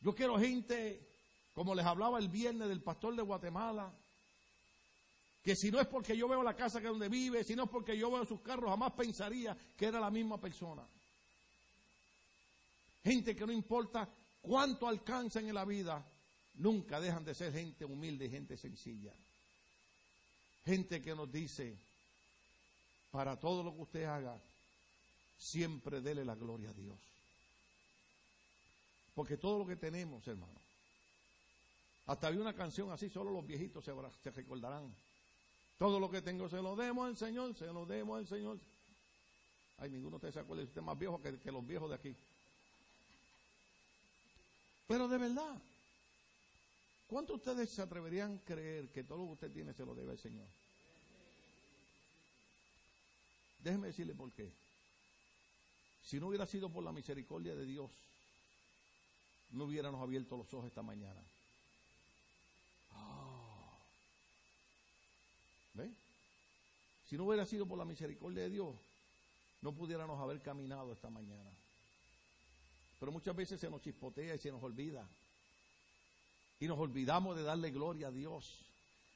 Yo 0.00 0.14
quiero 0.14 0.38
gente, 0.38 1.00
como 1.54 1.74
les 1.74 1.86
hablaba 1.86 2.18
el 2.18 2.28
viernes 2.28 2.68
del 2.68 2.82
pastor 2.82 3.14
de 3.14 3.22
Guatemala, 3.22 3.92
que 5.42 5.54
si 5.56 5.70
no 5.70 5.80
es 5.80 5.86
porque 5.86 6.16
yo 6.16 6.28
veo 6.28 6.42
la 6.42 6.54
casa 6.54 6.80
que 6.80 6.88
donde 6.88 7.08
vive, 7.08 7.44
si 7.44 7.54
no 7.54 7.64
es 7.64 7.70
porque 7.70 7.96
yo 7.96 8.10
veo 8.10 8.24
sus 8.24 8.40
carros, 8.40 8.70
jamás 8.70 8.92
pensaría 8.92 9.56
que 9.76 9.86
era 9.86 10.00
la 10.00 10.10
misma 10.10 10.40
persona. 10.40 10.82
Gente 13.04 13.34
que 13.34 13.46
no 13.46 13.52
importa 13.52 14.08
cuánto 14.40 14.86
alcanzan 14.86 15.48
en 15.48 15.54
la 15.54 15.64
vida, 15.64 16.04
nunca 16.54 17.00
dejan 17.00 17.24
de 17.24 17.34
ser 17.34 17.52
gente 17.52 17.84
humilde 17.84 18.26
y 18.26 18.30
gente 18.30 18.56
sencilla. 18.56 19.12
Gente 20.64 21.02
que 21.02 21.14
nos 21.14 21.30
dice, 21.30 21.76
para 23.10 23.38
todo 23.38 23.64
lo 23.64 23.74
que 23.74 23.82
usted 23.82 24.04
haga, 24.04 24.38
siempre 25.36 26.00
dele 26.00 26.24
la 26.24 26.34
gloria 26.34 26.70
a 26.70 26.74
Dios. 26.74 26.98
Porque 29.14 29.36
todo 29.36 29.58
lo 29.58 29.66
que 29.66 29.76
tenemos, 29.76 30.26
hermano, 30.28 30.60
hasta 32.06 32.28
había 32.28 32.40
una 32.40 32.54
canción 32.54 32.90
así, 32.90 33.08
solo 33.10 33.30
los 33.30 33.46
viejitos 33.46 33.84
se, 33.84 33.92
se 34.22 34.30
recordarán. 34.30 34.94
Todo 35.78 35.98
lo 35.98 36.10
que 36.10 36.22
tengo 36.22 36.48
se 36.48 36.62
lo 36.62 36.76
demos 36.76 37.08
al 37.08 37.16
Señor, 37.16 37.54
se 37.56 37.66
lo 37.66 37.84
demos 37.84 38.18
al 38.18 38.26
Señor. 38.26 38.58
Ay, 39.78 39.90
ninguno 39.90 40.10
de 40.10 40.16
ustedes 40.16 40.34
se 40.34 40.40
acuerda, 40.40 40.62
usted 40.62 40.78
es 40.78 40.84
más 40.84 40.98
viejo 40.98 41.20
que, 41.20 41.38
que 41.38 41.50
los 41.50 41.66
viejos 41.66 41.90
de 41.90 41.96
aquí. 41.96 42.16
Pero 44.92 45.08
de 45.08 45.16
verdad, 45.16 45.56
¿cuántos 47.06 47.42
de 47.42 47.50
ustedes 47.50 47.70
se 47.70 47.80
atreverían 47.80 48.34
a 48.34 48.44
creer 48.44 48.90
que 48.90 49.02
todo 49.02 49.20
lo 49.20 49.26
que 49.28 49.32
usted 49.32 49.50
tiene 49.50 49.72
se 49.72 49.86
lo 49.86 49.94
debe 49.94 50.10
al 50.12 50.18
Señor? 50.18 50.46
Déjeme 53.60 53.86
decirle 53.86 54.14
por 54.14 54.30
qué. 54.32 54.52
Si 56.04 56.20
no 56.20 56.26
hubiera 56.28 56.44
sido 56.44 56.68
por 56.68 56.84
la 56.84 56.92
misericordia 56.92 57.54
de 57.54 57.64
Dios, 57.64 57.90
no 59.52 59.64
hubiéramos 59.64 60.02
abierto 60.02 60.36
los 60.36 60.52
ojos 60.52 60.66
esta 60.66 60.82
mañana. 60.82 61.22
Ah. 62.94 63.78
¿Ve? 65.72 65.90
Si 67.08 67.16
no 67.16 67.24
hubiera 67.24 67.46
sido 67.46 67.64
por 67.64 67.78
la 67.78 67.86
misericordia 67.86 68.42
de 68.42 68.50
Dios, 68.50 68.74
no 69.62 69.72
pudiéramos 69.72 70.20
haber 70.20 70.42
caminado 70.42 70.92
esta 70.92 71.08
mañana. 71.08 71.50
Pero 73.02 73.10
muchas 73.10 73.34
veces 73.34 73.60
se 73.60 73.68
nos 73.68 73.82
chispotea 73.82 74.36
y 74.36 74.38
se 74.38 74.52
nos 74.52 74.62
olvida. 74.62 75.04
Y 76.60 76.68
nos 76.68 76.78
olvidamos 76.78 77.34
de 77.34 77.42
darle 77.42 77.72
gloria 77.72 78.06
a 78.06 78.10
Dios. 78.12 78.64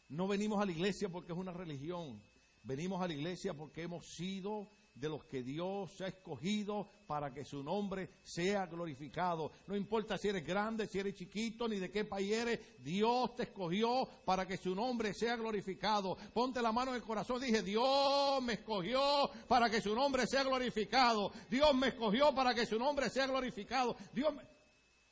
No 0.09 0.27
venimos 0.27 0.61
a 0.61 0.67
la 0.67 0.73
iglesia 0.73 1.09
porque 1.09 1.31
es 1.31 1.39
una 1.39 1.53
religión. 1.53 2.21
Venimos 2.65 3.01
a 3.01 3.07
la 3.07 3.15
iglesia 3.15 3.55
porque 3.55 3.83
hemos 3.83 4.05
sido 4.05 4.67
de 4.97 5.09
los 5.09 5.25
que 5.25 5.43
Dios 5.43 6.01
ha 6.01 6.09
escogido 6.09 6.89
para 7.07 7.33
que 7.33 7.45
su 7.45 7.63
nombre 7.63 8.11
sea 8.25 8.67
glorificado. 8.67 9.53
No 9.67 9.77
importa 9.77 10.17
si 10.17 10.29
eres 10.29 10.45
grande, 10.45 10.87
si 10.87 10.99
eres 10.99 11.15
chiquito, 11.15 11.69
ni 11.69 11.79
de 11.79 11.91
qué 11.91 12.05
país 12.05 12.33
eres, 12.33 12.83
Dios 12.83 13.37
te 13.37 13.45
escogió 13.45 14.09
para 14.25 14.47
que 14.47 14.57
su 14.57 14.75
nombre 14.75 15.13
sea 15.13 15.37
glorificado. 15.37 16.17
Ponte 16.33 16.63
la 16.63 16.73
mano 16.73 16.93
en 16.93 16.97
el 16.97 17.03
corazón, 17.03 17.41
dije, 17.41 17.63
Dios 17.63 18.43
me 18.43 18.55
escogió 18.55 19.31
para 19.47 19.69
que 19.69 19.81
su 19.81 19.95
nombre 19.95 20.27
sea 20.27 20.43
glorificado. 20.45 21.31
Dios 21.51 21.75
me 21.75 21.89
escogió 21.89 22.35
para 22.35 22.55
que 22.55 22.65
su 22.65 22.79
nombre 22.79 23.11
sea 23.11 23.27
glorificado. 23.27 23.97
Dios 24.13 24.35
me... 24.35 24.43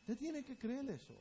Usted 0.00 0.18
tiene 0.18 0.42
que 0.42 0.56
creer 0.56 0.88
eso. 0.90 1.14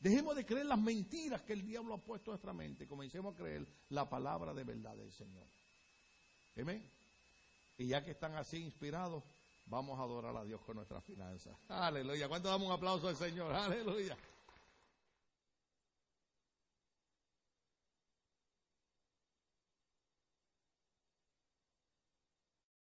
Dejemos 0.00 0.36
de 0.36 0.44
creer 0.44 0.66
las 0.66 0.78
mentiras 0.78 1.42
que 1.42 1.54
el 1.54 1.64
diablo 1.64 1.94
ha 1.94 1.98
puesto 1.98 2.30
en 2.30 2.32
nuestra 2.32 2.52
mente 2.52 2.86
comencemos 2.86 3.34
a 3.34 3.38
creer 3.38 3.66
la 3.88 4.08
palabra 4.08 4.52
de 4.52 4.62
verdad 4.62 4.94
del 4.94 5.10
Señor. 5.12 5.46
Amén. 6.60 6.93
Y 7.76 7.88
ya 7.88 8.04
que 8.04 8.12
están 8.12 8.36
así 8.36 8.58
inspirados, 8.58 9.24
vamos 9.66 9.98
a 9.98 10.02
adorar 10.02 10.36
a 10.36 10.44
Dios 10.44 10.60
con 10.62 10.76
nuestras 10.76 11.02
finanzas. 11.04 11.54
Aleluya. 11.68 12.28
¿Cuánto 12.28 12.48
damos 12.48 12.68
un 12.68 12.74
aplauso 12.74 13.08
al 13.08 13.16
Señor? 13.16 13.52
Aleluya. 13.54 14.16